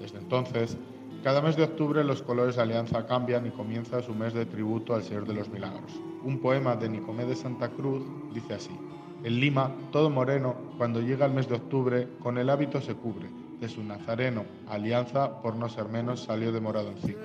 [0.00, 0.76] Desde entonces,
[1.24, 4.94] cada mes de octubre los colores de Alianza cambian y comienza su mes de tributo
[4.94, 5.90] al Señor de los Milagros.
[6.22, 8.78] Un poema de Nicomé de Santa Cruz dice así.
[9.24, 13.30] En Lima, todo moreno, cuando llega el mes de octubre, con el hábito se cubre.
[13.58, 17.22] De su nazareno, Alianza, por no ser menos, salió de morado encima.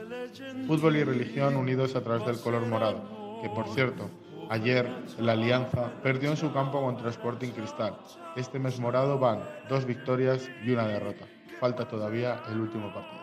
[0.65, 3.01] Fútbol y religión unidos a través del color morado,
[3.41, 4.09] que por cierto,
[4.49, 4.89] ayer
[5.19, 7.97] la Alianza perdió en su campo contra Sporting Cristal.
[8.37, 11.25] Este mes morado van dos victorias y una derrota.
[11.59, 13.18] Falta todavía el último partido.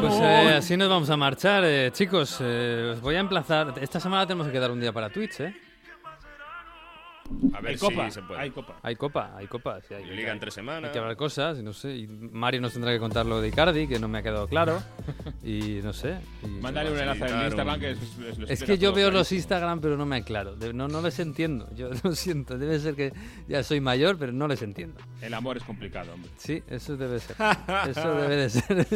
[0.00, 2.38] Pues eh, así nos vamos a marchar, eh, chicos.
[2.40, 3.74] Eh, os voy a emplazar.
[3.80, 5.54] Esta semana tenemos que quedar un día para Twitch, ¿eh?
[7.54, 8.40] A ver hay si copa, se puede.
[8.40, 8.76] Hay copa.
[8.82, 9.80] Hay copa, hay copa.
[9.86, 10.84] Sí, hay, liga en tres semanas.
[10.84, 11.96] Hay que hablar cosas, no sé.
[11.96, 14.82] Y Mario nos tendrá que contar lo de Icardi, que no me ha quedado claro.
[15.42, 16.18] y no sé.
[16.60, 17.98] Mándale un enlace en Instagram que es,
[18.38, 20.56] es, es que yo veo los Instagram, pero no me aclaro.
[20.72, 21.68] No, no les entiendo.
[21.74, 22.58] Yo lo siento.
[22.58, 23.12] Debe ser que
[23.48, 25.00] ya soy mayor, pero no les entiendo.
[25.20, 26.30] El amor es complicado, hombre.
[26.36, 27.36] Sí, eso debe ser.
[27.88, 28.86] eso debe de ser.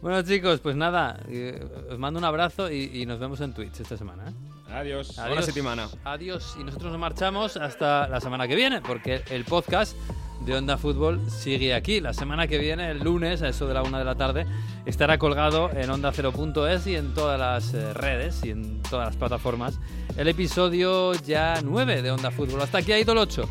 [0.00, 1.20] Bueno, chicos, pues nada.
[1.28, 4.28] Eh, os mando un abrazo y, y nos vemos en Twitch esta semana.
[4.28, 4.32] ¿eh?
[4.74, 5.18] Adiós.
[5.18, 5.46] Adiós.
[5.46, 5.88] semana.
[6.04, 6.56] Adiós.
[6.58, 9.96] Y nosotros nos marchamos hasta la semana que viene, porque el podcast
[10.44, 12.00] de Onda Fútbol sigue aquí.
[12.00, 14.46] La semana que viene, el lunes, a eso de la una de la tarde,
[14.86, 19.78] estará colgado en onda0.es y en todas las eh, redes y en todas las plataformas
[20.16, 22.60] el episodio ya 9 de Onda Fútbol.
[22.60, 23.48] Hasta aquí ha ido el 8.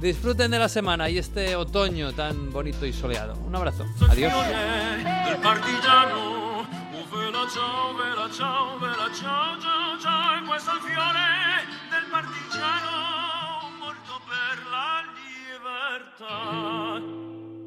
[0.00, 3.34] Disfruten de la semana y este otoño tan bonito y soleado.
[3.46, 3.84] Un abrazo.
[4.08, 4.32] Adiós.
[7.10, 10.80] ve la ciao, ve la ciao, ve la ciao, ciao, ciao, e questo è il
[10.80, 17.27] fiore del partigiano morto per la libertà.